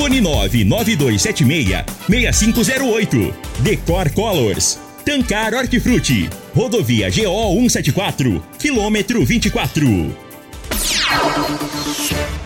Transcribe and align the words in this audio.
Fone 0.00 0.22
99276 0.22 1.84
6508. 2.08 3.34
Decor 3.58 4.10
Colors. 4.14 4.78
Tancar 5.04 5.52
Hortifruti. 5.52 6.26
Rodovia 6.54 7.10
GO 7.10 7.52
174, 7.68 8.42
quilômetro 8.58 9.22
24. 9.26 10.16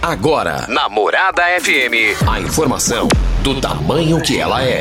Agora, 0.02 0.66
na 0.68 0.88
Morada 0.88 1.44
FM, 1.60 2.28
a 2.28 2.40
informação 2.40 3.06
do 3.44 3.60
tamanho 3.60 4.20
que 4.20 4.40
ela 4.40 4.64
é. 4.64 4.80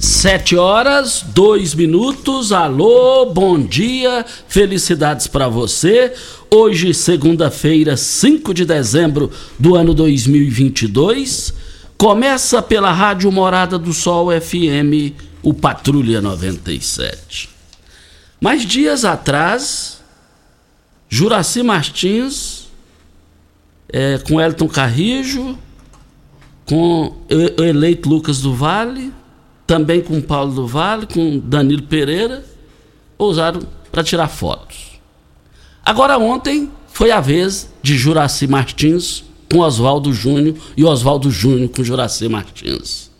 Sete 0.00 0.54
horas, 0.54 1.24
dois 1.26 1.74
minutos. 1.74 2.52
Alô, 2.52 3.26
bom 3.26 3.60
dia, 3.60 4.24
felicidades 4.46 5.26
para 5.26 5.48
você. 5.48 6.14
Hoje, 6.48 6.94
segunda-feira, 6.94 7.96
5 7.96 8.54
de 8.54 8.64
dezembro 8.64 9.28
do 9.58 9.74
ano 9.74 9.92
2022. 9.92 11.52
Começa 11.96 12.62
pela 12.62 12.92
Rádio 12.92 13.32
Morada 13.32 13.76
do 13.76 13.92
Sol 13.92 14.28
FM, 14.30 15.18
o 15.42 15.52
Patrulha 15.52 16.20
97. 16.20 17.50
Mais 18.40 18.64
dias 18.64 19.04
atrás, 19.04 20.00
Juraci 21.08 21.60
Martins, 21.64 22.68
é, 23.92 24.18
com 24.18 24.40
Elton 24.40 24.68
Carrijo, 24.68 25.58
com 26.64 27.16
o 27.58 27.62
eleito 27.62 28.08
Lucas 28.08 28.40
do 28.40 28.54
Vale 28.54 29.17
também 29.68 30.00
com 30.00 30.18
Paulo 30.22 30.54
do 30.54 30.66
Vale, 30.66 31.06
com 31.06 31.38
Danilo 31.38 31.82
Pereira, 31.82 32.42
ousaram 33.18 33.60
para 33.92 34.02
tirar 34.02 34.26
fotos. 34.28 34.98
Agora 35.84 36.16
ontem 36.16 36.70
foi 36.90 37.10
a 37.10 37.20
vez 37.20 37.68
de 37.82 37.96
Juraci 37.96 38.46
Martins 38.46 39.24
com 39.52 39.58
Oswaldo 39.58 40.10
Júnior 40.10 40.56
e 40.74 40.84
Oswaldo 40.84 41.30
Júnior 41.30 41.68
com 41.68 41.84
Juraci 41.84 42.26
Martins. 42.30 43.10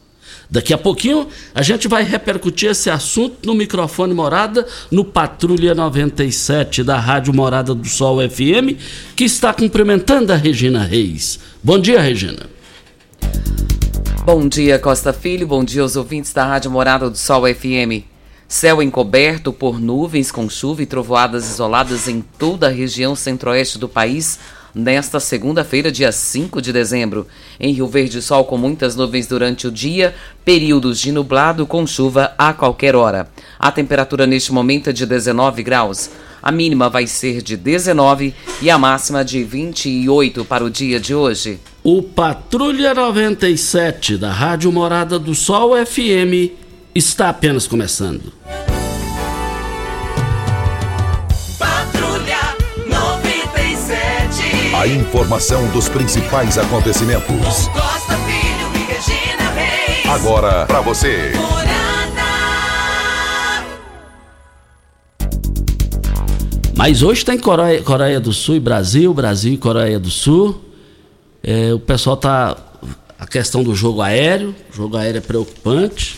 Daqui 0.50 0.72
a 0.72 0.78
pouquinho 0.78 1.28
a 1.54 1.60
gente 1.60 1.86
vai 1.86 2.02
repercutir 2.02 2.70
esse 2.70 2.88
assunto 2.88 3.46
no 3.46 3.54
microfone 3.54 4.14
Morada, 4.14 4.66
no 4.90 5.04
Patrulha 5.04 5.74
97 5.74 6.82
da 6.82 6.98
Rádio 6.98 7.34
Morada 7.34 7.74
do 7.74 7.86
Sol 7.86 8.26
FM, 8.26 8.80
que 9.14 9.24
está 9.24 9.52
cumprimentando 9.52 10.32
a 10.32 10.36
Regina 10.36 10.82
Reis. 10.82 11.38
Bom 11.62 11.78
dia, 11.78 12.00
Regina. 12.00 12.57
Bom 14.30 14.46
dia, 14.46 14.78
Costa 14.78 15.10
Filho. 15.10 15.46
Bom 15.46 15.64
dia 15.64 15.80
aos 15.80 15.96
ouvintes 15.96 16.34
da 16.34 16.44
Rádio 16.44 16.70
Morada 16.70 17.08
do 17.08 17.16
Sol 17.16 17.44
FM. 17.46 18.04
Céu 18.46 18.82
encoberto 18.82 19.54
por 19.54 19.80
nuvens 19.80 20.30
com 20.30 20.50
chuva 20.50 20.82
e 20.82 20.86
trovoadas 20.86 21.48
isoladas 21.48 22.06
em 22.08 22.22
toda 22.38 22.66
a 22.66 22.70
região 22.70 23.16
centro-oeste 23.16 23.78
do 23.78 23.88
país 23.88 24.38
nesta 24.74 25.18
segunda-feira, 25.18 25.90
dia 25.90 26.12
5 26.12 26.60
de 26.60 26.74
dezembro. 26.74 27.26
Em 27.58 27.72
Rio 27.72 27.86
Verde, 27.86 28.20
sol 28.20 28.44
com 28.44 28.58
muitas 28.58 28.94
nuvens 28.94 29.26
durante 29.26 29.66
o 29.66 29.72
dia, 29.72 30.14
períodos 30.44 31.00
de 31.00 31.10
nublado 31.10 31.66
com 31.66 31.86
chuva 31.86 32.34
a 32.36 32.52
qualquer 32.52 32.94
hora. 32.94 33.30
A 33.58 33.72
temperatura 33.72 34.26
neste 34.26 34.52
momento 34.52 34.90
é 34.90 34.92
de 34.92 35.06
19 35.06 35.62
graus. 35.62 36.10
A 36.42 36.52
mínima 36.52 36.90
vai 36.90 37.06
ser 37.06 37.40
de 37.40 37.56
19 37.56 38.34
e 38.60 38.70
a 38.70 38.76
máxima 38.76 39.24
de 39.24 39.42
28 39.42 40.44
para 40.44 40.62
o 40.62 40.68
dia 40.70 41.00
de 41.00 41.14
hoje. 41.14 41.58
O 41.90 42.02
Patrulha 42.02 42.92
97 42.92 44.18
da 44.18 44.30
Rádio 44.30 44.70
Morada 44.70 45.18
do 45.18 45.34
Sol 45.34 45.70
FM 45.86 46.52
está 46.94 47.30
apenas 47.30 47.66
começando. 47.66 48.30
Patrulha 51.58 52.54
97. 52.86 54.74
A 54.76 54.86
informação 54.86 55.66
dos 55.68 55.88
principais 55.88 56.58
acontecimentos. 56.58 57.68
Costa 57.68 58.18
Filho 58.18 58.70
e 58.74 58.80
Regina 58.92 59.50
Reis. 59.52 60.10
Agora 60.10 60.66
para 60.66 60.82
você. 60.82 61.32
Mas 66.76 67.02
hoje 67.02 67.24
tem 67.24 67.38
Coreia, 67.38 67.82
Coreia 67.82 68.20
do 68.20 68.34
Sul 68.34 68.56
e 68.56 68.60
Brasil, 68.60 69.14
Brasil 69.14 69.54
e 69.54 69.56
Coreia 69.56 69.98
do 69.98 70.10
Sul. 70.10 70.67
É, 71.48 71.72
o 71.72 71.80
pessoal 71.80 72.14
tá. 72.14 72.58
A 73.18 73.26
questão 73.26 73.64
do 73.64 73.74
jogo 73.74 74.02
aéreo, 74.02 74.54
jogo 74.70 74.98
aéreo 74.98 75.16
é 75.16 75.22
preocupante. 75.22 76.14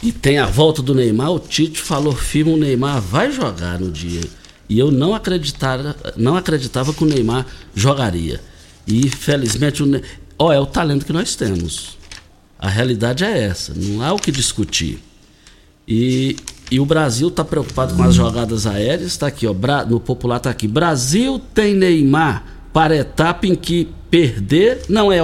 E 0.00 0.12
tem 0.12 0.38
a 0.38 0.46
volta 0.46 0.80
do 0.80 0.94
Neymar. 0.94 1.32
O 1.32 1.40
Tite 1.40 1.80
falou 1.80 2.14
firme: 2.14 2.52
o 2.52 2.56
Neymar 2.56 3.00
vai 3.00 3.32
jogar 3.32 3.80
no 3.80 3.90
dia. 3.90 4.20
E 4.68 4.78
eu 4.78 4.92
não 4.92 5.16
acreditava, 5.16 5.96
não 6.16 6.36
acreditava 6.36 6.94
que 6.94 7.02
o 7.02 7.06
Neymar 7.08 7.44
jogaria. 7.74 8.40
E 8.86 9.08
felizmente, 9.10 9.82
o, 9.82 10.00
oh, 10.38 10.52
é 10.52 10.60
o 10.60 10.66
talento 10.66 11.04
que 11.04 11.12
nós 11.12 11.34
temos. 11.34 11.98
A 12.56 12.68
realidade 12.68 13.24
é 13.24 13.36
essa, 13.36 13.74
não 13.74 14.00
há 14.00 14.12
o 14.12 14.18
que 14.18 14.30
discutir. 14.30 15.02
E 15.88 16.36
e 16.70 16.78
o 16.78 16.86
Brasil 16.86 17.28
está 17.28 17.44
preocupado 17.44 17.94
com 17.94 18.02
as 18.04 18.14
jogadas 18.14 18.64
aéreas. 18.66 19.08
Está 19.10 19.26
aqui, 19.26 19.46
ó, 19.46 19.54
no 19.88 19.98
popular 19.98 20.36
está 20.36 20.50
aqui. 20.50 20.68
Brasil 20.68 21.40
tem 21.52 21.74
Neymar 21.74 22.44
para 22.72 22.94
etapa 22.96 23.46
em 23.46 23.54
que 23.54 23.88
perder 24.16 24.80
não 24.88 25.12
é, 25.12 25.18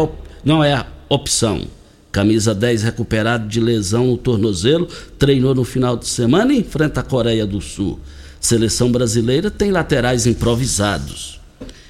não 0.45 0.63
é 0.63 0.85
opção. 1.09 1.63
Camisa 2.11 2.55
10 2.55 2.83
recuperado 2.83 3.49
de 3.49 3.59
lesão 3.59 4.09
no 4.09 4.19
tornozelo, 4.19 4.87
treinou 5.19 5.55
no 5.55 5.65
final 5.65 5.97
de 5.97 6.07
semana 6.07 6.53
e 6.53 6.59
enfrenta 6.59 7.01
a 7.01 7.03
Coreia 7.03 7.47
do 7.47 7.59
Sul. 7.59 7.99
Seleção 8.39 8.93
brasileira 8.93 9.51
tem 9.51 9.71
laterais 9.71 10.27
improvisados. 10.27 11.41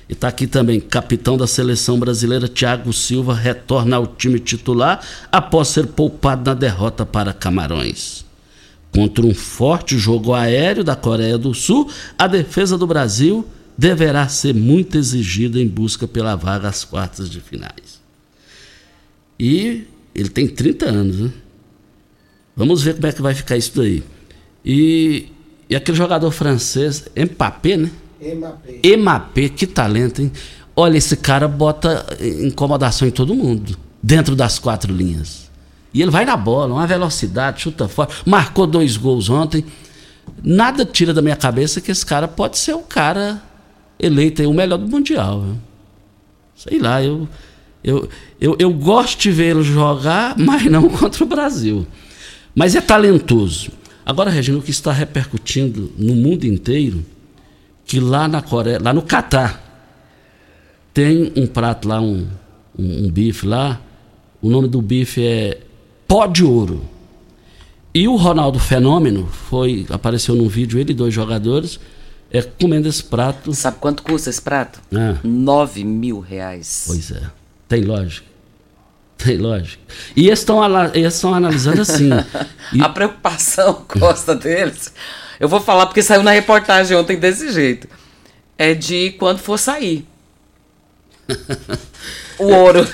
E 0.08 0.12
está 0.12 0.28
aqui 0.28 0.46
também, 0.46 0.78
capitão 0.78 1.37
da 1.37 1.49
seleção 1.49 1.99
brasileira, 1.99 2.46
Thiago 2.46 2.93
Silva, 2.93 3.34
retorna 3.34 3.96
ao 3.96 4.06
time 4.06 4.38
titular 4.38 5.00
após 5.32 5.69
ser 5.69 5.88
poupado 5.88 6.48
na 6.48 6.55
derrota 6.55 7.05
para 7.05 7.32
Camarões. 7.32 8.25
Contra 8.94 9.26
um 9.26 9.34
forte 9.34 9.98
jogo 9.98 10.34
aéreo 10.34 10.84
da 10.84 10.94
Coreia 10.94 11.37
do 11.37 11.52
Sul, 11.52 11.90
a 12.16 12.28
defesa 12.28 12.78
do 12.78 12.87
Brasil 12.87 13.44
deverá 13.76 14.28
ser 14.28 14.54
muito 14.54 14.96
exigida 14.96 15.58
em 15.58 15.66
busca 15.66 16.06
pela 16.06 16.36
vaga 16.36 16.69
às 16.69 16.84
quartas 16.84 17.28
de 17.28 17.40
finais. 17.40 18.00
E 19.38 19.86
ele 20.14 20.28
tem 20.28 20.46
30 20.46 20.86
anos, 20.86 21.19
né? 21.19 21.30
Vamos 22.54 22.82
ver 22.82 22.94
como 22.94 23.06
é 23.06 23.12
que 23.12 23.22
vai 23.22 23.34
ficar 23.34 23.56
isso 23.56 23.72
daí. 23.74 24.02
E, 24.64 25.28
e 25.69 25.74
aquele 25.74 25.96
jogador 25.96 26.30
francês, 26.30 27.08
Mbappé, 27.16 27.76
né? 27.76 27.90
Mbappé. 28.20 28.96
Mbappé, 28.96 29.48
que 29.48 29.66
talento, 29.66 30.20
hein? 30.20 30.30
Olha, 30.76 30.96
esse 30.96 31.16
cara 31.16 31.48
bota 31.48 32.06
incomodação 32.42 33.08
em 33.08 33.10
todo 33.10 33.34
mundo, 33.34 33.76
dentro 34.02 34.36
das 34.36 34.58
quatro 34.58 34.92
linhas. 34.92 35.50
E 35.92 36.00
ele 36.00 36.10
vai 36.10 36.24
na 36.24 36.36
bola, 36.36 36.74
uma 36.74 36.86
velocidade, 36.86 37.62
chuta 37.62 37.88
fora. 37.88 38.10
Marcou 38.24 38.66
dois 38.66 38.96
gols 38.96 39.28
ontem. 39.28 39.64
Nada 40.42 40.84
tira 40.84 41.12
da 41.12 41.20
minha 41.20 41.36
cabeça 41.36 41.80
que 41.80 41.90
esse 41.90 42.04
cara 42.06 42.26
pode 42.26 42.56
ser 42.58 42.74
o 42.74 42.80
cara 42.80 43.42
eleito 43.99 44.43
aí, 44.43 44.47
o 44.47 44.55
melhor 44.55 44.79
do 44.79 44.89
Mundial. 44.89 45.56
Sei 46.55 46.79
lá, 46.79 47.03
eu, 47.03 47.29
eu, 47.83 48.09
eu, 48.41 48.56
eu 48.59 48.73
gosto 48.73 49.21
de 49.21 49.31
vê-lo 49.31 49.62
jogar, 49.62 50.37
mas 50.39 50.65
não 50.65 50.89
contra 50.89 51.25
o 51.25 51.27
Brasil. 51.27 51.87
Mas 52.55 52.75
é 52.75 52.81
talentoso. 52.81 53.71
Agora, 54.05 54.31
Regina, 54.31 54.59
o 54.59 54.62
que 54.62 54.71
está 54.71 54.93
repercutindo 54.93 55.93
no 55.97 56.15
mundo 56.15 56.44
inteiro, 56.44 57.05
que 57.85 58.00
lá 58.00 58.27
na 58.27 58.43
Coreia, 58.43 58.79
lá 58.83 58.93
no 58.93 59.03
Catar, 59.03 59.62
tem 60.93 61.33
um 61.37 61.47
prato 61.47 61.89
lá, 61.89 62.00
um, 62.00 62.27
um, 62.79 63.06
um 63.06 63.11
bife 63.11 63.47
lá, 63.47 63.81
o 64.41 64.50
nome 64.50 64.69
do 64.69 64.83
bife 64.83 65.25
é 65.25 65.61
pó 66.06 66.27
de 66.27 66.44
ouro. 66.44 66.83
E 67.94 68.09
o 68.09 68.17
Ronaldo 68.17 68.59
Fenômeno 68.59 69.27
foi, 69.27 69.87
apareceu 69.89 70.35
num 70.35 70.49
vídeo, 70.49 70.79
ele 70.79 70.93
e 70.93 70.94
dois 70.94 71.15
jogadores, 71.15 71.79
é, 72.32 72.43
comendo 72.43 72.88
esse 72.88 73.02
prato. 73.05 73.52
Sabe 73.55 73.76
quanto 73.79 74.02
custa 74.02 74.31
esse 74.31 74.40
prato? 74.40 74.81
Ah. 74.94 75.19
9 75.23 75.84
mil 75.84 76.20
reais. 76.20 76.84
Pois 76.87 77.11
é, 77.11 77.20
tem 77.69 77.82
lógica. 77.82 78.26
Tem 79.19 79.37
lógica. 79.37 79.82
E 80.17 80.26
eles 80.26 80.40
estão 80.40 81.34
analisando 81.34 81.82
assim. 81.82 82.08
e- 82.73 82.81
A 82.82 82.88
preocupação, 82.88 83.84
Costa, 83.87 84.34
deles, 84.34 84.93
eu 85.38 85.49
vou 85.49 85.61
falar 85.61 85.87
porque 85.87 86.02
saiu 86.02 86.23
na 86.23 86.32
reportagem 86.32 86.96
ontem 86.96 87.17
desse 87.19 87.52
jeito, 87.52 87.87
é 88.58 88.75
de 88.75 89.11
quando 89.12 89.38
for 89.38 89.58
sair. 89.58 90.06
O 92.38 92.46
ouro. 92.46 92.88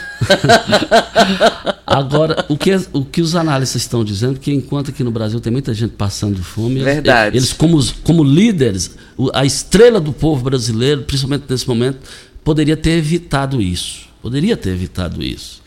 Agora, 1.96 2.44
o 2.48 2.56
que, 2.56 2.70
o 2.92 3.04
que 3.04 3.20
os 3.20 3.34
analistas 3.34 3.82
estão 3.82 4.04
dizendo 4.04 4.38
que 4.38 4.52
enquanto 4.52 4.90
aqui 4.90 5.02
no 5.04 5.10
Brasil 5.10 5.40
tem 5.40 5.52
muita 5.52 5.72
gente 5.74 5.92
passando 5.92 6.42
fome, 6.42 6.76
eles- 6.76 6.84
Verdade. 6.84 7.36
eles, 7.36 7.52
como, 7.52 7.78
como 8.04 8.22
líderes, 8.24 8.90
a 9.32 9.44
estrela 9.44 10.00
do 10.00 10.12
povo 10.12 10.42
brasileiro, 10.44 11.02
principalmente 11.02 11.44
nesse 11.48 11.66
momento, 11.68 11.98
poderia 12.44 12.76
ter 12.76 12.90
evitado 12.98 13.60
isso. 13.62 14.06
Poderia 14.22 14.56
ter 14.56 14.70
evitado 14.70 15.22
isso. 15.22 15.62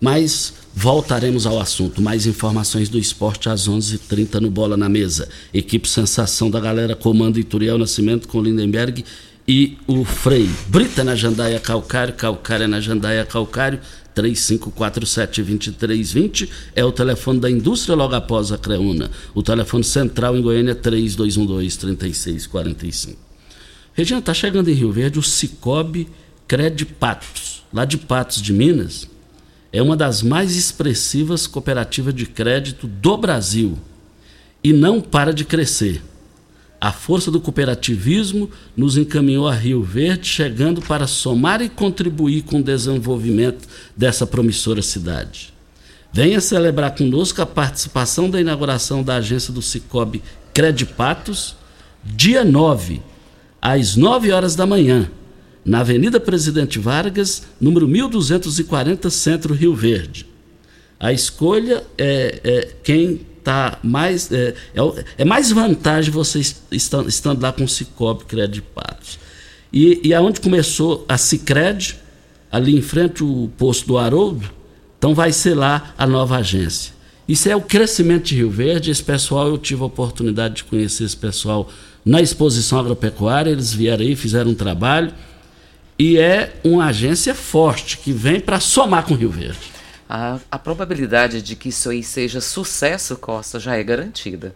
Mas 0.00 0.54
voltaremos 0.74 1.46
ao 1.46 1.60
assunto. 1.60 2.00
Mais 2.00 2.26
informações 2.26 2.88
do 2.88 2.98
esporte 2.98 3.48
às 3.48 3.68
11h30 3.68 4.34
no 4.40 4.50
Bola 4.50 4.76
na 4.76 4.88
Mesa. 4.88 5.28
Equipe 5.52 5.88
Sensação 5.88 6.48
da 6.50 6.60
Galera 6.60 6.94
comando 6.94 7.38
Ituriel 7.38 7.76
Nascimento 7.78 8.28
com 8.28 8.40
Lindenberg 8.40 9.04
e 9.46 9.76
o 9.88 10.04
Frei. 10.04 10.48
Brita 10.68 11.02
na 11.02 11.16
Jandaia 11.16 11.58
Calcário, 11.58 12.14
Calcária 12.14 12.68
na 12.68 12.80
Jandaia 12.80 13.24
Calcário. 13.24 13.80
3547-2320 14.18 16.48
é 16.74 16.84
o 16.84 16.90
telefone 16.90 17.38
da 17.40 17.48
indústria 17.50 17.94
logo 17.94 18.14
após 18.14 18.50
a 18.50 18.56
Creuna. 18.58 19.10
O 19.34 19.42
telefone 19.42 19.84
central 19.84 20.36
em 20.36 20.42
Goiânia 20.42 20.72
é 20.72 20.74
3212-3645. 20.74 23.14
Regina, 23.94 24.18
está 24.20 24.34
chegando 24.34 24.68
em 24.68 24.74
Rio 24.74 24.92
Verde 24.92 25.18
o 25.18 25.22
Cicobi 25.22 26.06
Cred 26.46 26.84
Patos, 26.86 27.64
lá 27.72 27.84
de 27.84 27.98
Patos 27.98 28.40
de 28.42 28.52
Minas. 28.52 29.08
É 29.72 29.82
uma 29.82 29.96
das 29.96 30.22
mais 30.22 30.56
expressivas 30.56 31.46
cooperativas 31.46 32.14
de 32.14 32.26
crédito 32.26 32.86
do 32.86 33.16
Brasil 33.16 33.78
e 34.64 34.72
não 34.72 35.00
para 35.00 35.32
de 35.32 35.44
crescer. 35.44 36.02
A 36.80 36.92
força 36.92 37.30
do 37.30 37.40
cooperativismo 37.40 38.48
nos 38.76 38.96
encaminhou 38.96 39.48
a 39.48 39.54
Rio 39.54 39.82
Verde, 39.82 40.28
chegando 40.28 40.80
para 40.80 41.08
somar 41.08 41.60
e 41.60 41.68
contribuir 41.68 42.42
com 42.42 42.60
o 42.60 42.62
desenvolvimento 42.62 43.68
dessa 43.96 44.24
promissora 44.26 44.80
cidade. 44.80 45.52
Venha 46.12 46.40
celebrar 46.40 46.94
conosco 46.94 47.42
a 47.42 47.46
participação 47.46 48.30
da 48.30 48.40
inauguração 48.40 49.02
da 49.02 49.16
agência 49.16 49.52
do 49.52 49.60
Cicobi 49.60 50.22
Credipatos, 50.54 51.56
dia 52.04 52.44
9, 52.44 53.02
às 53.60 53.96
9 53.96 54.30
horas 54.30 54.54
da 54.54 54.64
manhã, 54.64 55.10
na 55.64 55.80
Avenida 55.80 56.20
Presidente 56.20 56.78
Vargas, 56.78 57.42
número 57.60 57.88
1240, 57.88 59.10
Centro 59.10 59.52
Rio 59.52 59.74
Verde. 59.74 60.26
A 60.98 61.12
escolha 61.12 61.84
é, 61.96 62.40
é 62.42 62.68
quem 62.82 63.20
está 63.48 63.78
mais. 63.82 64.30
É, 64.30 64.54
é, 64.74 65.04
é 65.18 65.24
mais 65.24 65.50
vantagem 65.50 66.10
você 66.12 66.38
est- 66.40 66.62
estan- 66.70 67.06
estando 67.06 67.42
lá 67.42 67.52
com 67.52 67.64
o 67.64 67.68
Cicobi 67.68 68.24
Crédito 68.24 68.66
Patos. 68.74 69.18
E, 69.72 70.00
e 70.04 70.14
aonde 70.14 70.40
começou 70.40 71.04
a 71.08 71.16
Cicred, 71.18 71.96
ali 72.50 72.76
em 72.76 72.82
frente 72.82 73.24
o 73.24 73.50
posto 73.58 73.86
do 73.86 73.98
Haroldo, 73.98 74.50
então 74.98 75.14
vai 75.14 75.32
ser 75.32 75.54
lá 75.54 75.94
a 75.96 76.06
nova 76.06 76.36
agência. 76.36 76.92
Isso 77.26 77.48
é 77.48 77.54
o 77.54 77.60
crescimento 77.60 78.24
de 78.24 78.36
Rio 78.36 78.50
Verde. 78.50 78.90
Esse 78.90 79.02
pessoal, 79.02 79.48
eu 79.48 79.58
tive 79.58 79.82
a 79.82 79.86
oportunidade 79.86 80.56
de 80.56 80.64
conhecer 80.64 81.04
esse 81.04 81.16
pessoal 81.16 81.68
na 82.04 82.22
exposição 82.22 82.78
agropecuária. 82.78 83.50
Eles 83.50 83.72
vieram 83.72 84.02
aí, 84.02 84.16
fizeram 84.16 84.50
um 84.52 84.54
trabalho. 84.54 85.12
E 85.98 86.16
é 86.16 86.54
uma 86.64 86.86
agência 86.86 87.34
forte 87.34 87.98
que 87.98 88.12
vem 88.12 88.40
para 88.40 88.60
somar 88.60 89.04
com 89.04 89.14
Rio 89.14 89.30
Verde. 89.30 89.58
A, 90.08 90.38
a 90.50 90.58
probabilidade 90.58 91.42
de 91.42 91.54
que 91.54 91.68
isso 91.68 91.90
aí 91.90 92.02
seja 92.02 92.40
sucesso, 92.40 93.16
Costa, 93.16 93.60
já 93.60 93.76
é 93.76 93.82
garantida. 93.82 94.54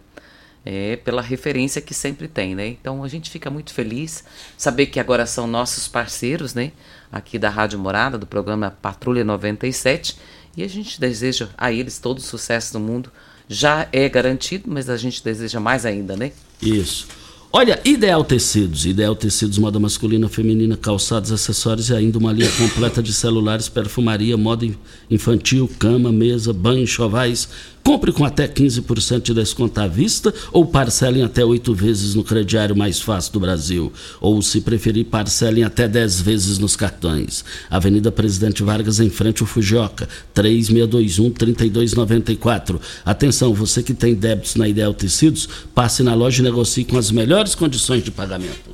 É 0.65 0.95
pela 0.95 1.21
referência 1.21 1.81
que 1.81 1.93
sempre 1.93 2.27
tem, 2.27 2.55
né? 2.55 2.67
Então 2.67 3.03
a 3.03 3.07
gente 3.07 3.29
fica 3.29 3.49
muito 3.49 3.73
feliz 3.73 4.23
saber 4.57 4.85
que 4.87 4.99
agora 4.99 5.25
são 5.25 5.45
nossos 5.45 5.87
parceiros, 5.87 6.53
né? 6.53 6.71
Aqui 7.11 7.37
da 7.37 7.49
Rádio 7.49 7.77
Morada, 7.77 8.17
do 8.17 8.25
programa 8.25 8.75
Patrulha 8.81 9.23
97. 9.23 10.17
E 10.55 10.63
a 10.63 10.67
gente 10.67 10.99
deseja 10.99 11.49
a 11.57 11.71
eles 11.71 11.99
todo 11.99 12.19
o 12.19 12.21
sucesso 12.21 12.73
do 12.73 12.79
mundo. 12.79 13.11
Já 13.47 13.87
é 13.91 14.07
garantido, 14.07 14.71
mas 14.71 14.89
a 14.89 14.95
gente 14.95 15.23
deseja 15.23 15.59
mais 15.59 15.85
ainda, 15.85 16.15
né? 16.15 16.31
Isso. 16.61 17.07
Olha, 17.55 17.79
Ideal 17.85 18.23
Tecidos. 18.23 18.83
Ideal 18.83 19.15
Tecidos, 19.15 19.59
moda 19.59 19.79
masculina, 19.79 20.27
feminina, 20.27 20.75
calçados, 20.75 21.31
acessórios 21.31 21.91
e 21.91 21.95
ainda 21.95 22.17
uma 22.17 22.33
linha 22.33 22.49
completa 22.57 23.01
de 23.01 23.13
celulares, 23.13 23.69
perfumaria, 23.69 24.35
moda 24.35 24.67
infantil, 25.07 25.69
cama, 25.77 26.11
mesa, 26.11 26.51
banho, 26.51 26.81
enxovais. 26.81 27.47
Compre 27.83 28.13
com 28.13 28.23
até 28.23 28.47
15% 28.47 29.23
de 29.23 29.33
desconto 29.33 29.81
à 29.81 29.87
vista 29.87 30.33
ou 30.53 30.65
parcelem 30.65 31.21
até 31.21 31.43
oito 31.43 31.75
vezes 31.75 32.15
no 32.15 32.23
crediário 32.23 32.77
mais 32.77 33.01
fácil 33.01 33.33
do 33.33 33.41
Brasil. 33.41 33.91
Ou, 34.21 34.41
se 34.41 34.61
preferir, 34.61 35.03
parcelem 35.05 35.65
até 35.65 35.85
10 35.85 36.21
vezes 36.21 36.57
nos 36.57 36.77
cartões. 36.77 37.43
Avenida 37.69 38.09
Presidente 38.09 38.63
Vargas, 38.63 39.01
em 39.01 39.09
frente 39.09 39.41
ao 39.41 39.47
Fujioka, 39.47 40.07
3621-3294. 40.33 42.79
Atenção, 43.03 43.53
você 43.53 43.83
que 43.83 43.93
tem 43.93 44.15
débitos 44.15 44.55
na 44.55 44.65
Ideal 44.65 44.93
Tecidos, 44.93 45.49
passe 45.75 46.03
na 46.03 46.15
loja 46.15 46.41
e 46.41 46.43
negocie 46.43 46.85
com 46.85 46.97
as 46.97 47.11
melhores 47.11 47.53
condições 47.53 48.01
de 48.01 48.11
pagamento. 48.11 48.71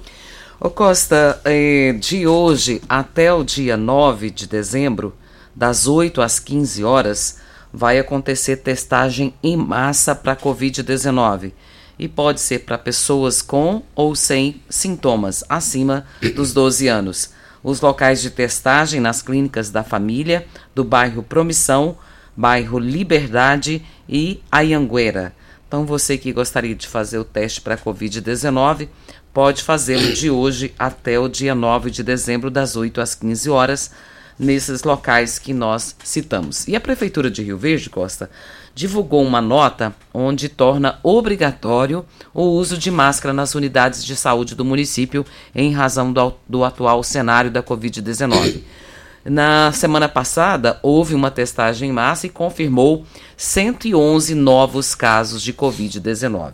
Ô 0.60 0.70
Costa, 0.70 1.42
eh, 1.46 1.98
de 2.00 2.28
hoje 2.28 2.80
até 2.88 3.34
o 3.34 3.44
dia 3.44 3.76
9 3.76 4.30
de 4.30 4.46
dezembro, 4.46 5.16
das 5.56 5.88
8 5.88 6.22
às 6.22 6.40
15 6.40 6.84
horas, 6.84 7.39
vai 7.72 8.00
acontecer 8.00 8.58
testagem 8.58 9.34
em 9.44 9.56
massa 9.56 10.16
para 10.16 10.36
Covid-19. 10.36 11.54
E 11.98 12.08
pode 12.08 12.40
ser 12.40 12.60
para 12.60 12.78
pessoas 12.78 13.42
com 13.42 13.84
ou 13.94 14.16
sem 14.16 14.62
sintomas, 14.70 15.44
acima 15.50 16.06
dos 16.36 16.54
12 16.54 16.88
anos. 16.88 17.32
Os 17.62 17.82
locais 17.82 18.22
de 18.22 18.30
testagem 18.30 19.02
nas 19.02 19.22
clínicas 19.22 19.70
da 19.70 19.84
família, 19.84 20.48
do 20.74 20.84
bairro 20.84 21.22
Promissão, 21.22 21.98
bairro 22.36 22.80
Liberdade 22.80 23.86
e 24.08 24.42
Ayanguera. 24.50 25.34
Então, 25.68 25.86
você 25.86 26.18
que 26.18 26.34
gostaria 26.34 26.74
de 26.74 26.88
fazer 26.88 27.20
o 27.20 27.24
teste 27.24 27.62
para 27.62 27.78
Covid-19, 27.78 28.88
pode 29.34 29.62
fazê-lo 29.62 30.14
de 30.14 30.30
hoje 30.32 30.74
até 30.80 31.20
o 31.20 31.28
dia 31.28 31.54
9 31.54 31.92
de 31.92 32.02
dezembro, 32.02 32.50
das 32.50 32.76
8 32.76 33.00
às 33.02 33.14
15 33.14 33.50
horas, 33.50 33.92
nesses 34.40 34.84
locais 34.84 35.38
que 35.38 35.54
nós 35.54 35.96
citamos. 36.04 36.68
E 36.68 36.76
a 36.76 36.80
Prefeitura 36.80 37.30
de 37.30 37.44
Rio 37.44 37.58
Verde, 37.58 37.90
Costa, 37.90 38.30
divulgou 38.74 39.22
uma 39.22 39.42
nota 39.42 39.94
onde 40.14 40.48
torna 40.48 41.00
obrigatório 41.04 42.06
o 42.34 42.44
uso 42.44 42.78
de 42.78 42.90
máscara 42.90 43.34
nas 43.34 43.54
unidades 43.54 44.06
de 44.06 44.16
saúde 44.16 44.56
do 44.56 44.64
município 44.64 45.26
em 45.54 45.74
razão 45.74 46.14
do, 46.14 46.34
do 46.48 46.64
atual 46.64 47.04
cenário 47.04 47.52
da 47.52 47.62
Covid-19. 47.62 48.62
Na 49.26 49.74
semana 49.74 50.08
passada, 50.08 50.80
houve 50.82 51.14
uma 51.14 51.30
testagem 51.30 51.90
em 51.90 51.94
massa 51.94 52.26
e 52.26 52.30
confirmou 52.30 53.06
111 53.36 54.34
novos 54.34 54.96
casos 54.96 55.42
de 55.42 55.54
Covid-19. 55.54 56.54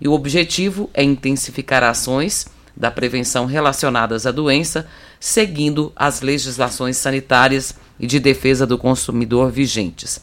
E 0.00 0.06
o 0.06 0.12
objetivo 0.12 0.88
é 0.94 1.02
intensificar 1.02 1.82
ações 1.82 2.46
da 2.76 2.90
prevenção 2.90 3.46
relacionadas 3.46 4.26
à 4.26 4.30
doença, 4.30 4.86
seguindo 5.18 5.90
as 5.96 6.20
legislações 6.20 6.96
sanitárias 6.96 7.74
e 7.98 8.06
de 8.06 8.20
defesa 8.20 8.66
do 8.66 8.76
consumidor 8.76 9.50
vigentes. 9.50 10.20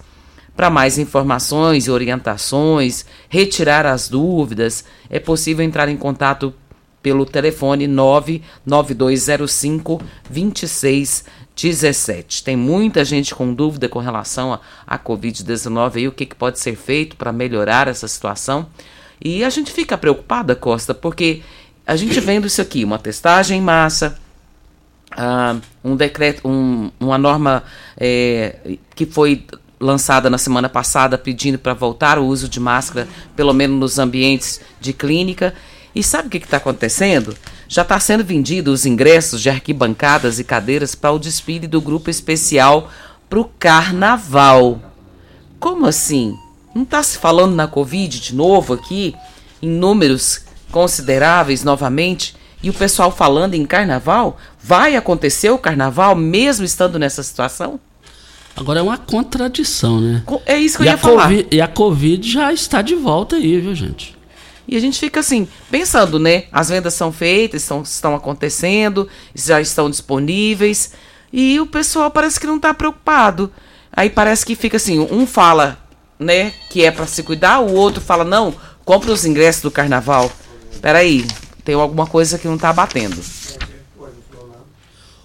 Para 0.56 0.70
mais 0.70 1.00
informações 1.00 1.88
e 1.88 1.92
orientações, 1.92 3.06
retirar 3.28 3.88
as 3.88 4.08
dúvidas, 4.08 4.86
é 5.10 5.20
possível 5.20 5.66
entrar 5.66 5.90
em 5.90 5.98
contato 5.98 6.54
pelo 7.02 7.26
telefone 7.26 7.88
99205 7.88 10.00
2617. 10.30 12.44
Tem 12.44 12.56
muita 12.56 13.04
gente 13.04 13.34
com 13.34 13.52
dúvida 13.54 13.90
com 13.90 13.98
relação 14.00 14.60
à 14.88 15.00
Covid-19 15.00 15.98
e 15.98 16.08
o 16.08 16.12
que, 16.12 16.28
que 16.28 16.36
pode 16.36 16.60
ser 16.60 16.76
feito 16.76 17.18
para 17.18 17.34
melhorar 17.34 17.88
essa 17.88 18.08
situação. 18.08 18.68
E 19.24 19.44
a 19.44 19.50
gente 19.50 19.72
fica 19.72 19.98
preocupada, 19.98 20.56
Costa, 20.56 20.94
porque 20.94 21.42
a 21.86 21.96
gente 21.96 22.20
vendo 22.20 22.48
isso 22.48 22.62
aqui, 22.62 22.84
uma 22.84 22.98
testagem 22.98 23.60
em 23.60 23.62
massa, 23.62 24.18
ah, 25.12 25.58
um 25.84 25.96
decreto, 25.96 26.48
um, 26.48 26.90
uma 27.00 27.18
norma 27.18 27.64
é, 27.98 28.78
que 28.96 29.06
foi 29.06 29.46
lançada 29.80 30.30
na 30.30 30.38
semana 30.38 30.70
passada 30.70 31.18
pedindo 31.18 31.60
para 31.60 31.74
voltar 31.74 32.18
o 32.18 32.26
uso 32.26 32.48
de 32.48 32.60
máscara, 32.60 33.08
pelo 33.36 33.54
menos 33.54 33.78
nos 33.78 34.00
ambientes 34.00 34.62
de 34.80 34.94
clínica. 34.94 35.54
E 35.94 36.02
sabe 36.02 36.28
o 36.28 36.32
que 36.32 36.38
está 36.38 36.58
acontecendo? 36.58 37.36
Já 37.68 37.84
está 37.84 38.00
sendo 38.00 38.24
vendido 38.24 38.72
os 38.72 38.86
ingressos 38.86 39.42
de 39.42 39.50
arquibancadas 39.50 40.40
e 40.40 40.44
cadeiras 40.44 40.96
para 40.96 41.12
o 41.12 41.20
desfile 41.20 41.68
do 41.68 41.82
grupo 41.82 42.10
especial 42.10 42.90
para 43.30 43.40
o 43.40 43.46
carnaval. 43.46 44.82
Como 45.60 45.86
assim? 45.86 46.36
Não 46.74 46.84
está 46.84 47.04
se 47.04 47.18
falando 47.18 47.54
na 47.54 47.68
Covid 47.68 48.20
de 48.20 48.34
novo 48.34 48.74
aqui, 48.74 49.16
em 49.62 49.70
números 49.70 50.43
consideráveis 50.74 51.64
novamente, 51.64 52.36
e 52.64 52.70
o 52.70 52.74
pessoal 52.74 53.12
falando 53.12 53.54
em 53.54 53.66
carnaval? 53.66 54.38
Vai 54.62 54.96
acontecer 54.96 55.52
o 55.52 55.58
carnaval 55.58 56.16
mesmo 56.16 56.66
estando 56.66 56.98
nessa 56.98 57.22
situação? 57.22 57.80
Agora 58.56 58.80
é 58.80 58.84
uma 58.84 58.98
contradição, 58.98 60.02
né? 60.02 60.24
É 60.46 60.58
isso 60.58 60.78
que 60.78 60.84
e 60.84 60.88
eu 60.88 60.92
ia 60.92 60.98
falar. 60.98 61.30
COVID, 61.30 61.48
e 61.52 61.62
a 61.62 61.68
Covid 61.68 62.32
já 62.32 62.52
está 62.52 62.82
de 62.82 62.96
volta 62.96 63.36
aí, 63.36 63.60
viu, 63.60 63.76
gente? 63.76 64.18
E 64.68 64.76
a 64.76 64.80
gente 64.80 65.00
fica 65.00 65.20
assim, 65.20 65.48
pensando, 65.70 66.18
né? 66.18 66.46
As 66.52 66.70
vendas 66.70 66.94
são 66.96 67.12
feitas, 67.12 67.62
estão, 67.62 67.82
estão 67.84 68.16
acontecendo, 68.16 69.08
já 69.36 69.62
estão 69.62 69.90
disponíveis. 69.90 70.94
E 71.32 71.60
o 71.60 71.68
pessoal 71.68 72.10
parece 72.10 72.40
que 72.40 72.48
não 72.48 72.56
está 72.58 72.74
preocupado. 72.74 73.52
Aí 73.92 74.10
parece 74.10 74.46
que 74.46 74.56
fica 74.56 74.78
assim, 74.78 75.00
um 75.00 75.28
fala, 75.28 75.78
né, 76.18 76.54
que 76.70 76.84
é 76.84 76.90
para 76.90 77.06
se 77.06 77.22
cuidar, 77.22 77.60
o 77.60 77.74
outro 77.74 78.02
fala, 78.02 78.24
não, 78.24 78.56
compra 78.84 79.12
os 79.12 79.26
ingressos 79.26 79.62
do 79.62 79.70
carnaval. 79.70 80.32
Peraí, 80.84 81.26
tem 81.64 81.76
alguma 81.76 82.06
coisa 82.06 82.38
que 82.38 82.46
não 82.46 82.56
está 82.56 82.74
batendo. 82.74 83.16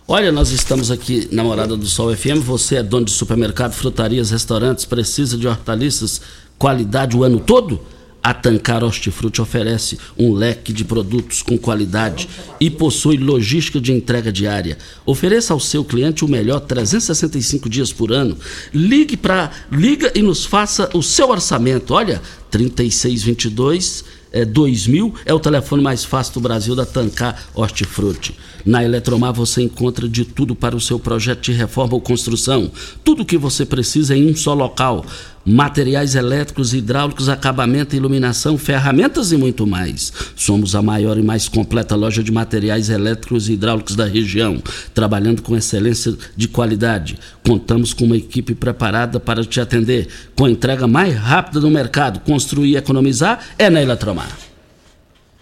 Olha, 0.07 0.31
nós 0.31 0.53
estamos 0.53 0.89
aqui 0.89 1.29
na 1.33 1.43
Morada 1.43 1.77
do 1.77 1.85
Sol 1.85 2.15
FM. 2.15 2.45
Você 2.45 2.77
é 2.77 2.83
dono 2.83 3.07
de 3.07 3.11
supermercado, 3.11 3.73
frutarias, 3.73 4.31
restaurantes, 4.31 4.85
precisa 4.85 5.37
de 5.37 5.49
hortaliças, 5.49 6.21
qualidade 6.57 7.17
o 7.17 7.25
ano 7.25 7.41
todo? 7.41 7.81
A 8.23 8.33
Tancar 8.33 8.85
Hortifruti 8.85 9.43
oferece 9.43 9.99
um 10.17 10.33
leque 10.33 10.73
de 10.73 10.85
produtos 10.85 11.43
com 11.43 11.59
qualidade 11.59 12.29
e 12.61 12.71
possui 12.71 13.17
logística 13.17 13.81
de 13.81 13.93
entrega 13.93 14.31
diária. 14.31 14.79
Ofereça 15.05 15.55
ao 15.55 15.59
seu 15.59 15.85
cliente 15.85 16.25
o 16.25 16.29
melhor 16.29 16.61
365 16.61 17.69
dias 17.69 17.93
por 17.93 18.13
ano. 18.13 18.37
Ligue 18.73 19.17
para 19.17 19.51
liga 19.73 20.13
e 20.15 20.23
nos 20.23 20.45
faça 20.45 20.89
o 20.95 21.03
seu 21.03 21.31
orçamento. 21.31 21.95
Olha, 21.95 22.23
3622 22.49 24.18
é, 24.33 24.45
2000 24.45 25.15
é 25.25 25.33
o 25.33 25.41
telefone 25.41 25.83
mais 25.83 26.05
fácil 26.05 26.35
do 26.35 26.41
Brasil 26.41 26.75
da 26.75 26.85
Tancar 26.85 27.37
Hortifruti. 27.55 28.35
Na 28.65 28.85
Eletromar 28.85 29.33
você 29.33 29.63
encontra 29.63 30.09
de 30.09 30.25
tudo 30.25 30.55
para 30.55 30.77
o 30.77 30.81
seu 30.81 30.99
projeto 30.99 31.43
de 31.43 31.53
reforma 31.53 31.95
ou 31.95 32.01
construção. 32.01 32.71
Tudo 33.03 33.23
o 33.23 33.25
que 33.25 33.39
você 33.39 33.65
precisa 33.65 34.17
em 34.17 34.31
um 34.31 34.37
só 34.37 34.55
local. 34.55 35.05
Materiais 35.49 36.15
elétricos, 36.15 36.75
hidráulicos, 36.75 37.27
acabamento, 37.27 37.97
iluminação, 37.97 38.59
ferramentas 38.59 39.33
e 39.33 39.37
muito 39.39 39.67
mais. 39.67 40.13
Somos 40.37 40.75
a 40.75 40.83
maior 40.83 41.17
e 41.17 41.23
mais 41.23 41.49
completa 41.49 41.97
loja 41.97 42.23
de 42.23 42.31
materiais 42.31 42.91
elétricos 42.91 43.49
e 43.49 43.55
hidráulicos 43.55 43.97
da 43.97 44.05
região, 44.05 44.63
trabalhando 44.93 45.41
com 45.41 45.57
excelência 45.57 46.15
de 46.37 46.49
qualidade. 46.49 47.19
Contamos 47.43 47.95
com 47.95 48.05
uma 48.05 48.19
equipe 48.19 48.55
preparada 48.55 49.19
para 49.19 49.43
te 49.43 49.59
atender, 49.59 50.09
com 50.37 50.45
a 50.45 50.51
entrega 50.51 50.87
mais 50.87 51.17
rápida 51.17 51.61
do 51.61 51.71
mercado. 51.71 52.21
Construir 52.21 52.73
e 52.73 52.77
economizar 52.77 53.41
é 53.59 53.71
na 53.71 53.81
Eletromar. 53.81 54.37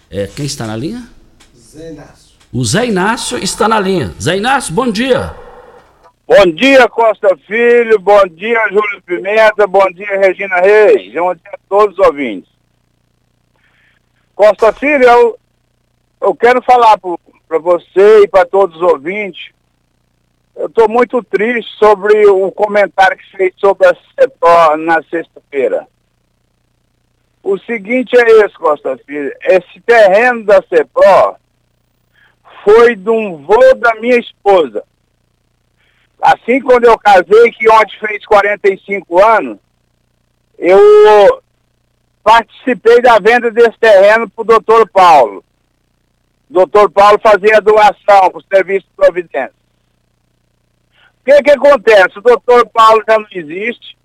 É, 0.08 0.28
quem 0.28 0.46
está 0.46 0.68
na 0.68 0.76
linha? 0.76 1.02
Zé 1.58 1.90
Inácio. 1.90 2.26
O 2.52 2.64
Zé 2.64 2.86
Inácio 2.86 3.38
está 3.42 3.68
na 3.68 3.80
linha. 3.80 4.14
Zé 4.22 4.36
Inácio, 4.36 4.72
bom 4.72 4.88
dia. 4.88 5.45
Bom 6.28 6.44
dia, 6.46 6.88
Costa 6.88 7.36
Filho. 7.46 8.00
Bom 8.00 8.26
dia, 8.26 8.60
Júlio 8.70 9.00
Pimenta. 9.02 9.64
Bom 9.64 9.88
dia, 9.92 10.18
Regina 10.18 10.56
Reis. 10.56 11.14
Bom 11.14 11.32
dia 11.32 11.52
a 11.52 11.58
todos 11.68 11.96
os 11.96 12.04
ouvintes. 12.04 12.50
Costa 14.34 14.72
Filho, 14.72 15.04
eu, 15.04 15.38
eu 16.20 16.34
quero 16.34 16.60
falar 16.62 16.98
para 16.98 17.58
você 17.60 18.24
e 18.24 18.28
para 18.28 18.44
todos 18.44 18.74
os 18.74 18.82
ouvintes. 18.82 19.52
Eu 20.56 20.66
estou 20.66 20.88
muito 20.88 21.22
triste 21.22 21.70
sobre 21.78 22.26
o 22.26 22.50
comentário 22.50 23.16
que 23.16 23.36
fez 23.36 23.54
sobre 23.58 23.86
a 23.86 23.94
CEPRO 23.94 24.78
na 24.78 25.00
sexta-feira. 25.04 25.86
O 27.40 27.56
seguinte 27.58 28.18
é 28.18 28.44
esse, 28.44 28.54
Costa 28.54 28.98
Filho. 29.06 29.32
Esse 29.44 29.80
terreno 29.80 30.44
da 30.44 30.60
CEPRO 30.62 31.36
foi 32.64 32.96
de 32.96 33.10
um 33.10 33.44
vô 33.44 33.74
da 33.76 33.94
minha 33.94 34.18
esposa. 34.18 34.82
Assim, 36.26 36.60
quando 36.60 36.86
eu 36.86 36.98
casei, 36.98 37.52
que 37.52 37.70
ontem 37.70 37.96
fez 38.00 38.26
45 38.26 39.24
anos, 39.24 39.58
eu 40.58 41.40
participei 42.20 43.00
da 43.00 43.20
venda 43.20 43.48
desse 43.52 43.78
terreno 43.78 44.28
para 44.28 44.42
o 44.42 44.44
doutor 44.44 44.88
Paulo. 44.88 45.44
O 46.50 46.52
doutor 46.52 46.90
Paulo 46.90 47.20
fazia 47.22 47.60
doação 47.60 48.28
para 48.28 48.38
o 48.38 48.44
Serviço 48.52 48.88
de 48.88 48.96
Providência. 48.96 49.52
O 51.20 51.24
que 51.26 51.42
que 51.44 51.50
acontece? 51.52 52.18
O 52.18 52.22
doutor 52.22 52.68
Paulo 52.70 53.04
já 53.08 53.20
não 53.20 53.28
existe. 53.30 53.96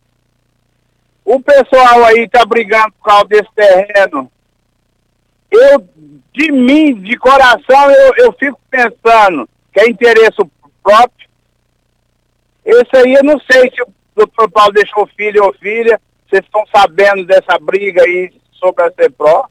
O 1.25 1.41
pessoal 1.41 2.05
aí 2.05 2.25
está 2.25 2.45
brigando 2.45 2.91
por 2.91 3.05
causa 3.05 3.25
desse 3.25 3.49
terreno. 3.55 4.31
Eu, 5.49 5.89
de 6.31 6.51
mim, 6.51 6.93
de 7.01 7.17
coração, 7.17 7.89
eu, 7.89 8.13
eu 8.17 8.33
fico 8.33 8.61
pensando 8.69 9.49
que 9.73 9.79
é 9.79 9.89
interesse 9.89 10.37
próprio 10.83 11.20
esse 12.65 12.95
aí 12.95 13.13
eu 13.13 13.23
não 13.23 13.39
sei 13.39 13.71
se 13.71 13.81
o 13.81 13.93
doutor 14.15 14.49
Paulo 14.49 14.73
deixou 14.73 15.07
filho 15.15 15.43
ou 15.43 15.53
filha. 15.53 15.99
Vocês 16.29 16.43
estão 16.45 16.63
sabendo 16.73 17.25
dessa 17.25 17.57
briga 17.59 18.03
aí 18.03 18.31
sobre 18.53 18.83
a 18.83 18.91
CEPRO. 18.91 19.49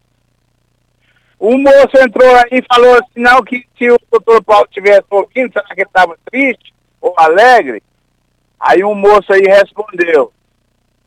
O 1.38 1.56
moço 1.58 1.96
entrou 1.98 2.36
aí 2.36 2.60
e 2.60 2.64
falou 2.72 2.94
assim, 2.94 3.08
não, 3.16 3.42
que 3.42 3.66
se 3.76 3.90
o 3.90 3.98
doutor 4.10 4.42
Paulo 4.44 4.68
tivesse 4.70 5.04
ouvindo, 5.10 5.52
será 5.52 5.64
que 5.66 5.80
ele 5.80 5.82
estava 5.82 6.18
triste 6.30 6.74
ou 7.00 7.14
alegre? 7.16 7.82
Aí 8.58 8.84
um 8.84 8.94
moço 8.94 9.32
aí 9.32 9.42
respondeu, 9.42 10.32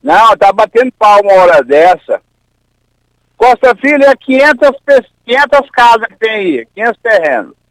não, 0.01 0.35
tá 0.35 0.51
batendo 0.51 0.91
palma 0.93 1.31
uma 1.31 1.41
hora 1.41 1.63
dessa. 1.63 2.19
Costa 3.37 3.75
Filho 3.75 4.03
é 4.05 4.15
500, 4.15 4.69
500 5.23 5.69
casas 5.69 6.07
que 6.07 6.15
tem 6.15 6.31
aí, 6.31 6.67
500 6.73 7.01
terrenos 7.01 7.62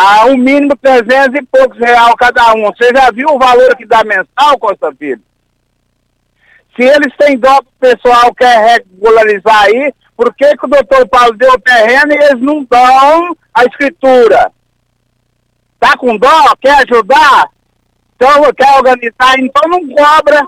a 0.00 0.26
um 0.26 0.36
mínimo 0.36 0.76
300 0.76 1.34
e 1.34 1.44
poucos 1.44 1.76
real 1.76 2.14
cada 2.16 2.54
um. 2.54 2.66
Você 2.66 2.88
já 2.94 3.10
viu 3.10 3.30
o 3.30 3.38
valor 3.38 3.76
que 3.76 3.84
dá 3.84 4.04
mensal, 4.04 4.56
Costa 4.60 4.94
Filho? 4.96 5.20
Se 6.76 6.84
eles 6.84 7.12
têm 7.18 7.36
dó 7.36 7.60
que 7.60 7.66
o 7.66 7.80
pessoal 7.80 8.32
quer 8.32 8.78
regularizar 8.78 9.64
aí, 9.64 9.92
por 10.16 10.32
que, 10.36 10.56
que 10.56 10.66
o 10.66 10.68
doutor 10.68 11.08
Paulo 11.08 11.36
deu 11.36 11.50
o 11.50 11.60
terreno 11.60 12.12
e 12.12 12.16
eles 12.16 12.40
não 12.40 12.62
dão 12.62 13.36
a 13.52 13.64
escritura? 13.64 14.52
Tá 15.80 15.96
com 15.96 16.16
dó? 16.16 16.54
Quer 16.60 16.84
ajudar? 16.88 17.50
Então 18.14 18.52
quer 18.52 18.76
organizar? 18.76 19.34
Então 19.40 19.68
não 19.68 19.80
cobra. 19.88 20.46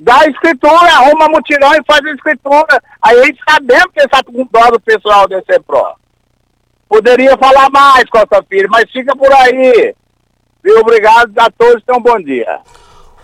Dá 0.00 0.18
a 0.18 0.26
escritura, 0.26 0.96
arruma 0.96 1.28
mutirão 1.28 1.72
e 1.74 1.84
faz 1.86 2.04
a 2.04 2.10
escritura. 2.10 2.82
Aí 3.02 3.18
eles 3.18 3.38
sabemos 3.48 3.86
que 3.92 4.00
eles 4.00 4.10
estão 4.12 4.34
com 4.34 4.48
dó 4.50 4.68
do 4.72 4.80
pessoal 4.80 5.28
do 5.28 5.36
ECPRO. 5.36 6.01
Poderia 6.92 7.38
falar 7.38 7.70
mais, 7.70 8.04
Costa 8.10 8.44
Filho, 8.46 8.68
mas 8.70 8.84
fica 8.90 9.16
por 9.16 9.32
aí. 9.32 9.94
E 10.62 10.72
obrigado 10.72 11.32
a 11.38 11.50
todos, 11.50 11.82
então 11.82 11.98
bom 12.02 12.20
dia. 12.20 12.58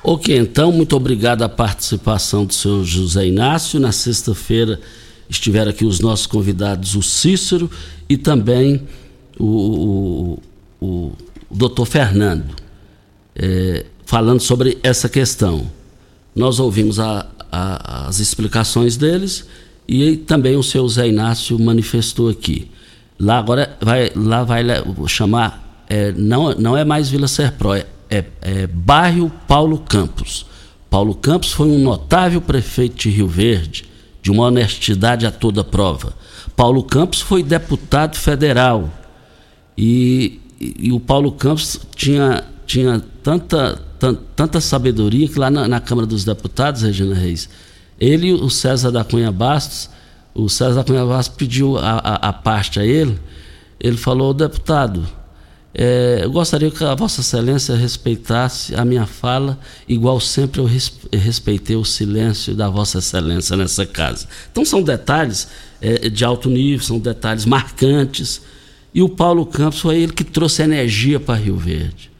Ok, 0.02 0.34
então, 0.34 0.72
muito 0.72 0.96
obrigado 0.96 1.42
a 1.42 1.50
participação 1.50 2.46
do 2.46 2.54
senhor 2.54 2.82
José 2.82 3.26
Inácio. 3.26 3.78
Na 3.78 3.92
sexta-feira 3.92 4.80
estiveram 5.28 5.70
aqui 5.70 5.84
os 5.84 6.00
nossos 6.00 6.24
convidados, 6.24 6.94
o 6.94 7.02
Cícero 7.02 7.70
e 8.08 8.16
também 8.16 8.88
o, 9.38 10.38
o, 10.80 10.86
o, 10.86 11.12
doutor 11.50 11.84
Fernando, 11.84 12.56
é, 13.36 13.84
falando 14.06 14.40
sobre 14.40 14.78
essa 14.82 15.10
questão. 15.10 15.70
Nós 16.34 16.58
ouvimos 16.58 16.98
a, 16.98 17.26
a, 17.52 18.06
as 18.08 18.18
explicações 18.18 18.96
deles 18.96 19.46
e 19.86 20.16
também 20.16 20.56
o 20.56 20.62
seu 20.62 20.88
Zé 20.88 21.06
Inácio 21.06 21.58
manifestou 21.58 22.30
aqui. 22.30 22.70
Lá 23.18 23.38
agora 23.38 23.76
vai, 23.80 24.12
lá 24.14 24.44
vai 24.44 24.64
chamar, 25.08 25.84
é, 25.88 26.12
não, 26.12 26.52
não 26.54 26.76
é 26.76 26.84
mais 26.84 27.08
Vila 27.08 27.26
Serpro, 27.26 27.74
é, 27.74 27.84
é, 28.08 28.24
é 28.42 28.66
bairro 28.66 29.30
Paulo 29.48 29.78
Campos. 29.78 30.46
Paulo 30.88 31.14
Campos 31.14 31.52
foi 31.52 31.68
um 31.68 31.78
notável 31.78 32.40
prefeito 32.40 32.96
de 32.96 33.10
Rio 33.10 33.26
Verde, 33.26 33.84
de 34.22 34.30
uma 34.30 34.44
honestidade 34.44 35.26
a 35.26 35.30
toda 35.30 35.64
prova. 35.64 36.14
Paulo 36.54 36.82
Campos 36.82 37.20
foi 37.20 37.42
deputado 37.42 38.16
federal 38.16 38.88
e, 39.76 40.40
e, 40.60 40.88
e 40.88 40.92
o 40.92 41.00
Paulo 41.00 41.32
Campos 41.32 41.80
tinha, 41.94 42.44
tinha 42.66 43.02
tanta, 43.22 43.80
tanta, 43.98 44.22
tanta 44.34 44.60
sabedoria 44.60 45.28
que 45.28 45.38
lá 45.38 45.50
na, 45.50 45.66
na 45.66 45.80
Câmara 45.80 46.06
dos 46.06 46.24
Deputados, 46.24 46.82
Regina 46.82 47.14
Reis, 47.14 47.48
ele 47.98 48.28
e 48.28 48.32
o 48.32 48.48
César 48.48 48.90
da 48.90 49.04
Cunha 49.04 49.32
Bastos 49.32 49.90
o 50.42 50.48
César 50.48 50.84
Cunha 50.84 51.04
Vaz 51.04 51.28
pediu 51.28 51.76
a, 51.76 51.98
a, 51.98 52.14
a, 52.28 52.32
parte 52.32 52.78
a 52.80 52.84
ele, 52.84 53.18
ele 53.80 53.96
falou, 53.96 54.32
deputado, 54.32 55.06
É, 55.74 56.20
eu 56.24 56.30
gostaria 56.32 56.70
que 56.70 56.82
a 56.82 56.94
Vossa 56.94 57.20
Excelência 57.20 57.76
respeitasse 57.76 58.74
a 58.74 58.84
minha 58.84 59.06
fala, 59.06 59.58
igual 59.86 60.18
sempre 60.18 60.60
eu 60.60 60.68
respeitei 61.12 61.76
o 61.76 61.84
silêncio 61.84 62.54
da 62.54 62.68
Vossa 62.68 62.98
Excelência 62.98 63.56
nessa 63.56 63.86
casa. 63.86 64.26
Então 64.50 64.64
são 64.64 64.82
detalhes 64.82 65.46
é, 65.80 66.08
de 66.08 66.24
alto 66.24 66.48
nível, 66.48 66.84
são 66.84 66.98
detalhes 66.98 67.44
marcantes. 67.44 68.40
E 68.92 69.02
o 69.02 69.08
Paulo 69.08 69.44
Campos 69.46 69.80
foi 69.80 70.00
ele 70.00 70.12
que 70.12 70.24
trouxe 70.24 70.62
energia 70.62 71.20
para 71.20 71.38
Rio 71.38 71.56
Verde. 71.56 72.10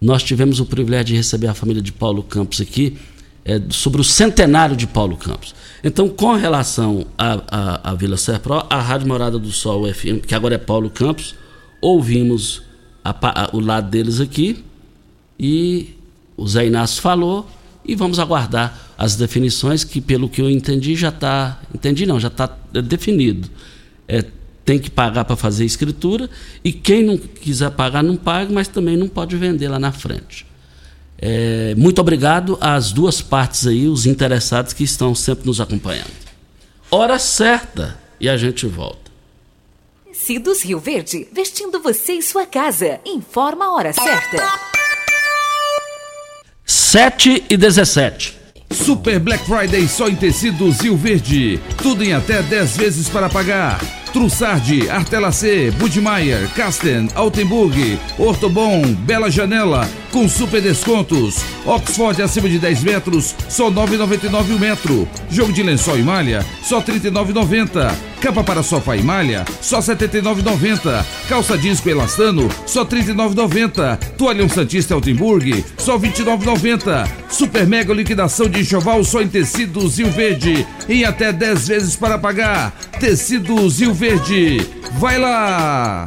Nós 0.00 0.22
tivemos 0.22 0.60
o 0.60 0.64
privilégio 0.64 1.06
de 1.06 1.16
receber 1.16 1.48
a 1.48 1.54
família 1.54 1.82
de 1.82 1.92
Paulo 1.92 2.22
Campos 2.22 2.60
aqui, 2.60 2.96
é, 3.44 3.60
sobre 3.70 4.00
o 4.00 4.04
centenário 4.04 4.76
de 4.76 4.86
Paulo 4.86 5.16
Campos. 5.16 5.54
Então, 5.82 6.08
com 6.08 6.34
relação 6.34 7.06
à 7.18 7.94
Vila 7.94 8.16
Serpro, 8.16 8.64
a 8.70 8.80
Rádio 8.80 9.06
Morada 9.06 9.38
do 9.38 9.52
Sol 9.52 9.86
FM, 9.92 10.24
que 10.26 10.34
agora 10.34 10.54
é 10.54 10.58
Paulo 10.58 10.88
Campos, 10.88 11.34
ouvimos 11.80 12.62
a, 13.04 13.10
a, 13.10 13.50
o 13.52 13.60
lado 13.60 13.90
deles 13.90 14.18
aqui 14.18 14.64
e 15.38 15.90
o 16.36 16.48
Zé 16.48 16.66
Inácio 16.66 17.02
falou 17.02 17.46
e 17.84 17.94
vamos 17.94 18.18
aguardar 18.18 18.80
as 18.96 19.16
definições 19.16 19.84
que, 19.84 20.00
pelo 20.00 20.28
que 20.28 20.40
eu 20.40 20.48
entendi, 20.48 20.96
já 20.96 21.10
está. 21.10 21.60
Entendi 21.74 22.06
não, 22.06 22.18
já 22.18 22.28
está 22.28 22.46
definido. 22.72 23.50
É, 24.08 24.24
tem 24.64 24.78
que 24.78 24.90
pagar 24.90 25.26
para 25.26 25.36
fazer 25.36 25.66
escritura 25.66 26.30
e 26.64 26.72
quem 26.72 27.04
não 27.04 27.18
quiser 27.18 27.70
pagar 27.72 28.02
não 28.02 28.16
paga, 28.16 28.50
mas 28.50 28.68
também 28.68 28.96
não 28.96 29.08
pode 29.08 29.36
vender 29.36 29.68
lá 29.68 29.78
na 29.78 29.92
frente. 29.92 30.46
É, 31.26 31.74
muito 31.78 32.02
obrigado 32.02 32.58
às 32.60 32.92
duas 32.92 33.22
partes 33.22 33.66
aí, 33.66 33.88
os 33.88 34.04
interessados 34.04 34.74
que 34.74 34.84
estão 34.84 35.14
sempre 35.14 35.46
nos 35.46 35.58
acompanhando. 35.58 36.12
Hora 36.90 37.18
certa 37.18 37.98
e 38.20 38.28
a 38.28 38.36
gente 38.36 38.66
volta. 38.66 39.10
Tecidos 40.04 40.62
Rio 40.62 40.78
Verde, 40.78 41.26
vestindo 41.32 41.80
você 41.80 42.12
e 42.12 42.22
sua 42.22 42.44
casa. 42.44 43.00
Informa 43.06 43.64
a 43.64 43.72
hora 43.72 43.92
certa. 43.94 44.36
7 46.66 47.44
e 47.48 47.56
17. 47.56 48.36
Super 48.70 49.18
Black 49.18 49.46
Friday 49.46 49.88
só 49.88 50.08
em 50.08 50.16
tecidos 50.16 50.80
Rio 50.80 50.94
Verde. 50.94 51.58
Tudo 51.78 52.04
em 52.04 52.12
até 52.12 52.42
10 52.42 52.76
vezes 52.76 53.08
para 53.08 53.30
pagar. 53.30 53.80
Trussardi, 54.12 54.90
Artelacê, 54.90 55.70
Budmeier, 55.70 56.52
Casten, 56.54 57.08
Altenburg, 57.14 57.98
Ortobon, 58.18 58.92
Bela 58.92 59.30
Janela, 59.30 59.88
com 60.14 60.28
super 60.28 60.62
descontos. 60.62 61.44
Oxford 61.66 62.22
acima 62.22 62.48
de 62.48 62.56
10 62.56 62.84
metros, 62.84 63.34
só 63.48 63.68
9,99 63.68 64.54
o 64.54 64.58
metro. 64.60 65.08
Jogo 65.28 65.52
de 65.52 65.60
lençol 65.60 65.98
e 65.98 66.02
malha, 66.04 66.46
só 66.62 66.80
39,90. 66.80 67.92
Capa 68.20 68.44
para 68.44 68.62
sofá 68.62 68.96
e 68.96 69.02
malha, 69.02 69.44
só 69.60 69.80
79,90. 69.80 71.04
Calça 71.28 71.58
disco 71.58 71.90
elastano, 71.90 72.48
só 72.64 72.84
39,90. 72.84 73.98
Toalhão 74.16 74.48
Santista 74.48 74.94
Altenburg, 74.94 75.64
só 75.76 75.98
29,90. 75.98 77.08
Super 77.28 77.66
mega 77.66 77.92
liquidação 77.92 78.48
de 78.48 78.60
enxoval 78.60 79.02
só 79.02 79.20
em 79.20 79.26
tecidos 79.26 79.98
Rio 79.98 80.12
Verde, 80.12 80.64
em 80.88 81.04
até 81.04 81.32
10 81.32 81.66
vezes 81.66 81.96
para 81.96 82.16
pagar. 82.18 82.72
Tecidos 83.00 83.80
Rio 83.80 83.92
Verde, 83.92 84.64
vai 84.92 85.18
lá! 85.18 86.06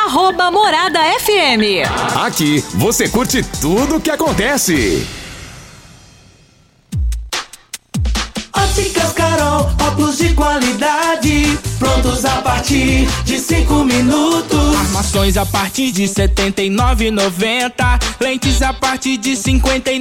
Arroba 0.11 0.51
Morada 0.51 0.99
FM. 1.21 1.87
Aqui 2.21 2.61
você 2.73 3.07
curte 3.07 3.41
tudo 3.61 3.95
o 3.95 4.01
que 4.01 4.11
acontece. 4.11 5.07
Óticas 8.53 9.13
Carol, 9.13 9.71
óculos 9.81 10.17
de 10.17 10.33
qualidade, 10.33 11.57
prontos 11.79 12.25
a 12.25 12.41
partir 12.41 13.07
de 13.23 13.39
cinco 13.39 13.85
minutos. 13.85 14.75
Armações 14.75 15.37
a 15.37 15.45
partir 15.45 15.93
de 15.93 16.05
setenta 16.09 16.61
e 16.61 16.69
nove 16.69 17.09
lentes 18.19 18.61
a 18.61 18.73
partir 18.73 19.15
de 19.15 19.37
cinquenta 19.37 19.93
e 19.93 19.99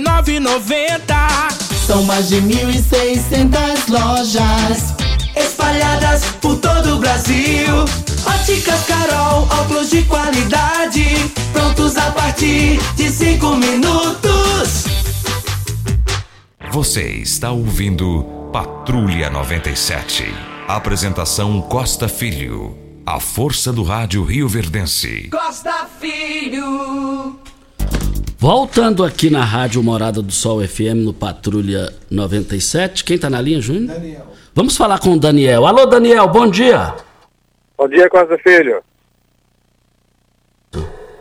São 1.87 2.03
mais 2.03 2.31
de 2.31 2.40
mil 2.40 2.68
e 2.68 2.83
seiscentas 2.83 3.87
lojas 3.87 4.99
espalhadas 5.37 6.25
por 6.40 6.59
todo 6.59 6.97
o 6.97 6.99
Brasil. 6.99 7.85
Óticas 8.27 8.85
Carol, 8.87 9.49
óculos 9.61 9.90
de 9.90 10.03
qualidade, 10.03 11.05
prontos 11.53 11.97
a 11.97 12.11
partir 12.11 12.79
de 12.97 13.11
cinco 13.11 13.57
minutos. 13.57 14.85
Você 16.71 17.03
está 17.03 17.51
ouvindo 17.51 18.25
Patrulha 18.53 19.29
97. 19.31 20.25
Apresentação 20.69 21.61
Costa 21.62 22.09
Filho. 22.09 22.77
A 23.05 23.19
força 23.19 23.73
do 23.73 23.83
rádio 23.83 24.23
Rio 24.23 24.49
Verdense. 24.49 25.29
Costa 25.31 25.88
Filho. 26.01 27.38
Voltando 28.38 29.05
aqui 29.05 29.29
na 29.29 29.45
Rádio 29.45 29.83
Morada 29.83 30.23
do 30.23 30.33
Sol 30.33 30.66
FM 30.66 31.05
no 31.05 31.12
Patrulha 31.12 31.93
97. 32.11 33.05
Quem 33.05 33.19
tá 33.19 33.29
na 33.29 33.40
linha, 33.40 33.61
Júnior? 33.61 33.88
Daniel. 33.88 34.30
Vamos 34.52 34.76
falar 34.76 34.98
com 34.98 35.12
o 35.12 35.20
Daniel. 35.20 35.64
Alô, 35.64 35.86
Daniel, 35.86 36.26
bom 36.26 36.48
dia. 36.48 36.94
Bom 37.78 37.88
dia, 37.88 38.10
Costa 38.10 38.36
Filho. 38.38 38.82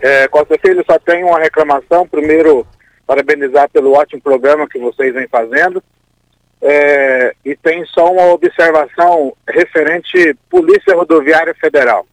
É, 0.01 0.27
Costa 0.27 0.57
Filho, 0.59 0.83
só 0.89 0.97
tenho 0.97 1.27
uma 1.27 1.39
reclamação. 1.39 2.07
Primeiro, 2.07 2.65
parabenizar 3.05 3.69
pelo 3.69 3.93
ótimo 3.93 4.21
programa 4.21 4.67
que 4.67 4.79
vocês 4.79 5.13
vêm 5.13 5.27
fazendo. 5.27 5.83
É, 6.59 7.35
e 7.45 7.55
tem 7.55 7.85
só 7.85 8.11
uma 8.11 8.33
observação 8.33 9.33
referente 9.47 10.35
Polícia 10.49 10.95
Rodoviária 10.95 11.53
Federal. 11.53 12.07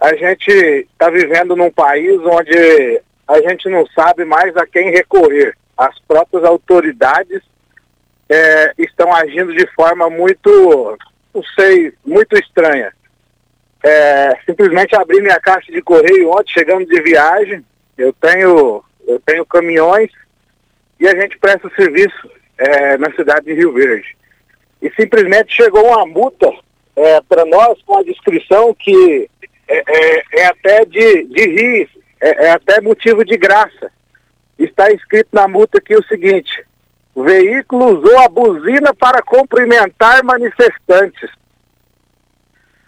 A 0.00 0.14
gente 0.14 0.50
está 0.50 1.10
vivendo 1.10 1.56
num 1.56 1.70
país 1.70 2.20
onde 2.24 3.02
a 3.26 3.40
gente 3.40 3.68
não 3.68 3.84
sabe 3.88 4.24
mais 4.24 4.56
a 4.56 4.66
quem 4.66 4.90
recorrer. 4.90 5.56
As 5.76 5.98
próprias 6.00 6.44
autoridades 6.44 7.42
é, 8.32 8.72
estão 8.78 9.14
agindo 9.14 9.54
de 9.54 9.66
forma 9.74 10.08
muito, 10.08 10.98
não 11.34 11.42
sei, 11.54 11.92
muito 12.02 12.34
estranha. 12.38 12.90
É, 13.84 14.38
simplesmente 14.46 14.96
abri 14.96 15.20
minha 15.20 15.38
caixa 15.38 15.70
de 15.70 15.82
correio 15.82 16.30
ontem, 16.30 16.52
chegando 16.52 16.86
de 16.86 16.98
viagem, 17.02 17.62
eu 17.98 18.10
tenho, 18.14 18.82
eu 19.06 19.20
tenho 19.20 19.44
caminhões 19.44 20.10
e 20.98 21.06
a 21.06 21.14
gente 21.14 21.36
presta 21.36 21.70
serviço 21.76 22.30
é, 22.56 22.96
na 22.96 23.12
cidade 23.12 23.44
de 23.44 23.52
Rio 23.52 23.74
Verde. 23.74 24.16
E 24.80 24.90
simplesmente 24.94 25.54
chegou 25.54 25.84
uma 25.84 26.06
multa 26.06 26.50
é, 26.96 27.20
para 27.28 27.44
nós 27.44 27.82
com 27.82 27.98
a 27.98 28.02
descrição 28.02 28.74
que 28.74 29.28
é, 29.68 29.82
é, 29.86 30.22
é 30.40 30.46
até 30.46 30.84
de, 30.86 31.24
de 31.24 31.46
rir, 31.48 31.90
é, 32.18 32.46
é 32.46 32.50
até 32.52 32.80
motivo 32.80 33.26
de 33.26 33.36
graça. 33.36 33.92
Está 34.58 34.90
escrito 34.90 35.28
na 35.32 35.46
multa 35.46 35.78
aqui 35.78 35.94
o 35.94 36.04
seguinte, 36.04 36.64
o 37.14 37.22
veículo 37.22 37.98
usou 37.98 38.18
a 38.20 38.28
buzina 38.28 38.94
para 38.94 39.22
cumprimentar 39.22 40.24
manifestantes. 40.24 41.30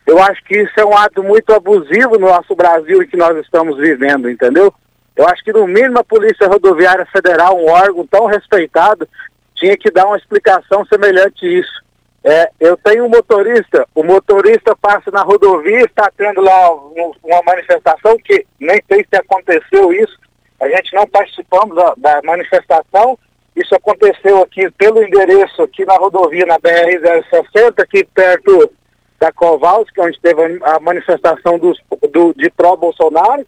Eu 0.06 0.22
acho 0.22 0.42
que 0.44 0.56
isso 0.58 0.72
é 0.78 0.84
um 0.84 0.96
ato 0.96 1.22
muito 1.22 1.52
abusivo 1.52 2.18
no 2.18 2.28
nosso 2.28 2.54
Brasil 2.54 3.06
que 3.08 3.16
nós 3.16 3.36
estamos 3.38 3.76
vivendo, 3.78 4.30
entendeu? 4.30 4.72
Eu 5.16 5.26
acho 5.28 5.42
que 5.44 5.52
no 5.52 5.66
mínimo 5.66 5.98
a 5.98 6.04
Polícia 6.04 6.48
Rodoviária 6.48 7.06
Federal, 7.06 7.56
um 7.56 7.70
órgão 7.70 8.06
tão 8.06 8.26
respeitado, 8.26 9.08
tinha 9.54 9.76
que 9.76 9.90
dar 9.90 10.06
uma 10.06 10.16
explicação 10.16 10.84
semelhante 10.86 11.46
a 11.46 11.48
isso. 11.48 11.84
É, 12.26 12.50
eu 12.58 12.76
tenho 12.78 13.04
um 13.04 13.08
motorista, 13.08 13.86
o 13.94 14.02
motorista 14.02 14.74
passa 14.74 15.10
na 15.10 15.22
rodovia, 15.22 15.84
está 15.84 16.10
tendo 16.16 16.40
lá 16.40 16.72
uma 16.74 17.42
manifestação 17.44 18.16
que 18.24 18.46
nem 18.58 18.82
sei 18.88 19.06
se 19.08 19.16
aconteceu 19.16 19.92
isso, 19.92 20.18
a 20.60 20.68
gente 20.68 20.94
não 20.94 21.06
participamos 21.06 21.76
da, 21.76 21.94
da 21.96 22.20
manifestação, 22.24 23.18
isso 23.56 23.74
aconteceu 23.74 24.42
aqui 24.42 24.68
pelo 24.72 25.02
endereço 25.02 25.62
aqui 25.62 25.84
na 25.84 25.94
rodovia, 25.94 26.44
na 26.44 26.58
BR-060, 26.58 27.80
aqui 27.80 28.04
perto 28.04 28.70
da 29.18 29.30
Kowalski, 29.32 30.00
onde 30.00 30.20
teve 30.20 30.58
a 30.62 30.80
manifestação 30.80 31.58
dos, 31.58 31.78
do, 32.10 32.34
de 32.34 32.50
pró-Bolsonaro. 32.50 33.46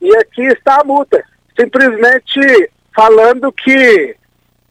E 0.00 0.16
aqui 0.16 0.42
está 0.42 0.80
a 0.80 0.84
multa. 0.84 1.22
Simplesmente 1.58 2.70
falando 2.94 3.52
que 3.52 4.16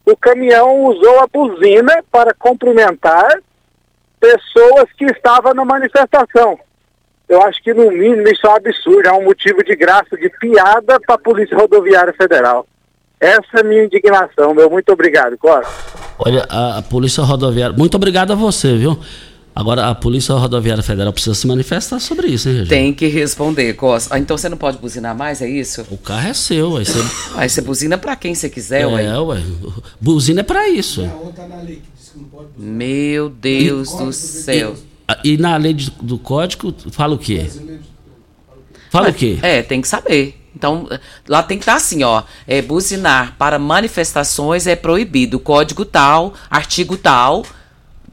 o 0.06 0.18
caminhão 0.18 0.86
usou 0.86 1.20
a 1.20 1.28
buzina 1.28 2.04
para 2.12 2.34
cumprimentar 2.34 3.40
pessoas 4.20 4.92
que 4.98 5.06
estavam 5.06 5.54
na 5.54 5.64
manifestação. 5.64 6.60
Eu 7.30 7.42
acho 7.44 7.62
que 7.64 7.74
no 7.74 7.92
mínimo 7.92 8.28
isso 8.28 8.46
é 8.46 8.50
um 8.50 8.56
absurdo, 8.56 9.08
é 9.08 9.14
um 9.14 9.24
motivo 9.24 9.64
de 9.64 9.76
graça, 9.76 10.18
de 10.18 10.30
piada 10.30 11.00
para 11.00 11.16
a 11.16 11.20
Polícia 11.20 11.58
Rodoviária 11.58 12.14
Federal. 12.14 12.66
Essa 13.24 13.58
é 13.58 13.60
a 13.62 13.64
minha 13.64 13.86
indignação, 13.86 14.54
meu. 14.54 14.70
Muito 14.70 14.92
obrigado, 14.92 15.38
Costa. 15.38 15.72
Olha, 16.20 16.46
a, 16.50 16.80
a 16.80 16.82
Polícia 16.82 17.24
Rodoviária. 17.24 17.74
Muito 17.76 17.96
obrigado 17.96 18.32
a 18.32 18.36
você, 18.36 18.76
viu? 18.76 19.00
Agora, 19.56 19.88
a 19.88 19.96
Polícia 19.96 20.34
Rodoviária 20.36 20.84
Federal 20.84 21.14
precisa 21.14 21.34
se 21.34 21.48
manifestar 21.48 22.00
sobre 22.00 22.28
isso, 22.28 22.50
hein, 22.50 22.56
Regina? 22.56 22.70
Tem 22.70 22.94
que 22.94 23.08
responder, 23.08 23.74
Costa. 23.76 24.14
Ah, 24.16 24.20
então 24.20 24.38
você 24.38 24.50
não 24.50 24.58
pode 24.58 24.78
buzinar 24.78 25.16
mais, 25.16 25.42
é 25.42 25.48
isso? 25.48 25.86
O 25.90 25.98
carro 25.98 26.28
é 26.28 26.34
seu, 26.34 26.76
aí 26.76 26.86
você. 26.86 27.00
Aí 27.38 27.48
você 27.50 27.62
buzina 27.62 27.98
pra 27.98 28.16
quem 28.16 28.36
você 28.36 28.50
quiser, 28.50 28.82
é, 28.82 28.88
ué. 28.88 29.20
ué. 29.20 29.42
Buzina 30.02 30.42
é 30.42 30.44
pra 30.44 30.68
isso. 30.68 31.08
Meu 32.58 33.30
Deus 33.30 33.94
do 33.96 34.12
céu. 34.12 34.76
Ah, 35.08 35.20
E 35.24 35.38
na 35.38 35.56
lei 35.56 35.76
do 36.02 36.18
código 36.18 36.74
fala 36.92 37.16
o 37.16 37.18
quê? 37.18 37.48
Fala 38.90 39.10
o 39.10 39.14
quê? 39.14 39.40
É, 39.42 39.62
tem 39.62 39.82
que 39.82 39.88
saber. 39.88 40.43
Então, 40.56 40.88
lá 41.28 41.42
tem 41.44 41.58
que 41.58 41.64
estar 41.64 41.76
assim, 41.76 42.04
ó. 42.04 42.24
É, 42.48 42.62
buzinar 42.62 43.36
para 43.38 43.58
manifestações 43.60 44.68
é 44.68 44.76
proibido. 44.76 45.40
Código 45.40 45.84
tal, 45.86 46.34
artigo 46.50 46.96
tal, 46.98 47.44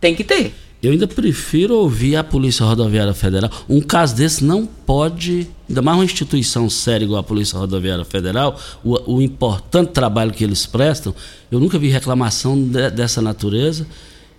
tem 0.00 0.14
que 0.14 0.24
ter. 0.24 0.54
Eu 0.82 0.92
ainda 0.92 1.06
prefiro 1.06 1.74
ouvir 1.74 2.16
a 2.16 2.24
Polícia 2.24 2.64
Rodoviária 2.64 3.12
Federal. 3.12 3.50
Um 3.68 3.82
caso 3.82 4.16
desse 4.16 4.42
não 4.42 4.64
pode, 4.64 5.46
ainda 5.68 5.82
mais 5.82 5.98
uma 5.98 6.04
instituição 6.06 6.70
séria 6.70 7.04
igual 7.04 7.20
a 7.20 7.22
Polícia 7.22 7.58
Rodoviária 7.58 8.04
Federal, 8.04 8.58
o, 8.82 9.16
o 9.16 9.20
importante 9.20 9.90
trabalho 9.92 10.32
que 10.32 10.42
eles 10.42 10.64
prestam, 10.64 11.14
eu 11.52 11.60
nunca 11.60 11.78
vi 11.78 11.88
reclamação 11.88 12.56
de- 12.58 12.88
dessa 12.90 13.20
natureza 13.20 13.86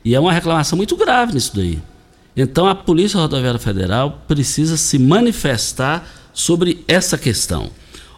e 0.04 0.16
é 0.16 0.20
uma 0.20 0.34
reclamação 0.34 0.76
muito 0.76 0.96
grave 0.98 1.34
nisso 1.36 1.52
daí. 1.56 1.78
Então 2.36 2.66
a 2.66 2.74
Polícia 2.74 3.20
Rodoviária 3.20 3.60
Federal 3.60 4.24
precisa 4.28 4.78
se 4.78 4.98
manifestar 4.98 6.10
sobre 6.34 6.84
essa 6.88 7.20
questão. 7.20 7.70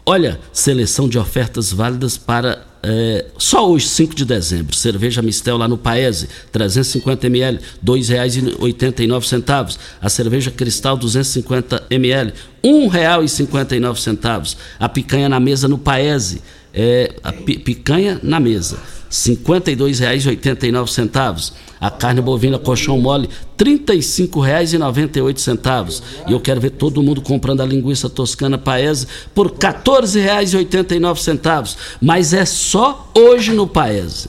Olha, 0.06 0.38
seleção 0.52 1.08
de 1.08 1.18
ofertas 1.18 1.72
válidas 1.72 2.18
para 2.18 2.62
é, 2.82 3.24
só 3.38 3.70
hoje, 3.70 3.88
5 3.88 4.14
de 4.14 4.26
dezembro. 4.26 4.76
Cerveja 4.76 5.22
Mistel 5.22 5.56
lá 5.56 5.66
no 5.66 5.78
Paese, 5.78 6.28
350 6.52 7.26
ml, 7.26 7.56
R$ 7.58 7.62
2,89. 7.82 9.78
A 10.02 10.08
cerveja 10.10 10.50
Cristal 10.50 10.96
250 10.98 11.84
ml, 11.88 12.32
R$ 12.62 12.70
1,59. 12.70 14.56
A 14.78 14.88
picanha 14.88 15.28
na 15.30 15.40
mesa 15.40 15.66
no 15.66 15.78
Paese, 15.78 16.42
é, 16.74 17.14
a 17.22 17.32
pi- 17.32 17.58
picanha 17.58 18.20
na 18.22 18.38
mesa, 18.38 18.76
52,89. 19.14 21.52
A 21.80 21.88
carne 21.90 22.20
bovina 22.20 22.58
colchão 22.58 22.98
mole, 23.00 23.28
R$ 23.28 23.34
35,98. 23.64 26.02
E 26.28 26.32
eu 26.32 26.40
quero 26.40 26.60
ver 26.60 26.70
todo 26.70 27.00
mundo 27.02 27.22
comprando 27.22 27.60
a 27.60 27.64
linguiça 27.66 28.08
toscana 28.10 28.58
Paese 28.58 29.06
por 29.34 29.46
R$ 29.46 29.52
14,89. 29.58 31.76
Mas 32.00 32.32
é 32.34 32.44
só 32.44 33.08
hoje 33.16 33.52
no 33.52 33.66
Paese. 33.68 34.28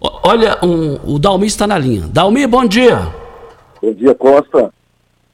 Olha, 0.00 0.56
um- 0.62 1.14
o 1.14 1.18
Dalmi 1.18 1.46
está 1.46 1.66
na 1.66 1.76
linha. 1.78 2.06
Dalmi, 2.08 2.46
bom 2.46 2.64
dia. 2.64 3.12
Bom 3.82 3.92
dia, 3.92 4.14
Costa. 4.14 4.72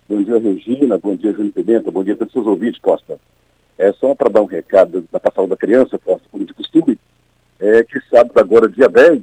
Bom 0.09 0.21
dia, 0.23 0.37
Regina. 0.39 0.99
Bom 0.99 1.15
dia, 1.15 1.31
Júnior 1.33 1.53
Pimenta. 1.53 1.91
Bom 1.93 2.03
dia 2.03 2.15
a 2.15 2.17
todos 2.17 2.35
os 2.35 2.47
ouvintes, 2.47 2.81
Costa. 2.81 3.19
É 3.79 3.93
só 3.93 4.15
para 4.15 4.31
dar 4.31 4.41
um 4.43 4.47
recado 4.47 5.05
da 5.13 5.21
passada 5.21 5.47
da 5.47 5.57
criança, 5.57 5.99
Costa, 5.99 6.23
como 6.33 6.45
de 6.45 6.53
costume, 6.55 6.99
é 7.61 7.83
que 7.83 8.01
sábado 8.09 8.39
agora, 8.39 8.69
dia 8.69 8.89
10, 8.89 9.23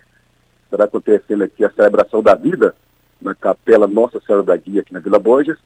estará 0.65 0.85
acontecendo 0.85 1.43
aqui 1.43 1.63
a 1.63 1.71
celebração 1.71 2.21
da 2.21 2.35
vida 2.35 2.75
na 3.21 3.33
Capela 3.33 3.87
Nossa 3.87 4.19
Senhora 4.19 4.43
da 4.43 4.57
Guia, 4.57 4.81
aqui 4.81 4.93
na 4.93 4.99
Vila 4.99 5.19
Borges. 5.19 5.57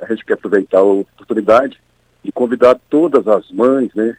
A 0.00 0.06
gente 0.06 0.24
quer 0.24 0.34
aproveitar 0.34 0.78
a 0.78 0.82
oportunidade 0.82 1.80
e 2.22 2.30
convidar 2.30 2.78
todas 2.90 3.26
as 3.26 3.50
mães, 3.50 3.92
né, 3.94 4.16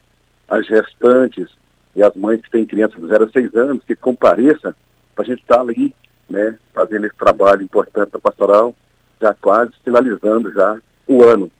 as 0.47 0.65
gestantes 0.65 1.47
e 1.95 2.01
as 2.01 2.15
mães 2.15 2.41
que 2.41 2.49
têm 2.49 2.65
crianças 2.65 2.99
de 2.99 3.07
0 3.07 3.25
a 3.25 3.29
6 3.29 3.55
anos, 3.55 3.83
que 3.83 3.95
compareçam 3.95 4.73
para 5.13 5.23
a 5.23 5.27
gente 5.27 5.41
estar 5.41 5.61
ali, 5.61 5.93
né, 6.29 6.57
fazendo 6.73 7.05
esse 7.05 7.15
trabalho 7.15 7.61
importante 7.61 8.11
da 8.11 8.19
pastoral, 8.19 8.75
já 9.21 9.33
quase 9.33 9.71
finalizando 9.83 10.51
já 10.51 10.79
o 11.07 11.23
ano. 11.23 11.51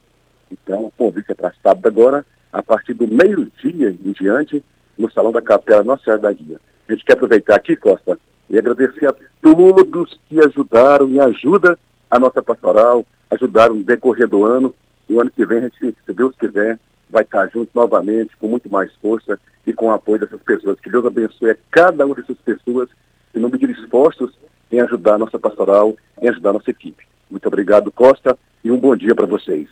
Então, 0.52 0.86
o 0.86 0.92
convite 0.92 1.32
é 1.32 1.36
para 1.36 1.54
sábado 1.62 1.88
agora, 1.88 2.26
a 2.52 2.64
partir 2.64 2.94
do 2.94 3.08
meio-dia 3.08 3.92
em 3.92 4.12
diante, 4.12 4.64
no 5.00 5.10
Salão 5.12 5.32
da 5.32 5.42
Capela 5.42 5.84
Nossa 5.84 6.04
Senhora 6.04 6.22
da 6.22 6.34
Guia. 6.34 6.60
A 6.88 6.92
gente 6.92 7.06
quer 7.06 7.14
aproveitar 7.14 7.56
aqui, 7.56 7.76
Costa, 7.76 8.20
e 8.50 8.58
agradecer 8.58 9.08
a 9.08 9.16
todos 9.42 10.20
que 10.28 10.40
ajudaram 10.40 11.10
e 11.10 11.20
ajudam 11.20 11.78
a 12.12 12.20
nossa 12.20 12.42
pastoral, 12.44 13.06
ajudaram 13.32 13.76
no 13.76 13.84
decorrer 13.84 14.28
do 14.28 14.44
ano. 14.44 14.76
E 15.08 15.14
o 15.14 15.22
ano 15.22 15.32
que 15.32 15.46
vem, 15.46 15.60
a 15.60 15.62
gente, 15.62 15.96
se 16.06 16.14
Deus 16.14 16.36
quiser, 16.38 16.78
vai 17.10 17.24
estar 17.24 17.48
junto 17.48 17.72
novamente, 17.74 18.36
com 18.38 18.48
muito 18.48 18.70
mais 18.70 18.92
força 19.02 19.40
e 19.66 19.72
com 19.72 19.88
o 19.88 19.92
apoio 19.92 20.20
dessas 20.20 20.42
pessoas. 20.42 20.80
Que 20.80 20.92
Deus 20.92 21.06
abençoe 21.06 21.52
a 21.52 21.58
cada 21.72 22.06
uma 22.06 22.16
dessas 22.16 22.38
pessoas 22.38 22.90
que 23.32 23.40
não 23.40 23.50
mediram 23.50 23.74
esforços 23.74 24.32
em 24.72 24.80
ajudar 24.82 25.16
a 25.16 25.20
nossa 25.20 25.40
pastoral, 25.40 25.96
em 26.22 26.28
ajudar 26.28 26.50
a 26.50 26.54
nossa 26.54 26.70
equipe. 26.70 27.04
Muito 27.30 27.48
obrigado, 27.48 27.92
Costa, 27.92 28.38
e 28.64 28.72
um 28.72 28.80
bom 28.80 28.96
dia 28.96 29.16
para 29.16 29.26
vocês. 29.26 29.68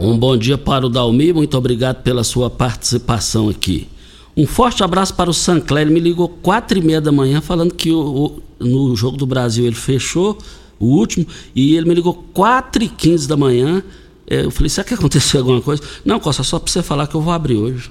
Um 0.00 0.18
bom 0.18 0.36
dia 0.36 0.56
para 0.56 0.86
o 0.86 0.88
Dalmi, 0.88 1.32
muito 1.32 1.56
obrigado 1.56 2.02
pela 2.02 2.24
sua 2.24 2.48
participação 2.48 3.48
aqui. 3.48 3.88
Um 4.36 4.46
forte 4.46 4.82
abraço 4.82 5.14
para 5.14 5.28
o 5.28 5.34
Sancler, 5.34 5.82
ele 5.82 5.90
me 5.92 6.00
ligou 6.00 6.28
quatro 6.28 6.78
e 6.78 6.82
meia 6.82 7.00
da 7.00 7.12
manhã 7.12 7.40
falando 7.40 7.74
que 7.74 7.90
o, 7.90 8.00
o- 8.00 8.42
no 8.64 8.96
Jogo 8.96 9.16
do 9.16 9.26
Brasil 9.26 9.66
ele 9.66 9.74
fechou, 9.74 10.38
o 10.78 10.86
último, 10.86 11.26
e 11.54 11.76
ele 11.76 11.86
me 11.86 11.94
ligou 11.94 12.14
quatro 12.32 12.82
e 12.82 12.88
quinze 12.88 13.28
da 13.28 13.36
manhã, 13.36 13.82
eh, 14.26 14.44
eu 14.44 14.50
falei, 14.50 14.68
será 14.70 14.84
que 14.86 14.94
aconteceu 14.94 15.40
alguma 15.40 15.60
coisa? 15.60 15.82
Não, 16.04 16.18
Costa, 16.18 16.42
só 16.42 16.58
para 16.58 16.72
você 16.72 16.82
falar 16.82 17.06
que 17.06 17.14
eu 17.14 17.20
vou 17.20 17.32
abrir 17.32 17.56
hoje. 17.56 17.90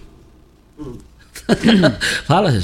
Fala. 2.25 2.61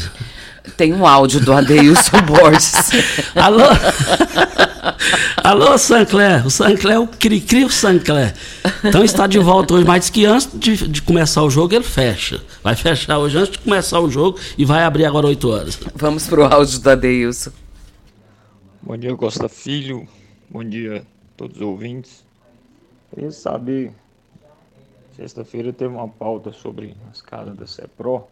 Tem 0.76 0.94
um 0.94 1.06
áudio 1.08 1.40
do 1.40 1.54
Adeilson 1.54 2.22
Borges. 2.26 2.74
Alô? 3.36 3.64
Alô, 5.44 5.78
Sancler. 5.78 6.46
O 6.46 6.50
Sancler 6.50 6.96
é 6.96 7.00
o 7.00 7.08
Cri-Cri, 7.08 7.66
o 7.66 7.70
Sancler. 7.70 8.34
Então 8.84 9.04
está 9.04 9.28
de 9.28 9.40
volta 9.40 9.74
hoje, 9.74 9.86
mas 9.86 10.02
diz 10.02 10.10
que 10.10 10.26
antes 10.26 10.50
de, 10.54 10.88
de 10.88 11.02
começar 11.02 11.44
o 11.44 11.50
jogo 11.50 11.74
ele 11.74 11.84
fecha. 11.84 12.42
Vai 12.64 12.76
fechar 12.76 13.18
hoje 13.18 13.38
antes 13.38 13.52
de 13.52 13.60
começar 13.60 14.00
o 14.00 14.10
jogo 14.10 14.40
e 14.58 14.66
vai 14.66 14.84
abrir 14.84 15.06
agora 15.06 15.28
8 15.28 15.50
horas. 15.50 15.80
Vamos 15.96 16.28
pro 16.28 16.44
áudio 16.44 16.80
do 16.80 16.90
Adeilson. 16.90 17.52
Bom 18.82 18.98
dia, 18.98 19.16
Costa 19.16 19.50
Filho. 19.50 20.08
Bom 20.50 20.64
dia 20.64 21.00
a 21.00 21.38
todos 21.38 21.58
os 21.58 21.62
ouvintes. 21.62 22.26
Queria 23.14 23.32
saber, 23.32 23.94
sexta-feira 25.16 25.74
teve 25.74 25.94
uma 25.94 26.08
pauta 26.08 26.52
sobre 26.52 26.96
as 27.12 27.22
casas 27.22 27.56
da 27.56 27.66
CEPRO 27.66 28.28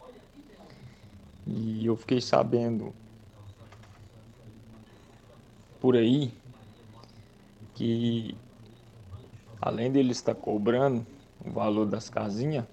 e 1.48 1.86
eu 1.86 1.96
fiquei 1.96 2.20
sabendo 2.20 2.94
por 5.80 5.96
aí 5.96 6.32
que 7.76 8.36
além 9.62 9.92
dele 9.92 10.12
estar 10.12 10.34
cobrando 10.34 11.06
o 11.46 11.52
valor 11.52 11.86
das 11.86 12.10
casinhas, 12.10 12.66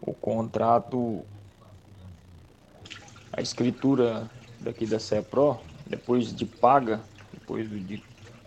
o 0.00 0.12
contrato, 0.12 1.24
a 3.32 3.40
escritura 3.40 4.30
daqui 4.60 4.86
da 4.86 4.98
CEPRO, 4.98 5.58
depois 5.86 6.34
de 6.34 6.46
paga, 6.46 7.00
depois 7.32 7.68
de 7.68 8.00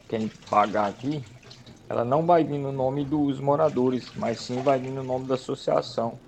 quem 0.08 0.30
pagar 0.50 0.88
aqui, 0.88 1.24
ela 1.90 2.06
não 2.06 2.26
vai 2.26 2.44
vir 2.44 2.58
no 2.58 2.72
nome 2.72 3.04
dos 3.04 3.40
moradores, 3.40 4.12
mas 4.16 4.40
sim 4.40 4.62
vai 4.62 4.80
vir 4.80 4.92
no 4.92 5.04
nome 5.04 5.28
da 5.28 5.36
associação. 5.36 6.20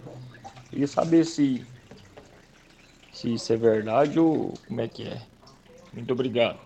Queria 0.69 0.87
saber 0.87 1.23
se, 1.25 1.65
se 3.11 3.33
isso 3.33 3.53
é 3.53 3.57
verdade 3.57 4.19
ou 4.19 4.53
como 4.67 4.81
é 4.81 4.87
que 4.87 5.03
é. 5.03 5.21
Muito 5.93 6.11
obrigado. 6.11 6.64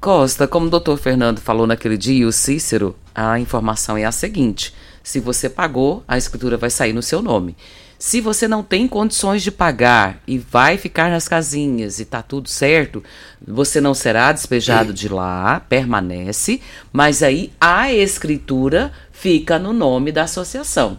Costa, 0.00 0.48
como 0.48 0.66
o 0.66 0.70
doutor 0.70 0.96
Fernando 0.96 1.40
falou 1.40 1.66
naquele 1.66 1.98
dia, 1.98 2.26
o 2.26 2.32
Cícero, 2.32 2.96
a 3.14 3.38
informação 3.38 3.98
é 3.98 4.06
a 4.06 4.12
seguinte: 4.12 4.74
se 5.02 5.20
você 5.20 5.46
pagou, 5.46 6.02
a 6.08 6.16
escritura 6.16 6.56
vai 6.56 6.70
sair 6.70 6.94
no 6.94 7.02
seu 7.02 7.20
nome. 7.20 7.54
Se 7.98 8.18
você 8.18 8.48
não 8.48 8.62
tem 8.62 8.88
condições 8.88 9.42
de 9.42 9.50
pagar 9.50 10.22
e 10.26 10.38
vai 10.38 10.78
ficar 10.78 11.10
nas 11.10 11.28
casinhas 11.28 12.00
e 12.00 12.06
tá 12.06 12.22
tudo 12.22 12.48
certo, 12.48 13.04
você 13.46 13.78
não 13.78 13.92
será 13.92 14.32
despejado 14.32 14.94
de 14.94 15.06
lá, 15.06 15.60
permanece, 15.60 16.62
mas 16.90 17.22
aí 17.22 17.52
a 17.60 17.92
escritura 17.92 18.90
fica 19.12 19.58
no 19.58 19.74
nome 19.74 20.12
da 20.12 20.22
associação. 20.22 20.98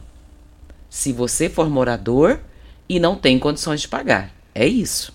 Se 0.91 1.11
você 1.11 1.49
for 1.49 1.67
morador 1.71 2.39
e 2.87 2.99
não 2.99 3.15
tem 3.15 3.39
condições 3.39 3.81
de 3.81 3.87
pagar. 3.87 4.29
É 4.53 4.67
isso. 4.67 5.11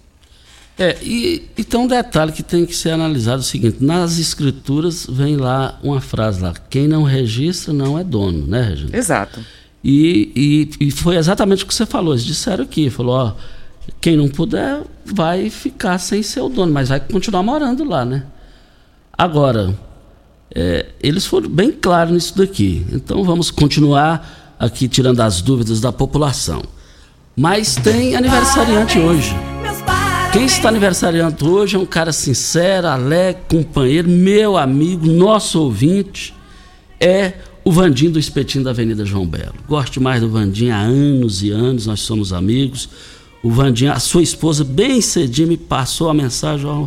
É, 0.79 0.97
e, 1.03 1.49
e 1.57 1.65
tem 1.65 1.81
um 1.81 1.87
detalhe 1.87 2.33
que 2.33 2.43
tem 2.43 2.67
que 2.67 2.77
ser 2.77 2.91
analisado: 2.91 3.39
é 3.39 3.41
o 3.41 3.43
seguinte, 3.43 3.79
nas 3.81 4.19
escrituras 4.19 5.07
vem 5.09 5.37
lá 5.37 5.79
uma 5.83 6.01
frase 6.01 6.43
lá, 6.43 6.53
quem 6.69 6.87
não 6.87 7.03
registra 7.03 7.73
não 7.73 7.99
é 7.99 8.05
dono, 8.05 8.47
né, 8.47 8.62
Regina? 8.62 8.97
Exato. 8.97 9.41
E, 9.83 10.69
e, 10.81 10.87
e 10.89 10.91
foi 10.91 11.17
exatamente 11.17 11.65
o 11.65 11.67
que 11.67 11.75
você 11.75 11.87
falou. 11.87 12.12
Eles 12.12 12.25
disseram 12.25 12.65
aqui, 12.65 12.91
falou, 12.91 13.15
ó, 13.15 13.33
quem 14.01 14.17
não 14.17 14.29
puder 14.29 14.83
vai 15.05 15.49
ficar 15.49 15.99
sem 15.99 16.23
ser 16.23 16.41
o 16.41 16.49
dono, 16.49 16.73
mas 16.73 16.89
vai 16.91 17.01
continuar 17.01 17.43
morando 17.43 17.85
lá, 17.85 18.05
né? 18.05 18.25
Agora, 19.17 19.75
É, 20.59 20.87
eles 21.03 21.27
foram 21.27 21.51
bem 21.51 21.71
claros 21.71 22.15
nisso 22.15 22.39
daqui. 22.39 22.87
Então 22.91 23.23
vamos 23.25 23.51
continuar 23.51 24.55
aqui 24.59 24.89
tirando 24.89 25.21
as 25.21 25.43
dúvidas 25.43 25.81
da 25.81 25.93
população. 25.93 26.62
Mas 27.37 27.75
tem 27.75 28.17
aniversariante 28.17 28.99
hoje. 28.99 29.35
Quem 30.37 30.44
está 30.44 30.68
aniversariando 30.68 31.51
hoje 31.51 31.77
é 31.77 31.79
um 31.79 31.87
cara 31.87 32.12
sincero, 32.12 32.88
alegre, 32.88 33.40
companheiro, 33.49 34.07
meu 34.07 34.59
amigo, 34.59 35.07
nosso 35.07 35.59
ouvinte, 35.62 36.35
é 37.01 37.33
o 37.64 37.72
Vandim 37.72 38.11
do 38.11 38.18
Espetinho 38.18 38.62
da 38.62 38.68
Avenida 38.68 39.03
João 39.03 39.27
Belo. 39.27 39.55
Gosto 39.66 39.99
mais 39.99 40.20
do 40.20 40.29
Vandim 40.29 40.68
há 40.68 40.79
anos 40.79 41.42
e 41.42 41.51
anos, 41.51 41.87
nós 41.87 42.01
somos 42.01 42.35
amigos. 42.35 42.87
O 43.42 43.49
Vandim, 43.49 43.87
a 43.87 43.99
sua 43.99 44.22
esposa, 44.22 44.62
bem 44.62 45.01
cedinho, 45.01 45.49
me 45.49 45.57
passou 45.57 46.11
a 46.11 46.14
mensagem, 46.14 46.66
ó, 46.66 46.87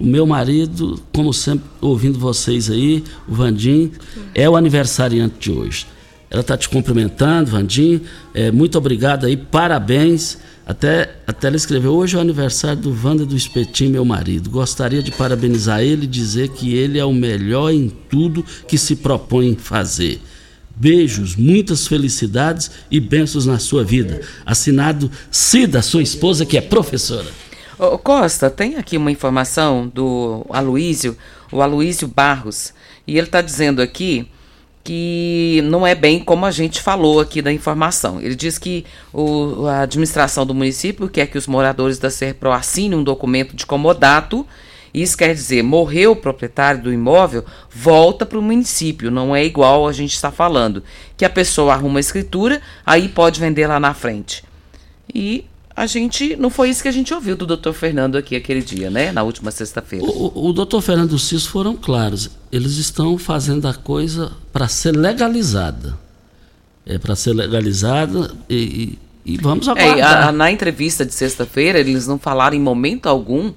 o 0.00 0.06
meu 0.06 0.26
marido, 0.26 0.98
como 1.12 1.34
sempre, 1.34 1.68
ouvindo 1.82 2.18
vocês 2.18 2.70
aí, 2.70 3.04
o 3.28 3.34
Vandim, 3.34 3.92
é 4.34 4.48
o 4.48 4.56
aniversariante 4.56 5.34
de 5.38 5.52
hoje. 5.52 5.86
Ela 6.30 6.40
está 6.40 6.56
te 6.56 6.68
cumprimentando, 6.68 7.52
Vandim. 7.52 8.00
É, 8.34 8.50
muito 8.50 8.76
obrigado 8.76 9.26
aí, 9.26 9.36
parabéns. 9.36 10.38
Até, 10.66 11.16
até 11.26 11.46
ela 11.46 11.56
escreveu: 11.56 11.92
Hoje 11.92 12.16
é 12.16 12.18
o 12.18 12.20
aniversário 12.20 12.82
do 12.82 13.06
Wanda 13.06 13.24
do 13.24 13.36
Espetinho, 13.36 13.92
meu 13.92 14.04
marido. 14.04 14.50
Gostaria 14.50 15.02
de 15.02 15.12
parabenizar 15.12 15.80
ele 15.80 16.04
e 16.04 16.08
dizer 16.08 16.48
que 16.48 16.74
ele 16.74 16.98
é 16.98 17.04
o 17.04 17.12
melhor 17.12 17.70
em 17.70 17.88
tudo 17.88 18.44
que 18.66 18.76
se 18.76 18.96
propõe 18.96 19.54
fazer. 19.54 20.20
Beijos, 20.74 21.36
muitas 21.36 21.86
felicidades 21.86 22.70
e 22.90 23.00
bênçãos 23.00 23.46
na 23.46 23.58
sua 23.58 23.84
vida. 23.84 24.20
Assinado 24.44 25.10
Cida, 25.30 25.80
sua 25.80 26.02
esposa, 26.02 26.44
que 26.44 26.58
é 26.58 26.60
professora. 26.60 27.28
Ô, 27.78 27.96
Costa, 27.96 28.50
tem 28.50 28.76
aqui 28.76 28.96
uma 28.96 29.10
informação 29.10 29.86
do 29.86 30.44
Aloísio, 30.50 31.16
o 31.52 31.62
Aloísio 31.62 32.08
Barros, 32.08 32.74
e 33.06 33.16
ele 33.16 33.26
está 33.26 33.40
dizendo 33.40 33.80
aqui 33.80 34.28
que 34.86 35.60
não 35.64 35.84
é 35.84 35.96
bem 35.96 36.20
como 36.20 36.46
a 36.46 36.50
gente 36.52 36.80
falou 36.80 37.18
aqui 37.18 37.42
da 37.42 37.52
informação. 37.52 38.20
Ele 38.20 38.36
diz 38.36 38.56
que 38.56 38.86
o, 39.12 39.66
a 39.66 39.80
administração 39.80 40.46
do 40.46 40.54
município 40.54 41.08
quer 41.08 41.26
que 41.26 41.36
os 41.36 41.48
moradores 41.48 41.98
da 41.98 42.08
Serpro 42.08 42.52
assinem 42.52 42.96
um 42.96 43.02
documento 43.02 43.56
de 43.56 43.66
comodato. 43.66 44.46
Isso 44.94 45.18
quer 45.18 45.34
dizer, 45.34 45.64
morreu 45.64 46.12
o 46.12 46.16
proprietário 46.16 46.80
do 46.80 46.92
imóvel, 46.92 47.44
volta 47.68 48.24
para 48.24 48.38
o 48.38 48.42
município. 48.42 49.10
Não 49.10 49.34
é 49.34 49.44
igual 49.44 49.88
a 49.88 49.92
gente 49.92 50.14
está 50.14 50.30
falando. 50.30 50.84
Que 51.16 51.24
a 51.24 51.30
pessoa 51.30 51.74
arruma 51.74 51.98
a 51.98 52.00
escritura, 52.00 52.62
aí 52.86 53.08
pode 53.08 53.40
vender 53.40 53.66
lá 53.66 53.80
na 53.80 53.92
frente. 53.92 54.44
E 55.12 55.46
a 55.76 55.86
gente 55.86 56.34
não 56.36 56.48
foi 56.48 56.70
isso 56.70 56.82
que 56.82 56.88
a 56.88 56.92
gente 56.92 57.12
ouviu 57.12 57.36
do 57.36 57.44
doutor 57.44 57.74
Fernando 57.74 58.16
aqui 58.16 58.34
aquele 58.34 58.62
dia, 58.62 58.88
né? 58.88 59.12
Na 59.12 59.22
última 59.22 59.50
sexta-feira. 59.50 60.06
O, 60.06 60.48
o 60.48 60.52
doutor 60.52 60.80
Fernando 60.80 61.12
e 61.12 61.14
o 61.14 61.18
Cis 61.18 61.44
foram 61.44 61.76
claros. 61.76 62.30
Eles 62.50 62.78
estão 62.78 63.18
fazendo 63.18 63.68
a 63.68 63.74
coisa 63.74 64.32
para 64.50 64.68
ser 64.68 64.96
legalizada. 64.96 65.98
É 66.86 66.96
para 66.96 67.14
ser 67.14 67.34
legalizada 67.34 68.34
e, 68.48 68.98
e, 69.24 69.34
e 69.34 69.36
vamos 69.36 69.68
aguardar. 69.68 69.98
É, 69.98 70.02
a, 70.02 70.28
a, 70.28 70.32
na 70.32 70.50
entrevista 70.50 71.04
de 71.04 71.12
sexta-feira, 71.12 71.78
eles 71.78 72.06
não 72.06 72.18
falaram 72.18 72.56
em 72.56 72.60
momento 72.60 73.06
algum 73.06 73.52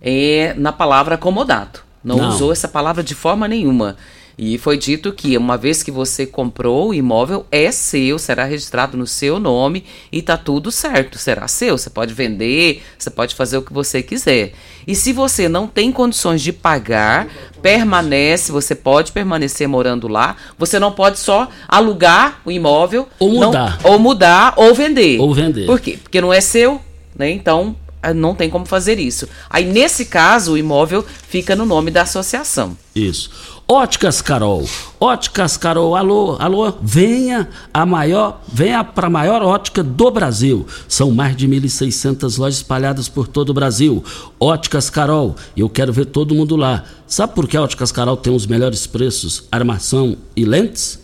é, 0.00 0.54
na 0.56 0.72
palavra 0.72 1.16
acomodado. 1.16 1.80
Não, 2.04 2.16
não 2.16 2.28
usou 2.28 2.52
essa 2.52 2.68
palavra 2.68 3.02
de 3.02 3.14
forma 3.14 3.48
nenhuma. 3.48 3.96
E 4.38 4.58
foi 4.58 4.76
dito 4.76 5.12
que 5.12 5.36
uma 5.38 5.56
vez 5.56 5.82
que 5.82 5.90
você 5.90 6.26
comprou 6.26 6.90
o 6.90 6.94
imóvel, 6.94 7.46
é 7.50 7.72
seu, 7.72 8.18
será 8.18 8.44
registrado 8.44 8.94
no 8.94 9.06
seu 9.06 9.40
nome 9.40 9.84
e 10.12 10.20
tá 10.20 10.36
tudo 10.36 10.70
certo, 10.70 11.16
será 11.16 11.48
seu. 11.48 11.78
Você 11.78 11.88
pode 11.88 12.12
vender, 12.12 12.82
você 12.98 13.08
pode 13.08 13.34
fazer 13.34 13.56
o 13.56 13.62
que 13.62 13.72
você 13.72 14.02
quiser. 14.02 14.52
E 14.86 14.94
se 14.94 15.10
você 15.12 15.48
não 15.48 15.66
tem 15.66 15.90
condições 15.90 16.42
de 16.42 16.52
pagar, 16.52 17.28
permanece, 17.62 18.52
você 18.52 18.74
pode 18.74 19.10
permanecer 19.10 19.66
morando 19.66 20.06
lá. 20.06 20.36
Você 20.58 20.78
não 20.78 20.92
pode 20.92 21.18
só 21.18 21.48
alugar 21.66 22.42
o 22.44 22.52
imóvel 22.52 23.08
ou 23.18 23.30
mudar, 23.30 23.80
não, 23.82 23.92
ou 23.92 23.98
mudar 23.98 24.52
ou 24.56 24.74
vender. 24.74 25.18
Ou 25.18 25.32
vender. 25.32 25.64
Por 25.64 25.80
quê? 25.80 25.98
Porque 26.02 26.20
não 26.20 26.30
é 26.30 26.42
seu, 26.42 26.78
né? 27.16 27.30
Então 27.30 27.74
ah, 28.02 28.12
não 28.12 28.34
tem 28.34 28.50
como 28.50 28.66
fazer 28.66 28.98
isso. 29.00 29.26
Aí 29.48 29.64
nesse 29.64 30.04
caso 30.04 30.52
o 30.52 30.58
imóvel 30.58 31.04
fica 31.26 31.56
no 31.56 31.64
nome 31.64 31.90
da 31.90 32.02
associação. 32.02 32.76
Isso. 32.94 33.30
Óticas 33.68 34.22
Carol. 34.22 34.64
Óticas 35.00 35.56
Carol, 35.56 35.96
alô, 35.96 36.36
alô, 36.38 36.72
venha 36.80 37.48
a 37.74 37.84
maior, 37.84 38.40
venha 38.46 38.84
para 38.84 39.08
a 39.08 39.10
maior 39.10 39.42
ótica 39.42 39.82
do 39.82 40.08
Brasil. 40.08 40.64
São 40.86 41.10
mais 41.10 41.36
de 41.36 41.48
1.600 41.48 42.38
lojas 42.38 42.58
espalhadas 42.58 43.08
por 43.08 43.26
todo 43.26 43.50
o 43.50 43.54
Brasil. 43.54 44.04
Óticas 44.38 44.88
Carol, 44.88 45.34
eu 45.56 45.68
quero 45.68 45.92
ver 45.92 46.04
todo 46.04 46.32
mundo 46.32 46.54
lá. 46.54 46.84
Sabe 47.08 47.34
por 47.34 47.48
que 47.48 47.56
a 47.56 47.62
Óticas 47.62 47.90
Carol 47.90 48.16
tem 48.16 48.32
os 48.32 48.46
melhores 48.46 48.86
preços, 48.86 49.48
armação 49.50 50.16
e 50.36 50.44
lentes? 50.44 51.00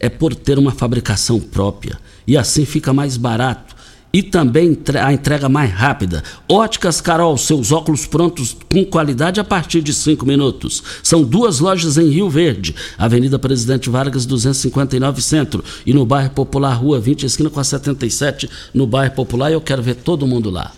É 0.00 0.08
por 0.08 0.34
ter 0.34 0.58
uma 0.58 0.72
fabricação 0.72 1.38
própria. 1.38 1.98
E 2.26 2.34
assim 2.38 2.64
fica 2.64 2.94
mais 2.94 3.18
barato 3.18 3.75
e 4.16 4.22
também 4.22 4.74
a 4.98 5.12
entrega 5.12 5.46
mais 5.46 5.70
rápida. 5.70 6.22
Óticas 6.50 7.02
Carol, 7.02 7.36
seus 7.36 7.70
óculos 7.70 8.06
prontos 8.06 8.56
com 8.72 8.82
qualidade 8.82 9.38
a 9.38 9.44
partir 9.44 9.82
de 9.82 9.92
5 9.92 10.24
minutos. 10.24 10.82
São 11.02 11.22
duas 11.22 11.60
lojas 11.60 11.98
em 11.98 12.08
Rio 12.08 12.30
Verde, 12.30 12.74
Avenida 12.96 13.38
Presidente 13.38 13.90
Vargas 13.90 14.24
259 14.24 15.20
Centro 15.20 15.62
e 15.84 15.92
no 15.92 16.06
bairro 16.06 16.30
Popular, 16.30 16.72
Rua 16.72 16.98
20, 16.98 17.26
esquina 17.26 17.50
com 17.50 17.60
a 17.60 17.64
77, 17.64 18.48
no 18.72 18.86
bairro 18.86 19.14
Popular. 19.14 19.52
Eu 19.52 19.60
quero 19.60 19.82
ver 19.82 19.96
todo 19.96 20.26
mundo 20.26 20.48
lá. 20.48 20.72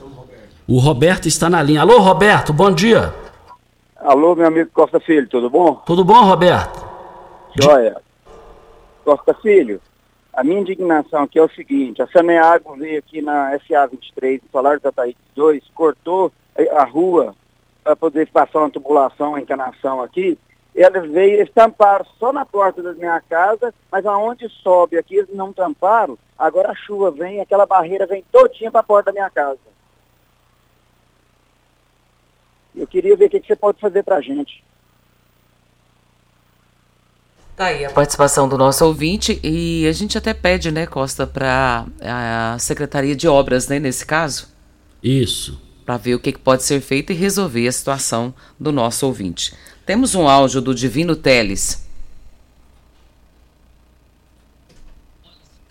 O 0.67 0.81
Roberto 0.81 1.29
está 1.29 1.49
na 1.49 1.63
linha. 1.63 1.83
Alô, 1.83 2.01
Roberto, 2.01 2.53
bom 2.53 2.73
dia. 2.73 3.15
Alô, 3.99 4.35
meu 4.35 4.49
amigo 4.49 4.69
Costa 4.75 4.99
Filho, 4.99 5.29
tudo 5.29 5.49
bom? 5.49 5.81
Tudo 5.87 6.03
bom, 6.03 6.25
Roberto? 6.25 6.85
Joia. 7.63 7.99
Costa 9.05 9.33
Filho, 9.35 9.81
a 10.39 10.45
minha 10.45 10.61
indignação 10.61 11.25
aqui 11.25 11.37
é 11.37 11.43
o 11.43 11.51
seguinte, 11.51 12.01
a 12.01 12.07
Saneago 12.07 12.77
veio 12.77 13.01
aqui 13.01 13.21
na 13.21 13.59
SA23, 13.59 14.41
Solar 14.53 14.79
da 14.79 14.93
Taíde 14.93 15.19
2, 15.35 15.65
cortou 15.75 16.31
a 16.77 16.85
rua 16.85 17.35
para 17.83 17.97
poder 17.97 18.29
passar 18.31 18.61
uma 18.61 18.71
tubulação, 18.71 19.31
uma 19.31 19.41
encanação 19.41 20.01
aqui, 20.01 20.39
eles 20.73 21.11
veio, 21.11 21.41
eles 21.41 21.51
tamparam 21.53 22.07
só 22.21 22.33
na 22.33 22.47
porta 22.47 22.81
da 22.81 22.93
minha 22.93 23.21
casa, 23.23 23.75
mas 23.91 24.07
aonde 24.07 24.49
sobe 24.63 24.97
aqui 24.97 25.17
eles 25.17 25.35
não 25.35 25.53
tamparam, 25.53 26.17
agora 26.39 26.71
a 26.71 26.77
chuva 26.77 27.11
vem, 27.11 27.41
aquela 27.41 27.67
barreira 27.67 28.07
vem 28.07 28.25
todinha 28.31 28.71
para 28.71 28.79
a 28.79 28.85
porta 28.85 29.11
da 29.11 29.15
minha 29.15 29.31
casa. 29.31 29.59
Eu 32.77 32.87
queria 32.87 33.17
ver 33.17 33.25
o 33.25 33.31
que, 33.31 33.41
que 33.41 33.49
você 33.49 33.57
pode 33.57 33.81
fazer 33.81 34.05
para 34.05 34.19
a 34.19 34.21
gente. 34.21 34.63
Tá 37.59 37.67
aí 37.67 37.85
a 37.85 37.91
participação 37.91 38.49
do 38.49 38.57
nosso 38.57 38.85
ouvinte 38.85 39.41
e 39.43 39.85
a 39.89 39.93
gente 39.93 40.17
até 40.17 40.33
pede, 40.33 40.71
né, 40.71 40.87
Costa, 40.87 41.27
para 41.27 41.87
a 42.01 42.57
Secretaria 42.57 43.17
de 43.17 43.27
Obras, 43.27 43.67
né, 43.67 43.81
nesse 43.81 44.07
caso? 44.07 44.47
Isso. 45.03 45.61
Para 45.85 45.97
ver 45.97 46.15
o 46.15 46.21
que, 46.21 46.39
pode 46.39 46.63
ser 46.63 46.81
feito 46.81 47.11
e 47.11 47.17
resolver 47.17 47.67
a 47.67 47.73
situação 47.73 48.33
do 48.61 48.71
nosso 48.71 49.05
ouvinte. 49.07 49.57
Temos 49.85 50.15
um 50.15 50.29
áudio 50.29 50.61
do 50.61 50.73
Divino 50.73 51.17
Teles. 51.17 51.85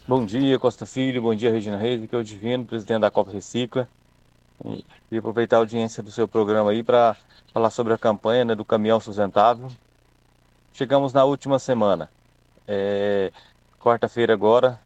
Bom 0.05 0.25
dia, 0.25 0.59
Costa 0.59 0.85
Filho. 0.85 1.21
Bom 1.21 1.33
dia, 1.33 1.53
Regina 1.53 1.77
Reis. 1.77 2.03
Aqui 2.03 2.13
é 2.13 2.17
o 2.17 2.23
Divino, 2.23 2.65
presidente 2.65 2.99
da 2.99 3.09
Copa 3.09 3.31
Recicla. 3.31 3.87
E 5.09 5.17
aproveitar 5.17 5.55
a 5.55 5.59
audiência 5.59 6.03
do 6.03 6.11
seu 6.11 6.27
programa 6.27 6.71
aí 6.71 6.83
para 6.83 7.15
falar 7.53 7.69
sobre 7.69 7.93
a 7.93 7.97
campanha 7.97 8.43
né, 8.43 8.55
do 8.55 8.65
caminhão 8.65 8.99
sustentável. 8.99 9.71
Chegamos 10.77 11.11
na 11.11 11.25
última 11.25 11.57
semana. 11.57 12.07
É, 12.67 13.31
Quarta-feira 13.79 14.31
agora, 14.31 14.79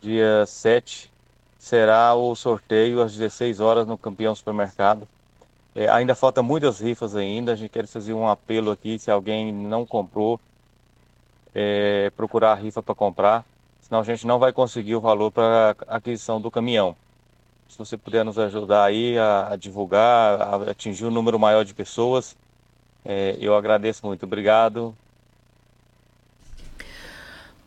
dia 0.00 0.46
7, 0.46 1.10
será 1.58 2.14
o 2.14 2.36
sorteio 2.36 3.02
às 3.02 3.16
16 3.16 3.58
horas 3.58 3.84
no 3.84 3.98
Campeão 3.98 4.32
Supermercado. 4.32 5.08
É, 5.74 5.88
ainda 5.88 6.14
falta 6.14 6.40
muitas 6.40 6.78
rifas 6.78 7.16
ainda. 7.16 7.50
A 7.50 7.56
gente 7.56 7.68
quer 7.68 7.84
fazer 7.88 8.14
um 8.14 8.28
apelo 8.28 8.70
aqui, 8.70 8.96
se 8.96 9.10
alguém 9.10 9.52
não 9.52 9.84
comprou, 9.84 10.38
é, 11.52 12.10
procurar 12.10 12.52
a 12.52 12.54
rifa 12.54 12.80
para 12.80 12.94
comprar. 12.94 13.44
Senão 13.80 13.98
a 14.02 14.04
gente 14.04 14.24
não 14.24 14.38
vai 14.38 14.52
conseguir 14.52 14.94
o 14.94 15.00
valor 15.00 15.32
para 15.32 15.74
aquisição 15.88 16.40
do 16.40 16.48
caminhão. 16.48 16.94
Se 17.68 17.76
você 17.76 17.96
puder 17.96 18.24
nos 18.24 18.38
ajudar 18.38 18.84
aí 18.84 19.18
a, 19.18 19.48
a 19.48 19.56
divulgar, 19.56 20.40
a 20.40 20.70
atingir 20.70 21.06
um 21.06 21.10
número 21.10 21.40
maior 21.40 21.64
de 21.64 21.74
pessoas, 21.74 22.36
é, 23.04 23.36
eu 23.40 23.56
agradeço 23.56 24.06
muito. 24.06 24.24
Obrigado. 24.24 24.94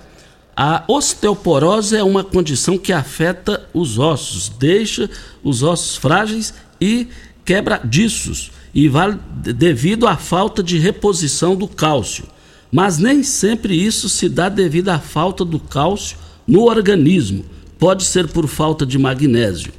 A 0.56 0.84
osteoporose 0.88 1.98
é 1.98 2.04
uma 2.04 2.24
condição 2.24 2.78
que 2.78 2.93
afeta 2.93 3.67
os 3.74 4.00
ossos, 4.00 4.48
deixa 4.48 5.10
os 5.43 5.63
ossos 5.63 5.98
frágeis 5.98 6.54
e 6.80 7.08
quebradiços 7.43 8.52
e 8.74 8.88
vale 8.88 9.19
devido 9.56 10.08
à 10.08 10.15
falta 10.15 10.63
de 10.63 10.78
reposição 10.78 11.56
do 11.56 11.67
cálcio. 11.67 12.26
Mas 12.71 12.98
nem 12.98 13.21
sempre 13.21 13.76
isso 13.76 14.10
se 14.10 14.28
dá 14.28 14.50
devido 14.50 14.89
à 14.89 15.00
falta 15.00 15.45
do 15.45 15.60
cálcio 15.60 16.17
no 16.48 16.63
organismo. 16.63 17.45
Pode 17.78 18.04
ser 18.04 18.28
por 18.28 18.48
falta 18.48 18.86
de 18.86 18.98
magnésio. 18.98 19.74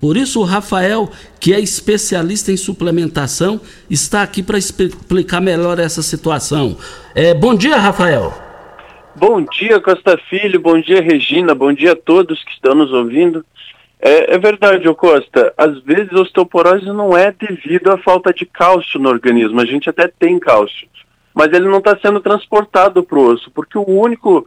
Por 0.00 0.16
isso, 0.16 0.40
o 0.40 0.44
Rafael, 0.44 1.10
que 1.40 1.54
é 1.54 1.60
especialista 1.60 2.52
em 2.52 2.56
suplementação, 2.56 3.60
está 3.88 4.22
aqui 4.22 4.42
para 4.42 4.58
explicar 4.58 5.40
melhor 5.40 5.78
essa 5.78 6.02
situação. 6.02 6.76
É, 7.14 7.32
bom 7.32 7.54
dia, 7.54 7.76
Rafael. 7.76 8.32
Bom 9.14 9.40
dia, 9.40 9.80
Costa 9.80 10.18
Filho, 10.28 10.60
bom 10.60 10.78
dia, 10.78 11.00
Regina, 11.00 11.54
bom 11.54 11.72
dia 11.72 11.92
a 11.92 11.96
todos 11.96 12.44
que 12.44 12.50
estão 12.50 12.74
nos 12.74 12.92
ouvindo. 12.92 13.42
É, 13.98 14.34
é 14.34 14.38
verdade, 14.38 14.92
Costa, 14.94 15.54
às 15.56 15.80
vezes 15.80 16.12
a 16.12 16.20
osteoporose 16.20 16.84
não 16.86 17.16
é 17.16 17.32
devido 17.32 17.90
à 17.90 17.96
falta 17.96 18.30
de 18.32 18.44
cálcio 18.44 19.00
no 19.00 19.08
organismo, 19.08 19.58
a 19.58 19.64
gente 19.64 19.88
até 19.88 20.06
tem 20.06 20.38
cálcio, 20.38 20.86
mas 21.34 21.50
ele 21.52 21.66
não 21.66 21.78
está 21.78 21.96
sendo 21.96 22.20
transportado 22.20 23.02
para 23.02 23.18
o 23.18 23.32
osso, 23.32 23.50
porque 23.52 23.78
o 23.78 23.88
único, 23.88 24.46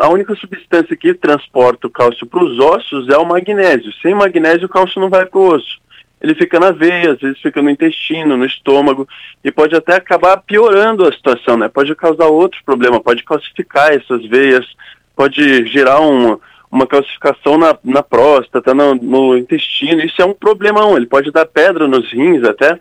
a 0.00 0.08
única 0.08 0.34
substância 0.36 0.96
que 0.96 1.12
transporta 1.14 1.86
o 1.86 1.90
cálcio 1.90 2.26
para 2.26 2.42
os 2.42 2.58
ossos 2.58 3.08
é 3.08 3.16
o 3.16 3.26
magnésio. 3.26 3.92
Sem 4.00 4.14
magnésio 4.14 4.66
o 4.66 4.70
cálcio 4.70 5.00
não 5.00 5.10
vai 5.10 5.26
para 5.26 5.38
o 5.38 5.54
osso 5.54 5.80
ele 6.20 6.34
fica 6.34 6.58
na 6.58 6.70
veia, 6.70 7.12
às 7.12 7.20
vezes 7.20 7.40
fica 7.40 7.60
no 7.60 7.70
intestino, 7.70 8.36
no 8.36 8.46
estômago, 8.46 9.06
e 9.44 9.52
pode 9.52 9.76
até 9.76 9.96
acabar 9.96 10.36
piorando 10.38 11.06
a 11.06 11.12
situação, 11.12 11.56
né? 11.56 11.68
Pode 11.68 11.94
causar 11.94 12.26
outro 12.26 12.60
problema, 12.64 13.00
pode 13.00 13.22
calcificar 13.22 13.92
essas 13.92 14.24
veias, 14.26 14.66
pode 15.14 15.66
gerar 15.66 16.00
uma, 16.00 16.40
uma 16.70 16.86
calcificação 16.86 17.58
na, 17.58 17.76
na 17.84 18.02
próstata, 18.02 18.74
no, 18.74 18.94
no 18.94 19.36
intestino, 19.36 20.00
isso 20.00 20.20
é 20.20 20.24
um 20.24 20.32
problemão, 20.32 20.96
ele 20.96 21.06
pode 21.06 21.30
dar 21.30 21.46
pedra 21.46 21.86
nos 21.86 22.10
rins 22.12 22.42
até, 22.44 22.78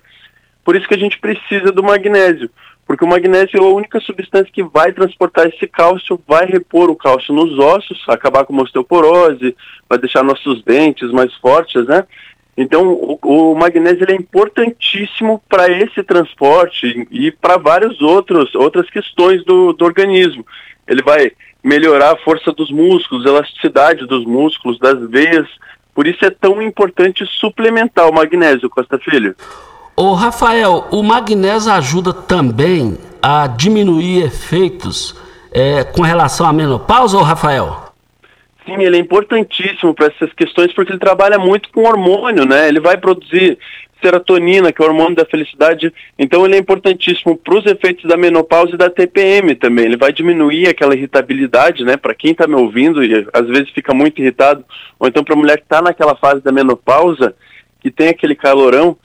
por 0.64 0.76
isso 0.76 0.88
que 0.88 0.96
a 0.96 1.00
gente 1.00 1.20
precisa 1.20 1.72
do 1.72 1.84
magnésio, 1.84 2.50
porque 2.86 3.04
o 3.04 3.08
magnésio 3.08 3.58
é 3.58 3.60
a 3.60 3.74
única 3.74 4.00
substância 4.00 4.52
que 4.52 4.64
vai 4.64 4.92
transportar 4.92 5.48
esse 5.48 5.66
cálcio, 5.68 6.22
vai 6.28 6.46
repor 6.46 6.90
o 6.90 6.96
cálcio 6.96 7.34
nos 7.34 7.58
ossos, 7.58 8.04
acabar 8.08 8.46
com 8.46 8.56
osteoporose, 8.62 9.56
vai 9.90 9.98
deixar 9.98 10.24
nossos 10.24 10.64
dentes 10.64 11.12
mais 11.12 11.34
fortes, 11.36 11.86
né? 11.88 12.06
Então, 12.58 12.88
o, 12.88 13.20
o 13.22 13.56
magnésio 13.56 14.06
é 14.10 14.14
importantíssimo 14.14 15.42
para 15.50 15.70
esse 15.70 16.02
transporte 16.04 17.08
e 17.12 17.32
para 17.32 17.58
várias 17.58 18.02
outros, 18.02 18.54
outras 18.56 18.90
questões 18.90 19.44
do, 19.44 19.74
do 19.74 19.84
organismo. 19.84 20.46
Ele 20.88 21.02
vai 21.02 21.32
melhorar 21.62 22.14
a 22.14 22.18
força 22.18 22.52
dos 22.54 22.72
músculos, 22.72 23.26
elasticidade 23.26 24.06
dos 24.06 24.24
músculos, 24.26 24.80
das 24.80 25.10
veias. 25.10 25.48
Por 25.94 26.08
isso 26.08 26.24
é 26.24 26.30
tão 26.30 26.62
importante 26.62 27.26
suplementar 27.26 28.08
o 28.08 28.14
magnésio, 28.14 28.70
Costa 28.70 29.00
Filho. 29.00 29.36
Ô 29.98 30.14
Rafael, 30.14 30.88
o 30.92 31.02
magnésio 31.02 31.72
ajuda 31.72 32.12
também 32.12 32.98
a 33.22 33.48
diminuir 33.48 34.26
efeitos 34.26 35.16
é, 35.54 35.86
com 35.86 36.02
relação 36.02 36.46
à 36.46 36.52
menopausa, 36.52 37.18
ô 37.18 37.22
Rafael? 37.22 37.94
Sim, 38.66 38.84
ele 38.84 38.98
é 38.98 39.00
importantíssimo 39.00 39.94
para 39.94 40.08
essas 40.08 40.34
questões 40.34 40.74
porque 40.74 40.92
ele 40.92 41.00
trabalha 41.00 41.40
muito 41.40 41.70
com 41.70 41.86
hormônio, 41.86 42.46
né? 42.46 42.68
Ele 42.68 42.82
vai 42.82 42.98
produzir 42.98 43.58
serotonina, 44.02 44.74
que 44.74 44.82
é 44.82 44.86
o 44.86 44.90
hormônio 44.90 45.16
da 45.16 45.24
felicidade. 45.24 45.94
Então 46.20 46.46
ele 46.46 46.56
é 46.56 46.60
importantíssimo 46.60 47.38
para 47.38 47.58
os 47.58 47.66
efeitos 47.66 48.04
da 48.04 48.18
menopausa 48.18 48.74
e 48.74 48.78
da 48.78 48.90
TPM 48.90 49.56
também. 49.56 49.86
Ele 49.86 49.96
vai 49.96 50.12
diminuir 50.12 50.68
aquela 50.68 50.94
irritabilidade, 50.94 51.86
né? 51.86 51.96
Para 51.96 52.14
quem 52.14 52.32
está 52.32 52.46
me 52.46 52.56
ouvindo 52.56 53.02
e 53.02 53.26
às 53.32 53.48
vezes 53.48 53.70
fica 53.70 53.94
muito 53.94 54.20
irritado, 54.20 54.66
ou 55.00 55.08
então 55.08 55.24
para 55.24 55.36
a 55.36 55.38
mulher 55.38 55.58
que 55.58 55.64
está 55.64 55.82
naquela 55.82 56.18
fase 56.18 56.42
da 56.42 56.52
menopausa, 56.52 57.34
que 57.80 57.90
tem 57.90 58.10
aquele 58.10 58.36
calorão, 58.36 58.98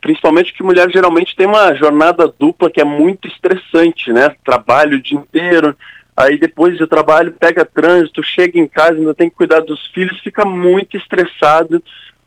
principalmente 0.00 0.52
que 0.52 0.62
mulher 0.62 0.90
geralmente 0.90 1.36
tem 1.36 1.46
uma 1.46 1.74
jornada 1.74 2.32
dupla 2.38 2.70
que 2.70 2.80
é 2.80 2.84
muito 2.84 3.28
estressante, 3.28 4.12
né? 4.12 4.34
Trabalho 4.44 4.98
o 4.98 5.02
dia 5.02 5.18
inteiro, 5.18 5.76
aí 6.16 6.36
depois 6.36 6.78
do 6.78 6.86
trabalho 6.86 7.32
pega 7.32 7.64
trânsito, 7.64 8.22
chega 8.22 8.58
em 8.58 8.66
casa, 8.66 8.94
ainda 8.94 9.14
tem 9.14 9.30
que 9.30 9.36
cuidar 9.36 9.60
dos 9.60 9.86
filhos, 9.88 10.20
fica 10.20 10.44
muito 10.44 10.96
estressado. 10.96 11.82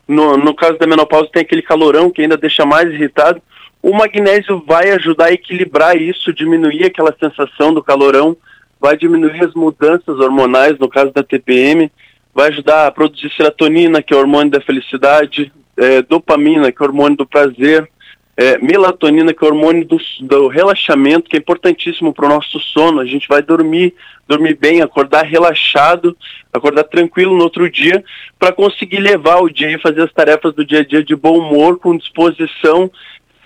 No, 0.08 0.36
no 0.36 0.54
caso 0.54 0.78
da 0.78 0.86
menopausa 0.86 1.30
tem 1.32 1.42
aquele 1.42 1.62
calorão 1.62 2.10
que 2.10 2.22
ainda 2.22 2.36
deixa 2.36 2.64
mais 2.64 2.90
irritado. 2.90 3.40
O 3.82 3.92
magnésio 3.92 4.62
vai 4.66 4.90
ajudar 4.90 5.26
a 5.26 5.32
equilibrar 5.32 5.96
isso, 5.96 6.32
diminuir 6.32 6.84
aquela 6.84 7.14
sensação 7.18 7.74
do 7.74 7.82
calorão, 7.82 8.36
vai 8.80 8.96
diminuir 8.96 9.44
as 9.44 9.54
mudanças 9.54 10.18
hormonais, 10.18 10.78
no 10.78 10.88
caso 10.88 11.12
da 11.12 11.22
TPM, 11.22 11.90
vai 12.34 12.48
ajudar 12.48 12.86
a 12.86 12.90
produzir 12.90 13.30
serotonina, 13.36 14.02
que 14.02 14.14
é 14.14 14.16
o 14.16 14.20
hormônio 14.20 14.50
da 14.50 14.60
felicidade, 14.60 15.52
é, 15.82 16.02
dopamina, 16.02 16.70
que 16.70 16.82
é 16.82 16.86
o 16.86 16.88
hormônio 16.88 17.16
do 17.16 17.26
prazer, 17.26 17.88
é, 18.36 18.58
melatonina, 18.58 19.34
que 19.34 19.44
é 19.44 19.46
o 19.46 19.50
hormônio 19.50 19.84
do, 19.84 19.98
do 20.20 20.48
relaxamento, 20.48 21.28
que 21.28 21.36
é 21.36 21.38
importantíssimo 21.38 22.14
para 22.14 22.26
o 22.26 22.28
nosso 22.28 22.58
sono. 22.60 23.00
A 23.00 23.04
gente 23.04 23.28
vai 23.28 23.42
dormir, 23.42 23.94
dormir 24.26 24.56
bem, 24.56 24.80
acordar 24.80 25.24
relaxado, 25.24 26.16
acordar 26.52 26.84
tranquilo 26.84 27.36
no 27.36 27.44
outro 27.44 27.70
dia, 27.70 28.02
para 28.38 28.52
conseguir 28.52 29.00
levar 29.00 29.40
o 29.40 29.50
dia 29.50 29.70
e 29.70 29.80
fazer 29.80 30.02
as 30.02 30.12
tarefas 30.12 30.54
do 30.54 30.64
dia 30.64 30.80
a 30.80 30.84
dia 30.84 31.04
de 31.04 31.14
bom 31.14 31.38
humor, 31.38 31.78
com 31.78 31.96
disposição, 31.96 32.90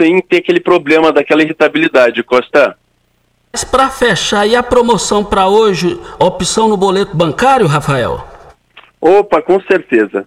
sem 0.01 0.21
ter 0.21 0.39
aquele 0.39 0.61
problema 0.61 1.13
daquela 1.13 1.43
irritabilidade, 1.43 2.23
Costa. 2.23 2.77
Mas 3.53 3.65
para 3.65 3.89
fechar, 3.89 4.47
e 4.47 4.55
a 4.55 4.63
promoção 4.63 5.25
para 5.25 5.49
hoje, 5.49 5.99
opção 6.19 6.69
no 6.69 6.77
boleto 6.77 7.17
bancário, 7.17 7.67
Rafael? 7.67 8.23
Opa, 9.01 9.41
com 9.41 9.61
certeza. 9.63 10.27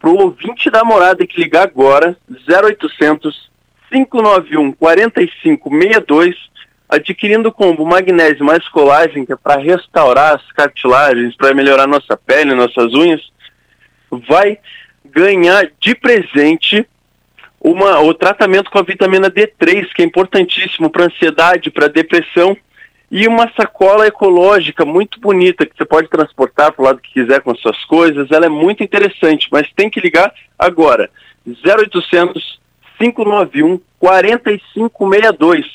Para 0.00 0.10
o 0.10 0.18
ouvinte 0.18 0.70
da 0.70 0.82
morada 0.82 1.26
que 1.26 1.40
ligar 1.40 1.64
agora, 1.64 2.16
0800 2.48 3.50
591 3.90 4.72
4562, 4.72 6.34
adquirindo 6.88 7.50
o 7.50 7.52
combo 7.52 7.84
magnésio 7.84 8.44
mais 8.44 8.66
colágeno, 8.68 9.26
que 9.26 9.32
é 9.32 9.36
para 9.36 9.60
restaurar 9.60 10.36
as 10.36 10.52
cartilagens, 10.52 11.36
para 11.36 11.54
melhorar 11.54 11.86
nossa 11.86 12.16
pele, 12.16 12.54
nossas 12.54 12.94
unhas, 12.94 13.20
vai 14.10 14.58
ganhar 15.04 15.70
de 15.78 15.94
presente 15.94 16.86
uma, 17.60 18.00
o 18.00 18.14
tratamento 18.14 18.70
com 18.70 18.78
a 18.78 18.82
vitamina 18.82 19.30
D3, 19.30 19.88
que 19.94 20.00
é 20.00 20.04
importantíssimo 20.04 20.88
para 20.88 21.04
ansiedade, 21.04 21.70
para 21.70 21.88
depressão, 21.88 22.56
e 23.10 23.26
uma 23.26 23.50
sacola 23.56 24.06
ecológica 24.06 24.84
muito 24.84 25.18
bonita 25.18 25.66
que 25.66 25.76
você 25.76 25.84
pode 25.84 26.08
transportar 26.08 26.72
para 26.72 26.82
o 26.82 26.84
lado 26.84 27.00
que 27.00 27.12
quiser 27.12 27.40
com 27.40 27.50
as 27.50 27.60
suas 27.60 27.84
coisas. 27.84 28.30
Ela 28.30 28.46
é 28.46 28.48
muito 28.48 28.84
interessante, 28.84 29.48
mas 29.50 29.70
tem 29.74 29.90
que 29.90 30.00
ligar 30.00 30.32
agora. 30.56 31.10
0800 31.44 32.60
591 32.98 33.80
4562. 33.98 35.66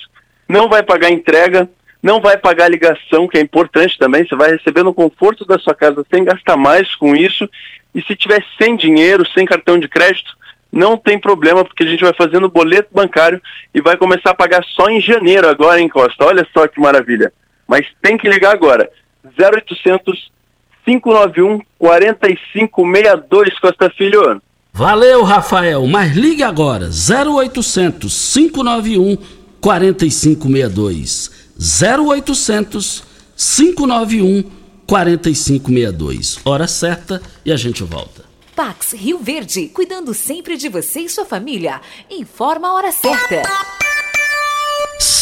Não 0.47 0.69
vai 0.69 0.81
pagar 0.83 1.11
entrega, 1.11 1.69
não 2.01 2.21
vai 2.21 2.37
pagar 2.37 2.69
ligação, 2.69 3.27
que 3.27 3.37
é 3.37 3.41
importante 3.41 3.97
também, 3.97 4.25
você 4.25 4.35
vai 4.35 4.51
receber 4.51 4.83
no 4.83 4.93
conforto 4.93 5.43
da 5.43 5.57
sua 5.57 5.73
casa 5.73 6.05
sem 6.09 6.23
gastar 6.23 6.55
mais 6.55 6.95
com 6.95 7.15
isso. 7.15 7.49
E 7.93 8.01
se 8.03 8.15
tiver 8.15 8.45
sem 8.57 8.75
dinheiro, 8.75 9.25
sem 9.33 9.45
cartão 9.45 9.77
de 9.79 9.87
crédito, 9.87 10.37
não 10.75 10.97
tem 10.97 11.17
problema, 11.17 11.63
porque 11.63 11.83
a 11.83 11.87
gente 11.87 12.03
vai 12.03 12.13
fazendo 12.13 12.49
boleto 12.49 12.89
bancário 12.93 13.41
e 13.73 13.79
vai 13.79 13.95
começar 13.95 14.31
a 14.31 14.35
pagar 14.35 14.61
só 14.75 14.89
em 14.89 14.99
janeiro 14.99 15.47
agora, 15.47 15.79
hein, 15.79 15.87
Costa? 15.87 16.25
Olha 16.25 16.45
só 16.53 16.67
que 16.67 16.81
maravilha. 16.81 17.31
Mas 17.65 17.87
tem 18.01 18.17
que 18.17 18.27
ligar 18.27 18.51
agora. 18.51 18.91
0800 19.23 20.29
591 20.83 21.61
4562, 21.79 23.57
Costa 23.59 23.89
Filho. 23.89 24.41
Valeu, 24.73 25.23
Rafael, 25.23 25.87
mas 25.87 26.13
ligue 26.13 26.43
agora, 26.43 26.89
0800 26.89 28.33
591 28.33 29.17
4562. 29.61 31.31
0800 31.57 33.03
591 33.37 34.43
4562. 34.85 36.39
Hora 36.43 36.67
certa 36.67 37.21
e 37.45 37.51
a 37.53 37.55
gente 37.55 37.81
volta. 37.81 38.24
Pax 38.55 38.93
Rio 38.93 39.19
Verde, 39.19 39.67
cuidando 39.67 40.13
sempre 40.13 40.55
de 40.55 40.69
você 40.69 41.01
e 41.01 41.09
sua 41.09 41.25
família. 41.25 41.81
Informa 42.09 42.69
a 42.69 42.73
hora 42.73 42.91
certa. 42.91 43.41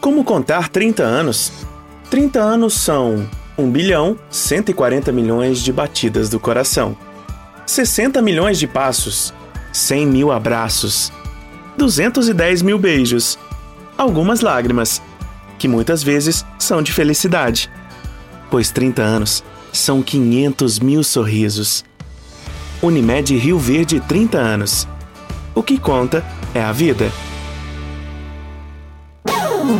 Como 0.00 0.22
contar 0.22 0.68
30 0.68 1.02
anos? 1.02 1.50
30 2.10 2.38
anos 2.38 2.74
são 2.74 3.26
1 3.56 3.70
bilhão 3.70 4.18
140 4.28 5.10
milhões 5.10 5.60
de 5.60 5.72
batidas 5.72 6.28
do 6.28 6.38
coração, 6.38 6.94
60 7.64 8.20
milhões 8.20 8.58
de 8.58 8.66
passos, 8.66 9.32
100 9.72 10.06
mil 10.06 10.30
abraços, 10.30 11.10
210 11.78 12.62
mil 12.62 12.78
beijos, 12.78 13.38
algumas 13.96 14.40
lágrimas, 14.40 15.02
que 15.58 15.68
muitas 15.68 16.02
vezes 16.02 16.44
são 16.58 16.82
de 16.82 16.92
felicidade, 16.92 17.70
pois 18.50 18.70
30 18.70 19.02
anos 19.02 19.44
são 19.72 20.02
500 20.02 20.78
mil 20.78 21.02
sorrisos. 21.02 21.84
Unimed 22.82 23.36
Rio 23.36 23.58
Verde 23.58 24.00
30 24.00 24.38
anos. 24.38 24.88
O 25.54 25.62
que 25.62 25.78
conta 25.78 26.24
é 26.54 26.62
a 26.62 26.72
vida. 26.72 27.10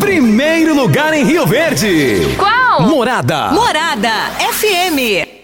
Primeiro 0.01 0.75
lugar 0.75 1.13
em 1.13 1.25
Rio 1.25 1.47
Verde. 1.47 2.35
Qual? 2.37 2.83
Morada. 2.89 3.51
Morada 3.53 4.31
FM. 4.53 5.34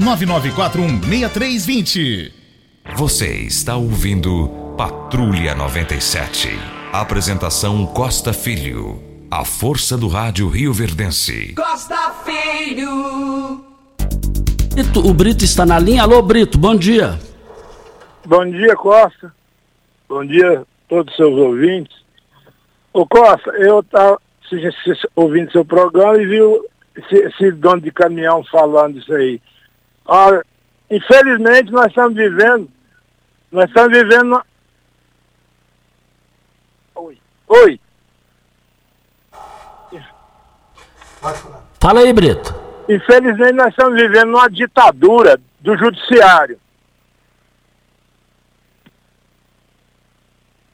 99416320. 0.00 2.32
Você 2.96 3.42
está 3.42 3.76
ouvindo 3.76 4.48
Patrulha 4.76 5.54
97. 5.54 6.48
Apresentação 6.92 7.86
Costa 7.86 8.32
Filho. 8.32 9.00
A 9.30 9.44
força 9.44 9.96
do 9.96 10.08
rádio 10.08 10.48
Rio 10.48 10.72
Verdense. 10.72 11.54
Costa 11.54 12.12
Filho. 12.24 13.64
Brito, 14.72 15.06
o 15.06 15.14
Brito 15.14 15.44
está 15.44 15.64
na 15.66 15.78
linha. 15.78 16.02
Alô, 16.02 16.20
Brito, 16.22 16.58
bom 16.58 16.74
dia. 16.74 17.16
Bom 18.26 18.50
dia, 18.50 18.74
Costa. 18.74 19.32
Bom 20.08 20.24
dia 20.24 20.60
a 20.60 20.64
todos 20.88 21.12
os 21.12 21.16
seus 21.16 21.38
ouvintes. 21.38 21.96
Ô 22.92 23.06
Costa, 23.06 23.52
eu 23.52 23.78
estava 23.80 24.18
ouvindo 25.14 25.52
seu 25.52 25.64
programa 25.64 26.20
e 26.20 26.26
vi 26.26 26.40
esse, 26.96 27.14
esse 27.14 27.52
dono 27.52 27.80
de 27.80 27.92
caminhão 27.92 28.42
falando 28.50 28.98
isso 28.98 29.12
aí. 29.12 29.40
Olha, 30.04 30.44
infelizmente 30.90 31.70
nós 31.70 31.86
estamos 31.86 32.14
vivendo, 32.14 32.68
nós 33.50 33.68
estamos 33.68 33.96
vivendo. 33.96 34.42
Oi. 36.94 37.18
Oi. 37.48 37.80
Fala 41.78 42.00
aí, 42.00 42.12
Brito. 42.12 42.54
Infelizmente 42.88 43.52
nós 43.52 43.68
estamos 43.68 43.94
vivendo 44.00 44.30
uma 44.30 44.48
ditadura 44.48 45.40
do 45.60 45.76
judiciário. 45.76 46.58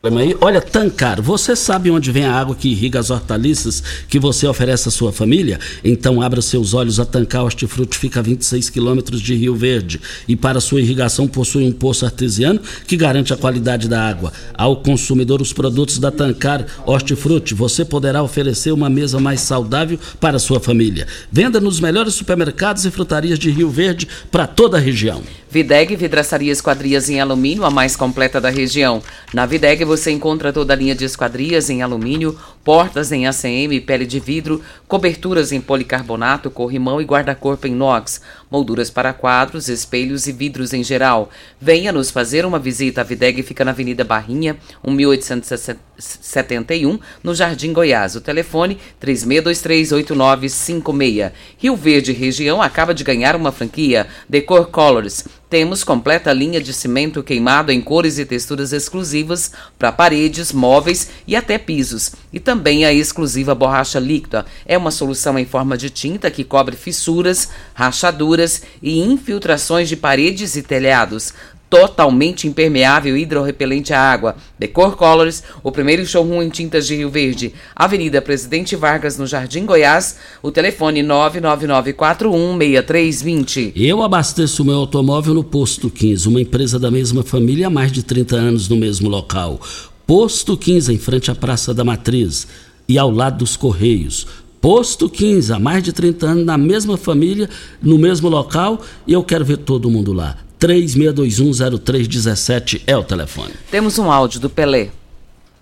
Aí. 0.03 0.37
Olha, 0.41 0.61
Tancar, 0.61 1.21
você 1.21 1.57
sabe 1.57 1.91
onde 1.91 2.13
vem 2.13 2.25
a 2.25 2.33
água 2.33 2.55
que 2.55 2.69
irriga 2.69 3.01
as 3.01 3.11
hortaliças 3.11 3.83
que 4.09 4.21
você 4.21 4.47
oferece 4.47 4.89
à 4.89 4.91
sua 4.91 5.11
família? 5.11 5.59
Então 5.83 6.21
abra 6.21 6.41
seus 6.43 6.75
olhos 6.75 7.01
a 7.01 7.05
Tancar 7.05 7.43
Hortifruti, 7.43 7.99
fica 7.99 8.21
a 8.21 8.23
26 8.23 8.71
quilômetros 8.71 9.21
de 9.21 9.35
Rio 9.35 9.57
Verde 9.57 10.01
e 10.29 10.37
para 10.37 10.61
sua 10.61 10.81
irrigação 10.81 11.27
possui 11.27 11.67
um 11.67 11.73
poço 11.73 12.05
artesiano 12.05 12.61
que 12.87 12.97
garante 12.97 13.33
a 13.33 13.37
qualidade 13.37 13.89
da 13.89 14.07
água. 14.07 14.33
Ao 14.55 14.77
consumidor 14.77 15.41
os 15.41 15.53
produtos 15.53 15.99
da 15.99 16.13
Tancar 16.13 16.67
Hortifruti, 16.85 17.55
você 17.55 17.85
poderá 17.85 18.23
oferecer 18.23 18.73
uma 18.73 18.91
mesa 18.91 19.19
mais 19.19 19.41
saudável 19.41 19.99
para 20.21 20.39
sua 20.39 20.61
família. 20.61 21.07
Venda 21.33 21.59
nos 21.59 21.81
melhores 21.81 22.15
supermercados 22.15 22.85
e 22.85 22.91
frutarias 22.91 23.39
de 23.39 23.51
Rio 23.51 23.71
Verde 23.71 24.07
para 24.31 24.47
toda 24.47 24.77
a 24.77 24.81
região. 24.81 25.23
Videg 25.51 25.97
Vidraçaria 25.97 26.53
Esquadrias 26.53 27.09
em 27.09 27.19
Alumínio, 27.19 27.65
a 27.65 27.71
mais 27.71 27.97
completa 27.97 28.39
da 28.39 28.51
região. 28.51 29.03
Na 29.33 29.47
Videg 29.47 29.86
você 29.87 30.11
encontra 30.11 30.53
toda 30.53 30.73
a 30.73 30.77
linha 30.77 30.95
de 30.95 31.05
esquadrias 31.05 31.71
em 31.71 31.81
alumínio, 31.81 32.39
portas 32.63 33.13
em 33.13 33.27
ACM, 33.27 33.81
pele 33.87 34.05
de 34.05 34.21
vidro, 34.21 34.61
coberturas 34.87 35.53
em 35.53 35.61
policarbonato, 35.61 36.51
corrimão 36.51 37.01
e 37.01 37.05
guarda-corpo 37.05 37.67
em 37.67 37.73
inox. 37.73 38.21
Molduras 38.51 38.91
para 38.91 39.13
quadros, 39.13 39.69
espelhos 39.69 40.27
e 40.27 40.33
vidros 40.33 40.73
em 40.73 40.83
geral. 40.85 41.29
Venha 41.61 41.93
nos 41.93 42.11
fazer 42.11 42.47
uma 42.47 42.59
visita. 42.59 43.01
A 43.01 43.05
Videg 43.05 43.43
fica 43.43 43.65
na 43.65 43.71
Avenida 43.73 44.05
Barrinha, 44.05 44.57
1871, 44.87 46.99
no 47.23 47.35
Jardim 47.35 47.73
Goiás. 47.73 48.15
O 48.15 48.21
telefone 48.21 48.77
36238956. 49.03 51.33
Rio 51.59 51.75
Verde 51.77 52.13
Região 52.13 52.61
acaba 52.63 52.95
de 52.95 53.03
ganhar 53.03 53.35
uma 53.35 53.51
franquia 53.53 54.07
Decor 54.29 54.69
Colors. 54.69 55.25
Temos 55.49 55.85
completa 55.85 56.33
linha 56.33 56.61
de 56.61 56.73
cimento 56.73 57.23
queimado 57.23 57.71
em 57.71 57.81
cores 57.81 58.19
e 58.19 58.25
texturas 58.25 58.73
exclusivas 58.73 59.53
para 59.79 59.93
paredes, 59.93 60.53
móveis 60.53 61.09
e 61.27 61.37
até 61.37 61.57
pisos. 61.57 62.13
E 62.33 62.41
também 62.41 62.85
a 62.85 62.93
exclusiva 62.93 63.55
borracha 63.55 64.01
líquida. 64.01 64.45
É 64.67 64.77
uma 64.77 64.91
solução 64.91 65.39
em 65.39 65.47
forma 65.47 65.79
de 65.79 65.89
tinta 65.89 66.33
que 66.33 66.43
cobre 66.43 66.75
fissuras, 66.75 67.49
rachaduras 67.75 68.36
e 68.83 69.01
infiltrações 69.01 69.89
de 69.89 69.97
paredes 69.97 70.57
e 70.57 70.63
telhados 70.63 71.33
totalmente 71.69 72.47
impermeável 72.47 73.17
e 73.17 73.23
hidrorrepelente 73.23 73.93
à 73.93 74.01
água. 74.01 74.37
Decor 74.59 74.97
Colors, 74.97 75.43
o 75.63 75.71
primeiro 75.73 76.07
showroom 76.07 76.43
em 76.43 76.49
tintas 76.49 76.87
de 76.87 76.95
Rio 76.97 77.11
Verde. 77.11 77.53
Avenida 77.75 78.23
Presidente 78.23 78.77
Vargas, 78.77 79.19
no 79.19 79.27
Jardim 79.27 79.67
Goiás. 79.67 80.17
O 80.43 80.53
telefone 80.53 81.03
999416320. 81.03 83.73
Eu 83.75 84.03
abasteço 84.03 84.65
meu 84.65 84.77
automóvel 84.77 85.35
no 85.35 85.45
Posto 85.45 85.91
15, 85.91 86.29
uma 86.29 86.41
empresa 86.41 86.79
da 86.79 86.91
mesma 86.91 87.23
família 87.23 87.67
há 87.67 87.71
mais 87.71 87.93
de 87.93 88.03
30 88.03 88.37
anos 88.37 88.67
no 88.69 88.77
mesmo 88.77 89.09
local. 89.09 89.61
Posto 90.07 90.57
15, 90.57 90.95
em 90.95 90.99
frente 90.99 91.31
à 91.31 91.35
Praça 91.35 91.75
da 91.75 91.85
Matriz 91.85 92.47
e 92.89 92.97
ao 92.97 93.11
lado 93.11 93.39
dos 93.39 93.57
Correios. 93.57 94.27
Posto 94.67 95.07
15, 95.09 95.53
há 95.53 95.61
mais 95.61 95.85
de 95.85 95.93
30 95.93 96.27
anos, 96.27 96.45
na 96.45 96.59
mesma 96.59 96.97
família, 96.97 97.49
no 97.81 97.97
mesmo 97.97 98.29
local, 98.29 98.81
e 99.07 99.13
eu 99.13 99.23
quero 99.23 99.45
ver 99.45 99.59
todo 99.59 99.89
mundo 99.89 100.13
lá. 100.13 100.39
36210317 100.59 102.83
é 102.85 102.97
o 102.97 103.05
telefone. 103.05 103.55
Temos 103.71 103.97
um 103.97 104.11
áudio 104.11 104.41
do 104.41 104.51
Pelé. 104.51 104.91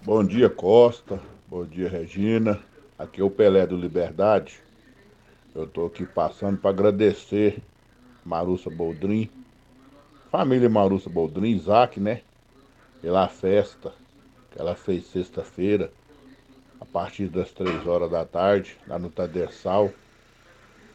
Bom 0.03 0.25
dia, 0.25 0.49
Costa. 0.49 1.21
Bom 1.51 1.67
dia, 1.67 1.87
Regina. 1.87 2.59
Aqui 2.99 3.21
é 3.21 3.25
o 3.25 3.29
Pelé 3.29 3.67
do 3.67 3.77
Liberdade. 3.77 4.55
Eu 5.55 5.65
estou 5.65 5.85
aqui 5.85 6.07
passando 6.07 6.57
para 6.57 6.71
agradecer 6.71 7.59
Marussa 8.25 8.71
Boldrin, 8.71 9.29
família 10.33 10.71
Marussa 10.71 11.11
Boldrin, 11.11 11.51
Isaac, 11.51 12.01
né? 12.01 12.23
Pela 13.03 13.29
festa 13.29 13.93
que 14.51 14.59
ela 14.59 14.75
fez 14.75 15.05
sexta-feira, 15.09 15.93
a 16.81 16.85
partir 16.85 17.29
das 17.29 17.51
três 17.51 17.87
horas 17.87 18.11
da 18.11 18.25
tarde, 18.25 18.77
lá 18.87 18.99
no 18.99 19.11
Tadersal. 19.11 19.93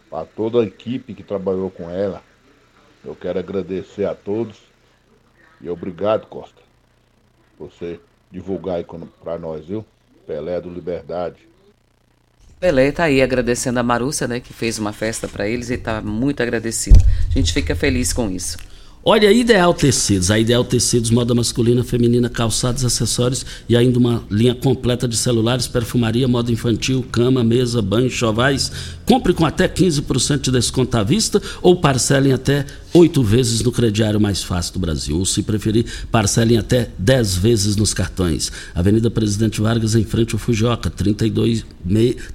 Para 0.09 0.25
toda 0.25 0.61
a 0.61 0.65
equipe 0.65 1.13
que 1.13 1.23
trabalhou 1.23 1.69
com 1.69 1.89
ela, 1.89 2.23
eu 3.05 3.15
quero 3.15 3.39
agradecer 3.39 4.05
a 4.05 4.15
todos 4.15 4.57
e 5.61 5.69
obrigado, 5.69 6.25
Costa, 6.27 6.61
por 7.57 7.69
você 7.69 7.99
divulgar 8.31 8.77
aí 8.77 8.85
para 9.23 9.37
nós, 9.37 9.65
viu? 9.65 9.85
Pelé 10.25 10.59
do 10.61 10.69
Liberdade. 10.69 11.47
Pelé 12.59 12.91
tá 12.91 13.05
aí 13.05 13.21
agradecendo 13.21 13.79
a 13.79 13.83
Marúcia, 13.83 14.27
né, 14.27 14.39
que 14.39 14.53
fez 14.53 14.77
uma 14.77 14.91
festa 14.91 15.27
para 15.27 15.47
eles 15.47 15.69
e 15.69 15.77
tá 15.77 16.01
muito 16.01 16.43
agradecido. 16.43 16.99
A 17.29 17.31
gente 17.31 17.53
fica 17.53 17.75
feliz 17.75 18.11
com 18.11 18.29
isso. 18.29 18.57
Olha, 19.03 19.31
Ideal 19.31 19.73
Tecidos. 19.73 20.29
A 20.29 20.37
Ideal 20.37 20.63
Tecidos, 20.63 21.09
moda 21.09 21.33
masculina, 21.33 21.85
feminina, 21.85 22.29
calçados, 22.29 22.83
acessórios 22.83 23.45
e 23.67 23.75
ainda 23.75 23.97
uma 23.97 24.21
linha 24.29 24.53
completa 24.53 25.07
de 25.07 25.15
celulares, 25.15 25.67
perfumaria, 25.67 26.27
moda 26.27 26.51
infantil, 26.51 27.05
cama, 27.09 27.41
mesa, 27.41 27.81
banho, 27.81 28.09
chovais. 28.09 28.69
Compre 29.05 29.33
com 29.33 29.45
até 29.45 29.69
15% 29.69 30.41
de 30.41 30.51
desconto 30.51 30.97
à 30.97 31.03
vista 31.03 31.41
ou 31.61 31.77
parcelem 31.77 32.33
até 32.33 32.65
oito 32.93 33.23
vezes 33.23 33.61
no 33.61 33.71
crediário 33.71 34.19
mais 34.19 34.43
fácil 34.43 34.73
do 34.73 34.79
Brasil. 34.79 35.17
Ou, 35.17 35.25
se 35.25 35.41
preferir, 35.43 35.85
parcelem 36.11 36.57
até 36.57 36.89
10 36.97 37.35
vezes 37.35 37.75
nos 37.75 37.93
cartões. 37.93 38.51
Avenida 38.73 39.11
Presidente 39.11 39.61
Vargas, 39.61 39.93
em 39.95 40.03
frente 40.03 40.33
ao 40.33 40.39
Fujoca, 40.39 40.89
32, 40.89 41.63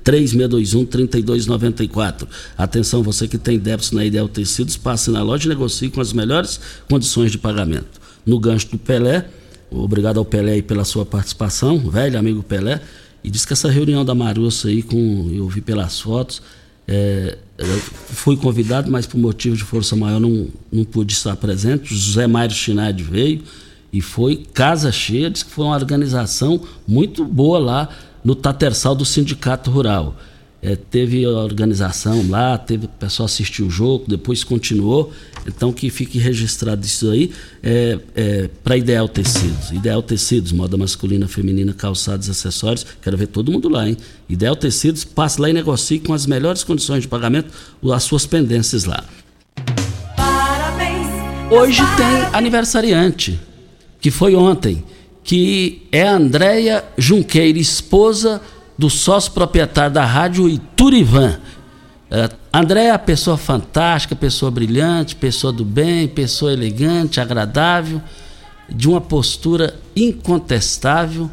3621-3294. 0.05 2.29
Atenção, 2.57 3.03
você 3.03 3.27
que 3.27 3.39
tem 3.39 3.59
débitos 3.59 3.91
na 3.93 4.05
Ideal 4.05 4.29
Tecidos, 4.29 4.77
passe 4.77 5.11
na 5.11 5.23
loja 5.23 5.47
e 5.47 5.49
negocie 5.49 5.89
com 5.91 6.01
as 6.01 6.13
melhores 6.13 6.61
condições 6.89 7.33
de 7.33 7.39
pagamento. 7.39 8.01
No 8.25 8.39
gancho 8.39 8.71
do 8.71 8.79
Pelé, 8.79 9.29
obrigado 9.71 10.19
ao 10.19 10.25
Pelé 10.25 10.63
pela 10.63 10.85
sua 10.85 11.05
participação, 11.05 11.79
velho 11.91 12.19
amigo 12.19 12.43
Pelé, 12.43 12.81
e 13.23 13.31
diz 13.31 13.45
que 13.45 13.53
essa 13.53 13.71
reunião 13.71 14.03
da 14.05 14.15
Marussa 14.15 14.69
aí, 14.69 14.83
com, 14.83 15.31
eu 15.33 15.49
vi 15.49 15.61
pelas 15.61 16.01
fotos, 16.01 16.43
é, 16.87 17.39
fui 17.57 18.37
convidado, 18.37 18.91
mas 18.91 19.07
por 19.07 19.19
motivo 19.19 19.57
de 19.57 19.63
força 19.63 19.95
maior 19.95 20.21
não, 20.21 20.49
não 20.73 20.85
pude 20.85 21.13
estar 21.13 21.37
presente. 21.37 21.95
José 21.95 22.27
Mário 22.27 22.55
Schneider 22.55 23.05
veio 23.05 23.43
e 23.93 24.01
foi 24.01 24.45
casa 24.53 24.91
cheia, 24.91 25.31
disse 25.31 25.45
que 25.45 25.53
foi 25.53 25.65
uma 25.65 25.75
organização 25.75 26.61
muito 26.87 27.25
boa 27.25 27.59
lá 27.59 27.89
no 28.25 28.35
Tatersal 28.35 28.95
do 28.95 29.05
Sindicato 29.05 29.71
Rural. 29.71 30.17
É, 30.61 30.75
teve 30.75 31.25
a 31.25 31.31
organização 31.31 32.29
lá, 32.29 32.57
teve 32.57 32.87
o 32.87 32.89
pessoal 32.89 33.27
assistiu 33.27 33.67
o 33.67 33.71
jogo, 33.71 34.07
depois 34.09 34.43
continuou. 34.43 35.13
Então 35.47 35.73
que 35.73 35.91
fique 35.91 36.19
registrado 36.19 36.85
isso 36.85 37.11
aí 37.11 37.31
é, 37.63 37.99
é, 38.15 38.51
para 38.63 38.77
Ideal 38.77 39.09
Tecidos. 39.09 39.71
Ideal 39.71 40.03
Tecidos, 40.03 40.53
moda 40.53 40.77
masculina, 40.77 41.29
feminina, 41.29 41.73
calçados, 41.73 42.31
acessórios. 42.31 42.87
Quero 43.03 43.17
ver 43.17 43.27
todo 43.27 43.53
mundo 43.53 43.69
lá, 43.69 43.89
hein? 43.89 43.97
Ideal 44.29 44.57
Tecidos, 44.57 45.05
passe 45.05 45.41
lá 45.41 45.51
e 45.51 45.53
negocie 45.53 45.99
com 45.99 46.15
as 46.15 46.27
melhores 46.27 46.65
condições 46.65 47.03
de 47.03 47.09
pagamento 47.09 47.51
as 47.93 48.03
suas 48.03 48.27
pendências 48.27 48.85
lá. 48.85 49.05
Parabéns. 50.17 51.07
Hoje 51.51 51.83
tem 51.97 52.07
aniversariante, 52.33 53.39
que 54.01 54.11
foi 54.11 54.35
ontem, 54.35 54.85
que 55.23 55.83
é 55.93 56.09
a 56.09 56.17
Andréia 56.17 56.85
Junqueira, 56.99 57.59
esposa 57.59 58.41
do 58.77 58.91
sócio 58.91 59.33
proprietário 59.33 59.95
da 59.95 60.05
rádio 60.05 60.49
Iturivan. 60.49 61.39
É, 62.15 62.31
André 62.53 62.87
é 62.87 62.97
pessoa 62.97 63.37
fantástica, 63.37 64.15
pessoa 64.15 64.49
brilhante, 64.49 65.17
pessoa 65.17 65.53
do 65.53 65.65
bem, 65.65 66.07
pessoa 66.07 66.53
elegante, 66.53 67.21
agradável, 67.21 68.01
de 68.69 68.89
uma 68.89 69.01
postura 69.01 69.75
incontestável, 69.97 71.29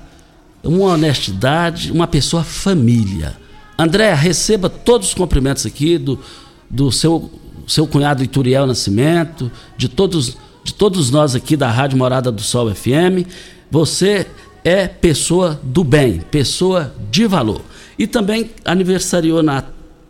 uma 0.63 0.85
honestidade, 0.85 1.91
uma 1.91 2.07
pessoa 2.07 2.43
família. 2.43 3.37
André, 3.77 4.11
receba 4.15 4.71
todos 4.71 5.09
os 5.09 5.13
cumprimentos 5.13 5.67
aqui 5.67 5.99
do, 5.99 6.19
do 6.67 6.91
seu, 6.91 7.29
seu 7.67 7.85
cunhado 7.85 8.23
Ituriel 8.23 8.65
Nascimento, 8.65 9.51
de 9.77 9.87
todos, 9.87 10.35
de 10.63 10.73
todos 10.73 11.11
nós 11.11 11.35
aqui 11.35 11.55
da 11.55 11.69
Rádio 11.69 11.95
Morada 11.95 12.31
do 12.31 12.41
Sol 12.41 12.73
FM. 12.73 13.29
Você 13.69 14.25
é 14.63 14.87
pessoa 14.87 15.59
do 15.61 15.83
bem, 15.83 16.21
pessoa 16.21 16.91
de 17.11 17.27
valor. 17.27 17.61
E 17.99 18.07
também 18.07 18.49
aniversariou 18.65 19.43
na, 19.43 19.63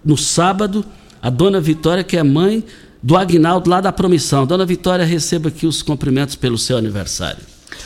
no 0.03 0.17
sábado 0.17 0.85
a 1.21 1.29
dona 1.29 1.61
Vitória, 1.61 2.03
que 2.03 2.17
é 2.17 2.23
mãe 2.23 2.65
do 3.01 3.15
Agnaldo 3.15 3.69
lá 3.69 3.81
da 3.81 3.91
Promissão. 3.91 4.45
Dona 4.45 4.65
Vitória, 4.65 5.05
receba 5.05 5.49
aqui 5.49 5.65
os 5.65 5.81
cumprimentos 5.81 6.35
pelo 6.35 6.57
seu 6.57 6.77
aniversário. 6.77 7.43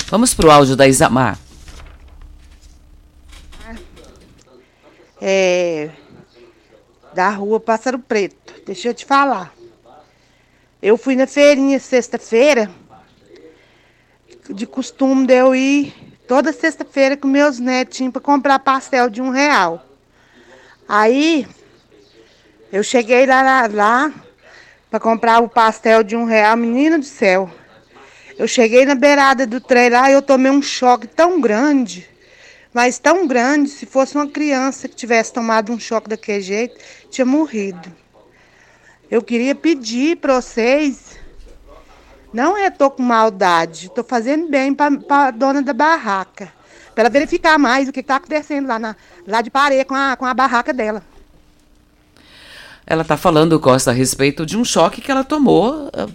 Vamos 0.08 0.34
pro 0.34 0.52
áudio 0.52 0.76
da 0.76 0.88
Isamar. 0.88 1.40
É, 5.22 5.90
da 7.14 7.30
rua 7.32 7.60
Pássaro 7.60 7.98
Preto. 7.98 8.54
Deixa 8.66 8.90
eu 8.90 8.94
te 8.94 9.06
falar. 9.06 9.54
Eu 10.82 10.98
fui 10.98 11.16
na 11.16 11.26
feirinha 11.26 11.80
sexta-feira. 11.80 12.70
De 14.50 14.68
costume 14.68 15.26
de 15.26 15.34
eu 15.34 15.56
ir 15.56 15.94
toda 16.28 16.54
sexta-feira 16.54 17.18
com 17.18 17.28
meus 17.28 17.58
netinhos 17.58 18.14
para 18.14 18.22
comprar 18.22 18.60
pastel 18.60 19.10
de 19.10 19.22
um 19.22 19.30
real. 19.30 19.84
Aí 20.88 21.48
eu 22.76 22.84
cheguei 22.84 23.26
lá, 23.26 23.42
lá, 23.42 23.68
lá 23.72 24.14
para 24.90 25.00
comprar 25.00 25.40
o 25.40 25.48
pastel 25.48 26.04
de 26.04 26.14
um 26.14 26.26
real, 26.26 26.58
menino 26.58 27.00
do 27.00 27.06
céu. 27.06 27.50
Eu 28.38 28.50
cheguei 28.50 28.86
na 28.86 28.96
beirada 28.96 29.48
do 29.48 29.62
trem 29.62 29.90
lá 29.90 30.10
e 30.10 30.14
eu 30.14 30.22
tomei 30.22 30.52
um 30.52 30.62
choque 30.62 31.08
tão 31.08 31.40
grande, 31.40 32.06
mas 32.74 33.00
tão 33.00 33.26
grande, 33.28 33.70
se 33.70 33.86
fosse 33.86 34.16
uma 34.16 34.28
criança 34.28 34.90
que 34.90 34.96
tivesse 34.96 35.32
tomado 35.32 35.72
um 35.72 35.80
choque 35.80 36.10
daquele 36.10 36.42
jeito, 36.42 36.78
tinha 37.10 37.24
morrido. 37.24 37.90
Eu 39.10 39.22
queria 39.22 39.56
pedir 39.56 40.18
para 40.18 40.42
vocês, 40.42 41.18
não 42.34 42.58
é 42.58 42.70
tô 42.70 42.92
com 42.92 43.04
maldade, 43.04 43.90
tô 43.90 44.04
fazendo 44.04 44.50
bem 44.50 44.74
para 44.74 45.00
a 45.10 45.32
dona 45.32 45.62
da 45.62 45.72
barraca, 45.72 46.52
para 46.94 47.04
ela 47.04 47.10
verificar 47.10 47.58
mais 47.58 47.88
o 47.88 47.94
que 47.94 48.02
está 48.02 48.18
acontecendo 48.18 48.68
lá, 48.68 48.78
na, 48.78 48.98
lá 49.26 49.42
de 49.42 49.50
Pareia 49.50 49.86
com 49.86 49.96
a, 49.96 50.18
com 50.18 50.26
a 50.26 50.34
barraca 50.34 50.74
dela. 50.74 51.15
Ela 52.88 53.02
está 53.02 53.18
falando, 53.18 53.60
Costa, 53.60 53.92
a 53.92 53.94
respeito 53.94 54.46
de 54.46 54.58
um 54.58 54.64
choque 54.64 55.02
que 55.02 55.12
ela 55.12 55.24
tomou, 55.24 55.90
ah, 55.94 56.08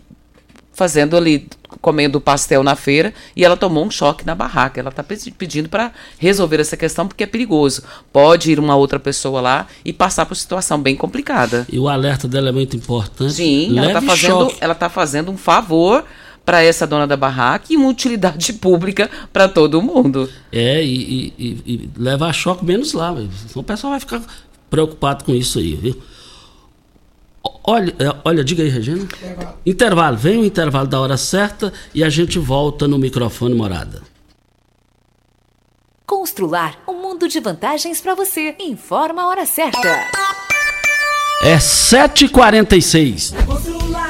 fazendo 0.72 1.16
ali, 1.16 1.46
comendo 1.80 2.20
pastel 2.20 2.62
na 2.62 2.74
feira 2.74 3.12
e 3.36 3.44
ela 3.44 3.56
tomou 3.56 3.84
um 3.84 3.90
choque 3.90 4.24
na 4.24 4.34
barraca. 4.34 4.80
Ela 4.80 4.90
está 4.90 5.04
pedindo 5.36 5.68
para 5.68 5.92
resolver 6.18 6.60
essa 6.60 6.76
questão 6.76 7.06
porque 7.06 7.24
é 7.24 7.26
perigoso. 7.26 7.82
Pode 8.12 8.50
ir 8.50 8.58
uma 8.58 8.76
outra 8.76 8.98
pessoa 8.98 9.40
lá 9.40 9.66
e 9.84 9.92
passar 9.92 10.26
por 10.26 10.34
situação 10.34 10.80
bem 10.80 10.96
complicada. 10.96 11.66
E 11.70 11.78
o 11.78 11.88
alerta 11.88 12.26
dela 12.26 12.48
é 12.48 12.52
muito 12.52 12.76
importante. 12.76 13.34
Sim, 13.34 13.78
ela 13.78 13.88
está 13.88 14.00
fazendo, 14.00 14.54
ela 14.60 14.74
tá 14.74 14.88
fazendo 14.88 15.30
um 15.30 15.36
favor 15.36 16.04
para 16.44 16.62
essa 16.62 16.86
dona 16.86 17.06
da 17.06 17.16
barraca 17.16 17.66
e 17.70 17.76
uma 17.76 17.88
utilidade 17.88 18.52
pública 18.58 19.10
para 19.32 19.48
todo 19.48 19.82
mundo. 19.82 20.28
É, 20.50 20.82
e, 20.82 21.32
e, 21.38 21.62
e, 21.66 21.90
leva 21.96 22.26
a 22.26 22.32
choque 22.32 22.64
menos 22.64 22.92
lá. 22.92 23.14
O 23.54 23.62
pessoal 23.62 23.92
vai 23.92 24.00
ficar 24.00 24.22
preocupado 24.70 25.24
com 25.24 25.34
isso 25.34 25.58
aí, 25.58 25.74
viu? 25.74 25.96
Olha, 27.64 27.94
é, 27.98 28.16
olha, 28.24 28.44
diga 28.44 28.62
aí, 28.62 28.68
Regina. 28.68 29.02
Intervalo. 29.02 29.58
intervalo. 29.64 30.16
Vem 30.16 30.38
o 30.38 30.44
intervalo 30.44 30.86
da 30.86 31.00
hora 31.00 31.16
certa 31.16 31.72
e 31.94 32.02
a 32.02 32.08
gente 32.08 32.38
volta 32.38 32.88
no 32.88 32.98
microfone 32.98 33.54
morada. 33.54 34.02
Constrular 36.06 36.78
um 36.88 36.94
mundo 36.94 37.28
de 37.28 37.38
vantagens 37.40 38.00
para 38.00 38.14
você. 38.14 38.56
Informa 38.58 39.22
a 39.22 39.28
hora 39.28 39.46
certa. 39.46 39.88
É 41.42 41.56
7h46. 41.56 43.32
Constrular 43.46 44.09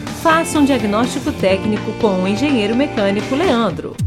Faça 0.21 0.59
um 0.59 0.65
diagnóstico 0.65 1.31
técnico 1.31 1.91
com 1.93 2.21
o 2.21 2.27
engenheiro 2.27 2.75
mecânico 2.75 3.33
Leandro. 3.33 3.97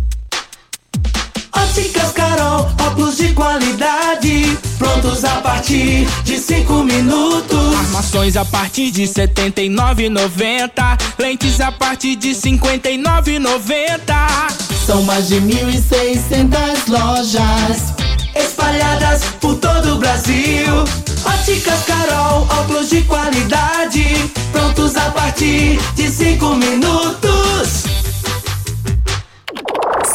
Óticas 1.52 2.12
Carol, 2.12 2.70
óculos 2.86 3.16
de 3.16 3.32
qualidade, 3.32 4.56
prontos 4.78 5.24
a 5.24 5.40
partir 5.40 6.06
de 6.22 6.38
5 6.38 6.84
minutos. 6.84 7.74
Armações 7.76 8.36
a 8.36 8.44
partir 8.44 8.92
de 8.92 9.06
R$ 9.06 9.08
79,90, 9.08 11.00
lentes 11.18 11.60
a 11.60 11.72
partir 11.72 12.14
de 12.14 12.28
R$ 12.28 12.36
59,90. 12.36 14.86
São 14.86 15.02
mais 15.02 15.26
de 15.26 15.40
1.600 15.40 16.88
lojas 16.88 18.03
espalhadas 18.34 19.22
por 19.40 19.56
todo 19.56 19.94
o 19.94 19.98
Brasil. 19.98 20.84
Óticas 21.24 21.84
Carol, 21.84 22.46
óculos 22.60 22.90
de 22.90 23.02
qualidade, 23.02 24.04
prontos 24.52 24.96
a 24.96 25.10
partir 25.10 25.78
de 25.94 26.08
cinco 26.08 26.54
minutos. 26.54 27.84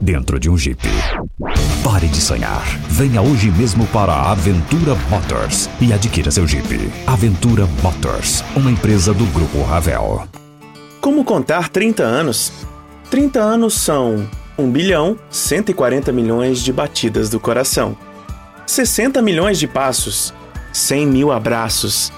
dentro 0.00 0.38
de 0.40 0.48
um 0.48 0.56
Jeep. 0.56 0.80
Pare 1.84 2.08
de 2.08 2.20
sonhar. 2.20 2.64
Venha 2.88 3.20
hoje 3.20 3.50
mesmo 3.50 3.86
para 3.88 4.12
a 4.12 4.32
Aventura 4.32 4.94
Motors 5.08 5.68
e 5.80 5.92
adquira 5.92 6.30
seu 6.30 6.46
Jeep. 6.46 6.90
Aventura 7.06 7.66
Motors, 7.82 8.42
uma 8.56 8.70
empresa 8.70 9.12
do 9.12 9.26
Grupo 9.26 9.62
Ravel. 9.62 10.26
Como 11.00 11.24
contar 11.24 11.68
30 11.68 12.02
anos? 12.02 12.52
30 13.10 13.40
anos 13.40 13.74
são 13.74 14.28
1 14.58 14.70
bilhão 14.70 15.18
140 15.30 16.12
milhões 16.12 16.60
de 16.60 16.72
batidas 16.72 17.28
do 17.28 17.40
coração, 17.40 17.96
60 18.66 19.20
milhões 19.22 19.58
de 19.58 19.66
passos, 19.66 20.32
100 20.72 21.06
mil 21.06 21.32
abraços, 21.32 22.12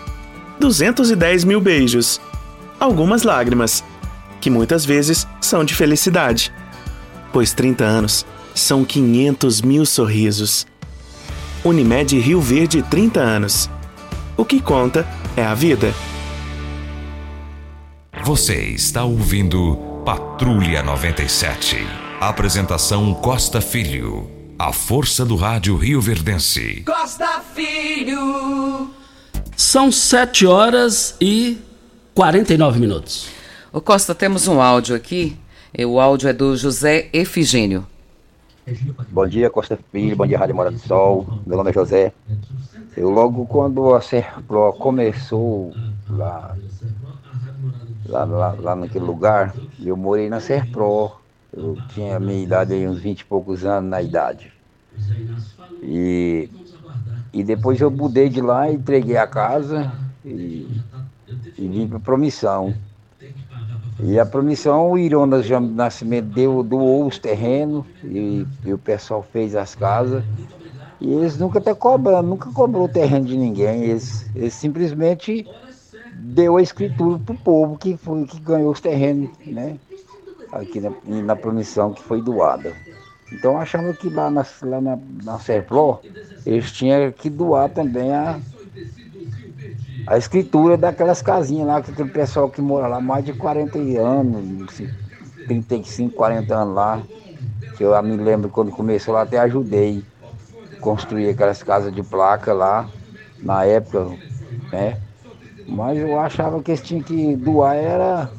210 0.60 1.44
mil 1.44 1.60
beijos, 1.60 2.20
algumas 2.78 3.22
lágrimas, 3.22 3.82
que 4.40 4.50
muitas 4.50 4.84
vezes 4.84 5.26
são 5.40 5.64
de 5.64 5.74
felicidade. 5.74 6.52
Pois 7.32 7.52
30 7.52 7.84
anos 7.84 8.26
são 8.54 8.84
500 8.84 9.62
mil 9.62 9.86
sorrisos. 9.86 10.66
Unimed 11.64 12.18
Rio 12.18 12.40
Verde 12.40 12.82
30 12.82 13.20
anos. 13.20 13.70
O 14.36 14.44
que 14.44 14.60
conta 14.60 15.06
é 15.36 15.44
a 15.44 15.54
vida. 15.54 15.94
Você 18.24 18.56
está 18.66 19.04
ouvindo 19.04 19.76
Patrulha 20.04 20.82
97. 20.82 21.76
Apresentação 22.20 23.14
Costa 23.14 23.60
Filho. 23.60 24.30
A 24.58 24.72
força 24.72 25.24
do 25.24 25.34
rádio 25.34 25.76
Rio 25.76 26.00
Verdense. 26.00 26.82
Costa 26.86 27.42
Filho. 27.54 28.90
São 29.56 29.90
7 29.90 30.46
horas 30.46 31.16
e 31.20 31.58
49 32.14 32.78
minutos. 32.78 33.28
Ô 33.72 33.80
Costa, 33.80 34.14
temos 34.14 34.46
um 34.46 34.60
áudio 34.60 34.94
aqui. 34.94 35.36
O 35.78 35.98
áudio 35.98 36.28
é 36.28 36.34
do 36.34 36.54
José 36.54 37.08
Efigênio. 37.14 37.86
Bom 39.08 39.26
dia, 39.26 39.48
Costa 39.48 39.78
Filho. 39.90 40.14
Bom 40.14 40.26
dia, 40.26 40.38
Rádio 40.38 40.54
Mora 40.54 40.70
do 40.70 40.78
Sol. 40.78 41.26
Meu 41.46 41.56
nome 41.56 41.70
é 41.70 41.72
José. 41.72 42.12
Eu 42.94 43.08
logo 43.08 43.46
quando 43.46 43.94
a 43.94 44.02
Serpro 44.02 44.70
começou 44.74 45.72
lá, 46.10 46.54
lá, 48.06 48.24
lá, 48.24 48.52
lá 48.52 48.76
naquele 48.76 49.06
lugar, 49.06 49.54
eu 49.82 49.96
morei 49.96 50.28
na 50.28 50.40
Serpro. 50.40 51.12
Eu 51.50 51.78
tinha 51.88 52.16
a 52.16 52.20
minha 52.20 52.42
idade 52.42 52.74
aí, 52.74 52.86
uns 52.86 53.00
20 53.00 53.20
e 53.20 53.24
poucos 53.24 53.64
anos 53.64 53.88
na 53.88 54.02
idade. 54.02 54.52
E, 55.82 56.50
e 57.32 57.42
depois 57.42 57.80
eu 57.80 57.90
mudei 57.90 58.28
de 58.28 58.42
lá, 58.42 58.70
entreguei 58.70 59.16
a 59.16 59.26
casa 59.26 59.90
e, 60.22 60.68
e 61.56 61.66
vim 61.66 61.88
para 61.88 61.98
promissão. 61.98 62.74
E 64.00 64.18
a 64.18 64.26
promissão, 64.26 64.90
o 64.90 64.98
Ironas 64.98 65.48
Nascimento 65.48 66.26
deu, 66.26 66.62
doou 66.62 67.06
os 67.06 67.18
terrenos 67.18 67.84
e, 68.02 68.46
e, 68.64 68.72
o 68.72 68.78
pessoal 68.78 69.22
fez 69.22 69.54
as 69.54 69.74
casas. 69.74 70.24
E 71.00 71.12
eles 71.12 71.36
nunca 71.36 71.58
até 71.58 71.74
cobrando, 71.74 72.28
nunca 72.28 72.50
cobrou 72.50 72.84
o 72.84 72.88
terreno 72.88 73.26
de 73.26 73.36
ninguém. 73.36 73.84
Eles, 73.84 74.26
eles 74.34 74.54
simplesmente 74.54 75.46
deu 76.14 76.56
a 76.56 76.62
escritura 76.62 77.18
para 77.18 77.34
o 77.34 77.38
povo 77.38 77.76
que, 77.76 77.96
foi, 77.96 78.24
que 78.24 78.40
ganhou 78.40 78.72
os 78.72 78.80
terrenos, 78.80 79.30
né? 79.46 79.76
aqui 80.52 80.80
na, 80.80 80.92
na 81.22 81.34
promissão 81.34 81.92
que 81.92 82.02
foi 82.02 82.20
doada. 82.20 82.74
Então 83.32 83.58
achava 83.58 83.94
que 83.94 84.10
lá 84.10 84.30
na, 84.30 84.44
lá 84.62 84.80
na, 84.80 84.98
na 85.24 85.38
Serpro, 85.38 86.00
eles 86.44 86.70
tinham 86.70 87.10
que 87.10 87.30
doar 87.30 87.70
também 87.70 88.12
a, 88.12 88.38
a 90.06 90.18
escritura 90.18 90.76
daquelas 90.76 91.22
casinhas 91.22 91.66
lá, 91.66 91.80
que 91.80 91.90
aquele 91.90 92.10
pessoal 92.10 92.48
que 92.48 92.60
mora 92.60 92.86
lá 92.86 93.00
mais 93.00 93.24
de 93.24 93.32
40 93.32 93.78
anos, 93.78 94.82
35, 95.46 96.14
40 96.14 96.54
anos 96.54 96.74
lá, 96.74 97.02
que 97.76 97.84
eu 97.84 98.02
me 98.02 98.16
lembro 98.16 98.48
quando 98.48 98.70
começou 98.70 99.14
lá, 99.14 99.22
até 99.22 99.38
ajudei 99.38 100.02
a 100.76 100.80
construir 100.80 101.28
aquelas 101.28 101.62
casas 101.62 101.94
de 101.94 102.02
placa 102.02 102.52
lá, 102.52 102.88
na 103.42 103.64
época, 103.64 104.06
né? 104.70 104.98
Mas 105.66 105.98
eu 105.98 106.18
achava 106.18 106.62
que 106.62 106.70
eles 106.70 106.82
tinham 106.82 107.02
que 107.02 107.36
doar, 107.36 107.76
era 107.76 108.30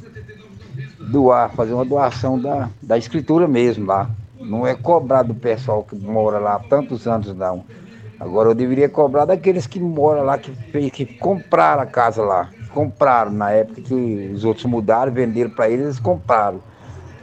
doar, 0.99 1.49
fazer 1.51 1.73
uma 1.73 1.85
doação 1.85 2.39
da, 2.39 2.69
da 2.81 2.97
escritura 2.97 3.47
mesmo 3.47 3.85
lá. 3.85 4.09
Não 4.39 4.67
é 4.67 4.75
cobrar 4.75 5.23
do 5.23 5.33
pessoal 5.33 5.83
que 5.83 5.95
mora 5.95 6.37
lá 6.39 6.55
há 6.55 6.59
tantos 6.59 7.07
anos, 7.07 7.33
não. 7.35 7.63
Agora 8.19 8.49
eu 8.49 8.55
deveria 8.55 8.87
cobrar 8.87 9.25
daqueles 9.25 9.67
que 9.67 9.79
moram 9.79 10.23
lá, 10.23 10.37
que, 10.37 10.51
que 10.91 11.05
compraram 11.05 11.81
a 11.81 11.85
casa 11.85 12.23
lá. 12.23 12.49
Compraram, 12.73 13.31
na 13.31 13.51
época 13.51 13.81
que 13.81 14.31
os 14.33 14.43
outros 14.43 14.65
mudaram, 14.65 15.11
venderam 15.11 15.49
para 15.49 15.69
eles, 15.69 15.85
eles 15.85 15.99
compraram. 15.99 16.61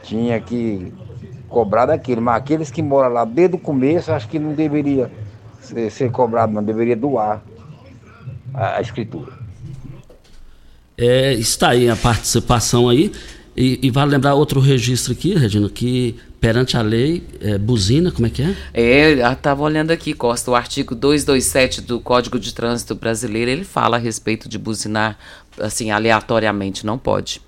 Tinha 0.03 0.39
que 0.39 0.93
cobrar 1.49 1.85
daquele, 1.85 2.21
mas 2.21 2.37
aqueles 2.37 2.71
que 2.71 2.81
moram 2.81 3.09
lá 3.09 3.25
desde 3.25 3.55
o 3.55 3.59
começo, 3.59 4.11
acho 4.11 4.27
que 4.27 4.39
não 4.39 4.53
deveria 4.53 5.11
ser, 5.59 5.91
ser 5.91 6.11
cobrado, 6.11 6.53
não, 6.53 6.63
deveria 6.63 6.95
doar 6.95 7.41
a, 8.53 8.77
a 8.77 8.81
escritura. 8.81 9.33
É, 10.97 11.33
está 11.33 11.69
aí 11.69 11.89
a 11.89 11.95
participação 11.95 12.87
aí. 12.87 13.11
E, 13.55 13.79
e, 13.81 13.89
vale 13.89 14.11
lembrar 14.11 14.33
outro 14.33 14.61
registro 14.61 15.11
aqui, 15.11 15.33
Regina, 15.35 15.69
que 15.69 16.15
perante 16.39 16.77
a 16.77 16.81
lei, 16.81 17.23
é, 17.41 17.57
buzina, 17.57 18.09
como 18.09 18.25
é 18.25 18.29
que 18.29 18.41
é? 18.41 18.55
É, 18.73 19.31
estava 19.31 19.61
olhando 19.61 19.91
aqui, 19.91 20.13
Costa, 20.13 20.49
o 20.49 20.55
artigo 20.55 20.95
227 20.95 21.81
do 21.81 21.99
Código 21.99 22.39
de 22.39 22.53
Trânsito 22.53 22.95
Brasileiro, 22.95 23.51
ele 23.51 23.65
fala 23.65 23.97
a 23.97 23.99
respeito 23.99 24.47
de 24.47 24.57
buzinar, 24.57 25.17
assim, 25.59 25.91
aleatoriamente, 25.91 26.85
não 26.85 26.97
pode. 26.97 27.41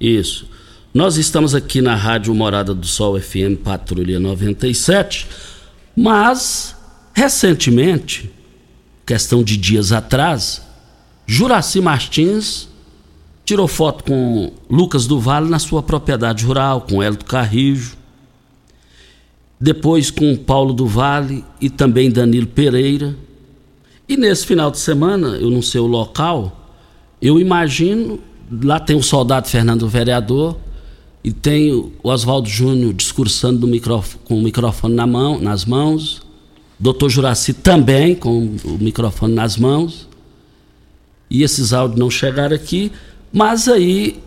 Isso. 0.00 0.48
Nós 0.94 1.16
estamos 1.16 1.54
aqui 1.54 1.82
na 1.82 1.96
Rádio 1.96 2.34
Morada 2.34 2.72
do 2.72 2.86
Sol 2.86 3.20
FM 3.20 3.58
Patrulha 3.62 4.20
97, 4.20 5.26
mas, 5.96 6.76
recentemente, 7.12 8.30
questão 9.04 9.42
de 9.42 9.56
dias 9.56 9.90
atrás, 9.90 10.62
Juraci 11.26 11.80
Martins 11.80 12.69
tirou 13.50 13.66
foto 13.66 14.04
com 14.04 14.52
Lucas 14.70 15.08
do 15.08 15.18
Vale 15.18 15.50
na 15.50 15.58
sua 15.58 15.82
propriedade 15.82 16.44
rural, 16.44 16.82
com 16.82 17.02
Hélio 17.02 17.18
Carrijo, 17.24 17.96
depois 19.60 20.08
com 20.08 20.36
Paulo 20.36 20.72
do 20.72 20.86
Vale 20.86 21.44
e 21.60 21.68
também 21.68 22.12
Danilo 22.12 22.46
Pereira. 22.46 23.16
E 24.08 24.16
nesse 24.16 24.46
final 24.46 24.70
de 24.70 24.78
semana, 24.78 25.30
eu 25.30 25.50
não 25.50 25.62
sei 25.62 25.80
o 25.80 25.86
local, 25.88 26.70
eu 27.20 27.40
imagino, 27.40 28.20
lá 28.62 28.78
tem 28.78 28.94
o 28.94 29.02
soldado 29.02 29.48
Fernando 29.48 29.88
Vereador 29.88 30.56
e 31.24 31.32
tem 31.32 31.72
o 31.72 31.92
Oswaldo 32.04 32.48
Júnior 32.48 32.94
discursando 32.94 33.68
com 34.26 34.38
o 34.38 34.42
microfone 34.42 34.94
na 34.94 35.08
mão, 35.08 35.40
nas 35.40 35.64
mãos, 35.64 36.22
doutor 36.78 37.10
Juraci 37.10 37.52
também 37.52 38.14
com 38.14 38.54
o 38.64 38.78
microfone 38.78 39.34
nas 39.34 39.56
mãos. 39.56 40.08
E 41.28 41.42
esses 41.42 41.72
áudios 41.72 41.98
não 41.98 42.10
chegaram 42.10 42.54
aqui. 42.54 42.90
Mas 43.32 43.68
aí, 43.68 44.22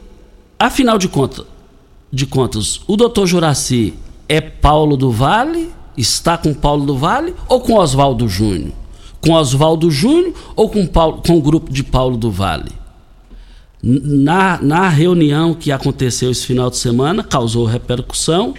afinal 0.57 0.97
de 0.97 1.07
contas, 1.07 1.45
de 2.11 2.25
contas, 2.25 2.81
o 2.87 2.95
doutor 2.95 3.27
Juraci 3.27 3.93
é 4.29 4.39
Paulo 4.39 4.95
do 4.95 5.11
Vale? 5.11 5.71
Está 5.97 6.37
com 6.37 6.53
Paulo 6.53 6.85
do 6.85 6.97
Vale 6.97 7.35
ou 7.47 7.59
com 7.59 7.75
Oswaldo 7.75 8.27
Júnior? 8.27 8.71
Com 9.21 9.33
Oswaldo 9.33 9.91
Júnior 9.91 10.33
ou 10.55 10.69
com, 10.69 10.85
Paulo, 10.87 11.21
com 11.25 11.37
o 11.37 11.41
grupo 11.41 11.71
de 11.71 11.83
Paulo 11.83 12.17
do 12.17 12.31
Vale? 12.31 12.71
Na, 13.81 14.61
na 14.61 14.87
reunião 14.87 15.53
que 15.53 15.71
aconteceu 15.71 16.31
esse 16.31 16.45
final 16.45 16.69
de 16.69 16.77
semana, 16.77 17.23
causou 17.23 17.65
repercussão 17.65 18.53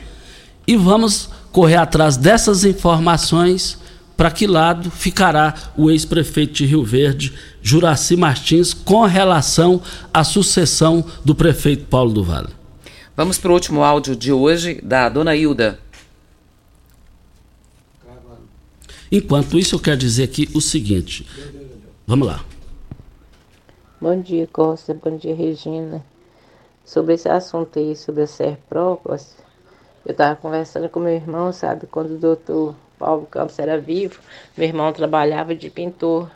e 0.67 0.77
vamos 0.77 1.31
correr 1.51 1.77
atrás 1.77 2.17
dessas 2.17 2.65
informações 2.65 3.79
para 4.17 4.31
que 4.31 4.47
lado 4.47 4.91
ficará 4.91 5.55
o 5.77 5.91
ex-prefeito 5.91 6.53
de 6.53 6.67
Rio 6.67 6.85
Verde, 6.85 7.33
Juraci 7.67 8.15
Martins, 8.15 8.75
com 8.75 9.07
relação 9.07 9.81
à 10.13 10.23
sucessão 10.23 11.03
do 11.25 11.35
prefeito 11.35 11.87
Paulo 11.87 12.13
do 12.13 12.23
Vale. 12.23 12.51
Vamos 13.17 13.39
para 13.39 13.51
o 13.51 13.55
último 13.55 13.83
áudio 13.83 14.15
de 14.15 14.31
hoje, 14.31 14.83
da 14.83 15.09
dona 15.09 15.35
Hilda. 15.35 15.79
Enquanto 19.11 19.59
isso, 19.59 19.77
eu 19.77 19.81
quero 19.81 19.97
dizer 19.97 20.25
aqui 20.25 20.47
o 20.55 20.61
seguinte. 20.61 21.27
Vamos 22.07 22.29
lá. 22.29 22.45
Bom 23.99 24.21
dia, 24.21 24.47
Costa. 24.47 24.93
Bom 24.93 25.17
dia, 25.17 25.35
Regina. 25.35 26.05
Sobre 26.85 27.15
esse 27.15 27.31
assunto 27.31 27.79
aí, 27.79 27.97
sobre 27.97 28.25
a 28.25 28.27
Serpro, 28.27 29.01
Costa, 29.03 29.43
eu 30.05 30.13
estava 30.13 30.37
conversando 30.37 30.91
com 30.91 31.01
meu 31.01 31.15
irmão, 31.15 31.51
sabe, 31.51 31.87
quando 31.87 32.11
o 32.11 32.19
doutor 32.19 32.75
Paulo 32.99 33.25
Campos 33.25 33.59
era 33.59 33.81
vivo, 33.81 34.21
meu 34.55 34.69
irmão 34.69 34.93
trabalhava 34.93 35.55
de 35.55 35.71
pintor 35.71 36.31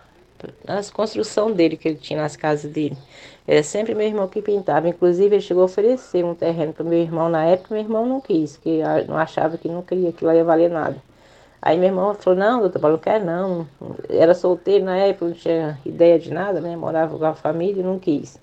nas 0.66 0.90
construção 0.90 1.52
dele 1.52 1.76
que 1.76 1.88
ele 1.88 1.96
tinha 1.96 2.20
nas 2.20 2.36
casas 2.36 2.70
dele. 2.70 2.96
Era 3.46 3.62
sempre 3.62 3.94
meu 3.94 4.06
irmão 4.06 4.28
que 4.28 4.42
pintava. 4.42 4.88
Inclusive, 4.88 5.36
ele 5.36 5.42
chegou 5.42 5.62
a 5.62 5.66
oferecer 5.66 6.24
um 6.24 6.34
terreno 6.34 6.72
para 6.72 6.84
meu 6.84 6.98
irmão 6.98 7.28
na 7.28 7.44
época, 7.44 7.74
meu 7.74 7.82
irmão 7.82 8.06
não 8.06 8.20
quis, 8.20 8.56
porque 8.56 8.82
não 9.06 9.16
achava 9.16 9.56
que 9.56 9.68
não 9.68 9.82
queria, 9.82 10.12
que 10.12 10.24
lá 10.24 10.34
ia 10.34 10.44
valer 10.44 10.70
nada. 10.70 10.96
Aí 11.60 11.76
meu 11.76 11.88
irmão 11.88 12.14
falou, 12.14 12.38
não, 12.38 12.60
doutor 12.60 12.80
Paulo, 12.80 12.96
não 12.96 13.02
quer 13.02 13.20
não. 13.20 13.66
Era 14.08 14.34
solteiro 14.34 14.84
na 14.84 14.96
época, 14.96 15.26
não 15.26 15.32
tinha 15.32 15.78
ideia 15.84 16.18
de 16.18 16.32
nada, 16.32 16.60
né? 16.60 16.76
Morava 16.76 17.18
com 17.18 17.24
a 17.24 17.34
família 17.34 17.80
e 17.80 17.84
não 17.84 17.98
quis. 17.98 18.38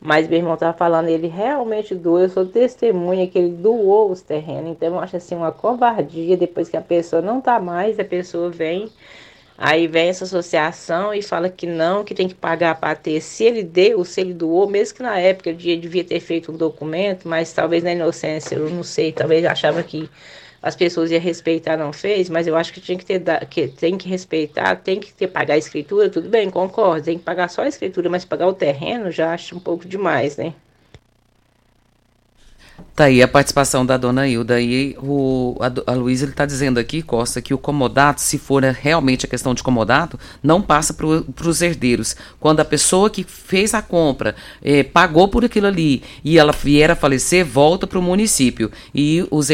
Mas 0.00 0.28
meu 0.28 0.38
irmão 0.38 0.54
estava 0.54 0.76
falando, 0.76 1.08
ele 1.08 1.26
realmente 1.26 1.94
doou, 1.94 2.20
eu 2.20 2.28
sou 2.28 2.46
testemunha 2.46 3.26
que 3.26 3.38
ele 3.38 3.50
doou 3.50 4.10
os 4.10 4.22
terrenos. 4.22 4.70
Então 4.70 4.88
eu 4.88 5.00
acho 5.00 5.16
assim 5.16 5.34
uma 5.34 5.52
covardia, 5.52 6.36
depois 6.36 6.68
que 6.68 6.76
a 6.76 6.80
pessoa 6.80 7.20
não 7.20 7.38
está 7.40 7.58
mais, 7.60 7.98
a 7.98 8.04
pessoa 8.04 8.48
vem, 8.50 8.88
aí 9.58 9.88
vem 9.88 10.08
essa 10.08 10.24
associação 10.24 11.12
e 11.12 11.20
fala 11.20 11.50
que 11.50 11.66
não, 11.66 12.04
que 12.04 12.14
tem 12.14 12.28
que 12.28 12.34
pagar 12.34 12.76
para 12.76 12.94
ter. 12.94 13.20
Se 13.20 13.42
ele 13.44 13.64
deu, 13.64 14.04
se 14.04 14.20
ele 14.20 14.32
doou, 14.32 14.68
mesmo 14.68 14.96
que 14.96 15.02
na 15.02 15.18
época 15.18 15.50
ele 15.50 15.76
devia 15.76 16.04
ter 16.04 16.20
feito 16.20 16.52
um 16.52 16.56
documento, 16.56 17.28
mas 17.28 17.52
talvez 17.52 17.82
na 17.82 17.92
inocência, 17.92 18.54
eu 18.54 18.70
não 18.70 18.84
sei, 18.84 19.12
talvez 19.12 19.44
achava 19.44 19.82
que 19.82 20.08
as 20.62 20.76
pessoas 20.76 21.10
iam 21.10 21.20
respeitar, 21.20 21.76
não 21.76 21.92
fez, 21.92 22.28
mas 22.30 22.46
eu 22.46 22.56
acho 22.56 22.72
que 22.72 22.80
tinha 22.80 22.96
que 22.98 23.04
ter, 23.04 23.20
que 23.46 23.68
tem 23.68 23.98
que 23.98 24.08
respeitar, 24.08 24.76
tem 24.76 25.00
que 25.00 25.12
ter, 25.12 25.28
pagar 25.28 25.54
a 25.54 25.58
escritura, 25.58 26.08
tudo 26.10 26.28
bem, 26.28 26.50
concordo, 26.50 27.04
tem 27.04 27.18
que 27.18 27.24
pagar 27.24 27.48
só 27.48 27.62
a 27.62 27.68
escritura, 27.68 28.08
mas 28.08 28.24
pagar 28.24 28.48
o 28.48 28.52
terreno 28.52 29.10
já 29.10 29.34
acho 29.34 29.56
um 29.56 29.60
pouco 29.60 29.86
demais, 29.86 30.36
né? 30.36 30.54
Tá 32.98 33.04
aí 33.04 33.22
a 33.22 33.28
participação 33.28 33.86
da 33.86 33.96
dona 33.96 34.26
Hilda. 34.26 34.60
E 34.60 34.96
o, 35.00 35.56
a, 35.60 35.92
a 35.92 35.94
Luísa 35.94 36.24
está 36.26 36.44
dizendo 36.44 36.78
aqui, 36.78 37.00
Costa, 37.00 37.40
que 37.40 37.54
o 37.54 37.58
comodato, 37.58 38.20
se 38.20 38.38
for 38.38 38.64
realmente 38.64 39.24
a 39.24 39.28
questão 39.28 39.54
de 39.54 39.62
comodato, 39.62 40.18
não 40.42 40.60
passa 40.60 40.92
para 40.92 41.06
os 41.48 41.62
herdeiros. 41.62 42.16
Quando 42.40 42.58
a 42.58 42.64
pessoa 42.64 43.08
que 43.08 43.22
fez 43.22 43.72
a 43.72 43.80
compra 43.80 44.34
eh, 44.60 44.82
pagou 44.82 45.28
por 45.28 45.44
aquilo 45.44 45.68
ali 45.68 46.02
e 46.24 46.40
ela 46.40 46.50
vier 46.50 46.90
a 46.90 46.96
falecer, 46.96 47.46
volta 47.46 47.86
para 47.86 48.00
o 48.00 48.02
município. 48.02 48.68
E 48.92 49.24
os, 49.30 49.46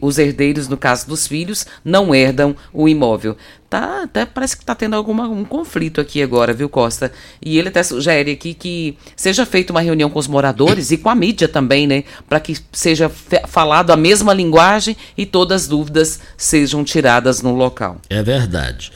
os 0.00 0.18
herdeiros, 0.18 0.66
no 0.66 0.76
caso 0.76 1.06
dos 1.06 1.24
filhos, 1.24 1.66
não 1.84 2.12
herdam 2.12 2.56
o 2.72 2.88
imóvel 2.88 3.36
tá 3.68 4.04
até 4.04 4.24
parece 4.24 4.56
que 4.56 4.62
está 4.62 4.74
tendo 4.74 4.96
algum 4.96 5.18
um 5.22 5.44
conflito 5.44 6.00
aqui 6.00 6.22
agora, 6.22 6.52
viu, 6.52 6.68
Costa? 6.68 7.12
E 7.42 7.58
ele 7.58 7.68
até 7.68 7.82
sugere 7.82 8.30
aqui 8.32 8.54
que 8.54 8.96
seja 9.14 9.44
feita 9.44 9.72
uma 9.72 9.80
reunião 9.80 10.08
com 10.08 10.18
os 10.18 10.26
moradores 10.26 10.90
e 10.90 10.96
com 10.96 11.08
a 11.08 11.14
mídia 11.14 11.48
também, 11.48 11.86
né, 11.86 12.04
para 12.28 12.40
que 12.40 12.56
seja 12.72 13.08
falado 13.46 13.90
a 13.90 13.96
mesma 13.96 14.32
linguagem 14.32 14.96
e 15.16 15.26
todas 15.26 15.62
as 15.62 15.68
dúvidas 15.68 16.20
sejam 16.36 16.82
tiradas 16.82 17.42
no 17.42 17.54
local. 17.54 18.00
É 18.08 18.22
verdade. 18.22 18.92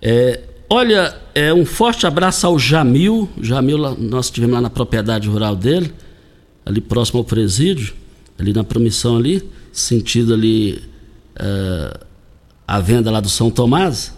É, 0.00 0.40
olha, 0.70 1.16
é 1.34 1.52
um 1.52 1.66
forte 1.66 2.06
abraço 2.06 2.46
ao 2.46 2.58
Jamil. 2.58 3.28
Jamil, 3.40 3.78
nós 3.98 4.26
estivemos 4.26 4.54
lá 4.54 4.60
na 4.60 4.70
propriedade 4.70 5.28
rural 5.28 5.54
dele, 5.54 5.92
ali 6.64 6.80
próximo 6.80 7.18
ao 7.18 7.24
presídio, 7.24 7.94
ali 8.38 8.52
na 8.52 8.64
promissão 8.64 9.16
ali, 9.16 9.48
sentido 9.72 10.34
ali. 10.34 10.82
Uh, 11.38 12.07
a 12.68 12.80
venda 12.80 13.10
lá 13.10 13.18
do 13.18 13.30
São 13.30 13.50
Tomás. 13.50 14.12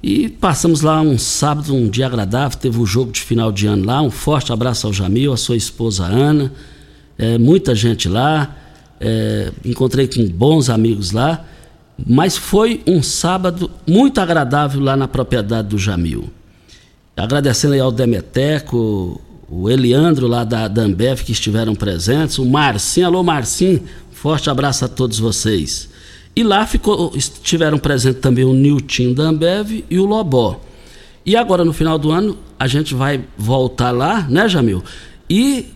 E 0.00 0.28
passamos 0.28 0.80
lá 0.80 1.00
um 1.02 1.18
sábado, 1.18 1.74
um 1.74 1.88
dia 1.88 2.06
agradável, 2.06 2.56
teve 2.56 2.78
o 2.78 2.82
um 2.82 2.86
jogo 2.86 3.10
de 3.10 3.20
final 3.20 3.50
de 3.50 3.66
ano 3.66 3.84
lá. 3.84 4.00
Um 4.00 4.10
forte 4.10 4.52
abraço 4.52 4.86
ao 4.86 4.92
Jamil, 4.92 5.32
a 5.32 5.36
sua 5.36 5.56
esposa 5.56 6.04
Ana, 6.04 6.52
é, 7.18 7.36
muita 7.36 7.74
gente 7.74 8.08
lá. 8.08 8.56
É, 9.00 9.50
encontrei 9.64 10.06
com 10.06 10.26
bons 10.28 10.70
amigos 10.70 11.10
lá, 11.10 11.44
mas 12.06 12.36
foi 12.36 12.82
um 12.86 13.02
sábado 13.02 13.70
muito 13.86 14.20
agradável 14.20 14.80
lá 14.80 14.96
na 14.96 15.08
propriedade 15.08 15.68
do 15.68 15.78
Jamil. 15.78 16.30
Agradecendo 17.16 17.74
aí 17.74 17.80
ao 17.80 17.90
Demeteco, 17.90 19.20
o 19.48 19.68
Eliandro 19.68 20.26
lá 20.26 20.44
da, 20.44 20.68
da 20.68 20.84
que 21.24 21.32
estiveram 21.32 21.74
presentes, 21.74 22.38
o 22.38 22.44
Marcinho, 22.44 23.06
alô 23.06 23.22
Marcinho, 23.22 23.82
Forte 24.20 24.50
abraço 24.50 24.84
a 24.84 24.88
todos 24.88 25.18
vocês. 25.18 25.88
E 26.34 26.42
lá 26.42 26.66
ficou, 26.66 27.12
estiveram 27.14 27.78
presentes 27.78 28.20
também 28.20 28.44
o 28.44 28.52
Nilton 28.52 29.12
da 29.12 29.24
Ambev 29.24 29.84
e 29.90 29.98
o 29.98 30.04
Lobó. 30.04 30.60
E 31.24 31.36
agora 31.36 31.64
no 31.64 31.72
final 31.72 31.98
do 31.98 32.10
ano 32.10 32.38
a 32.58 32.66
gente 32.66 32.94
vai 32.94 33.24
voltar 33.36 33.90
lá, 33.90 34.26
né, 34.28 34.48
Jamil? 34.48 34.82
E 35.28 35.66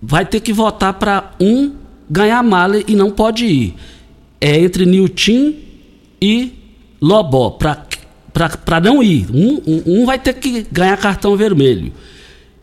vai 0.00 0.24
ter 0.24 0.40
que 0.40 0.52
votar 0.52 0.94
para 0.94 1.32
um 1.40 1.72
ganhar 2.08 2.42
mala 2.42 2.78
e 2.86 2.94
não 2.94 3.10
pode 3.10 3.46
ir. 3.46 3.74
É 4.40 4.58
entre 4.58 4.84
Nilton 4.84 5.54
e 6.20 6.52
Lobó, 7.00 7.50
para 7.50 8.80
não 8.80 9.02
ir. 9.02 9.26
Um, 9.32 9.60
um, 9.66 9.82
um 9.86 10.06
vai 10.06 10.18
ter 10.18 10.34
que 10.34 10.66
ganhar 10.70 10.96
cartão 10.96 11.36
vermelho. 11.36 11.92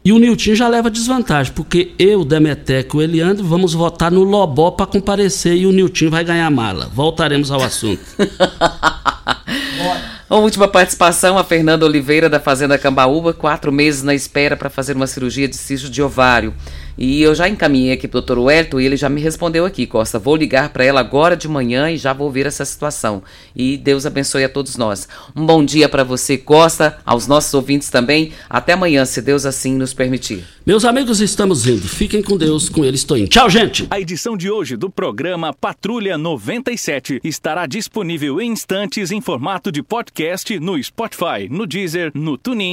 E 0.03 0.11
o 0.11 0.17
Nilton 0.17 0.55
já 0.55 0.67
leva 0.67 0.89
desvantagem, 0.89 1.53
porque 1.53 1.91
eu, 1.99 2.25
Demeteco 2.25 2.97
e 2.97 2.99
o 2.99 3.01
Eliandro 3.03 3.45
vamos 3.45 3.73
votar 3.73 4.11
no 4.11 4.23
Lobó 4.23 4.71
para 4.71 4.87
comparecer 4.87 5.55
e 5.55 5.67
o 5.67 5.71
Nilton 5.71 6.09
vai 6.09 6.23
ganhar 6.23 6.49
mala. 6.49 6.89
Voltaremos 6.91 7.51
ao 7.51 7.61
assunto. 7.61 8.01
A 10.31 10.37
última 10.37 10.65
participação, 10.65 11.37
a 11.37 11.43
Fernanda 11.43 11.85
Oliveira, 11.85 12.29
da 12.29 12.39
Fazenda 12.39 12.77
Cambaúba, 12.77 13.33
quatro 13.33 13.69
meses 13.69 14.01
na 14.01 14.15
espera 14.15 14.55
para 14.55 14.69
fazer 14.69 14.95
uma 14.95 15.05
cirurgia 15.05 15.45
de 15.45 15.57
cisto 15.57 15.89
de 15.89 16.01
ovário. 16.01 16.53
E 16.97 17.21
eu 17.21 17.33
já 17.33 17.47
encaminhei 17.47 17.93
aqui 17.93 18.07
para 18.07 18.17
o 18.17 18.21
doutor 18.21 18.39
Wellington 18.39 18.79
e 18.79 18.85
ele 18.85 18.97
já 18.97 19.09
me 19.09 19.21
respondeu 19.21 19.65
aqui, 19.65 19.85
Costa. 19.85 20.19
Vou 20.19 20.35
ligar 20.35 20.69
para 20.69 20.83
ela 20.83 20.99
agora 20.99 21.35
de 21.35 21.47
manhã 21.47 21.89
e 21.89 21.97
já 21.97 22.13
vou 22.13 22.31
ver 22.31 22.45
essa 22.45 22.63
situação. 22.65 23.23
E 23.55 23.77
Deus 23.77 24.05
abençoe 24.05 24.43
a 24.43 24.49
todos 24.49 24.77
nós. 24.77 25.07
Um 25.35 25.45
bom 25.45 25.63
dia 25.63 25.89
para 25.89 26.03
você, 26.03 26.37
Costa, 26.37 26.97
aos 27.05 27.27
nossos 27.27 27.53
ouvintes 27.53 27.89
também. 27.89 28.31
Até 28.49 28.73
amanhã, 28.73 29.05
se 29.05 29.21
Deus 29.21 29.45
assim 29.45 29.75
nos 29.75 29.93
permitir. 29.93 30.45
Meus 30.65 30.85
amigos, 30.85 31.21
estamos 31.21 31.65
indo. 31.67 31.87
Fiquem 31.87 32.21
com 32.21 32.37
Deus, 32.37 32.69
com 32.69 32.85
ele 32.85 32.95
estou 32.95 33.17
indo. 33.17 33.27
Tchau, 33.29 33.49
gente! 33.49 33.87
A 33.89 33.99
edição 33.99 34.37
de 34.37 34.49
hoje 34.49 34.75
do 34.77 34.89
programa 34.89 35.53
Patrulha 35.53 36.17
97 36.17 37.19
estará 37.23 37.65
disponível 37.65 38.39
em 38.39 38.51
instantes 38.51 39.11
em 39.11 39.19
formato 39.19 39.71
de 39.71 39.81
podcast 39.81 40.59
no 40.59 40.81
Spotify, 40.81 41.49
no 41.49 41.65
Deezer, 41.65 42.11
no 42.13 42.37
TuneIn 42.37 42.69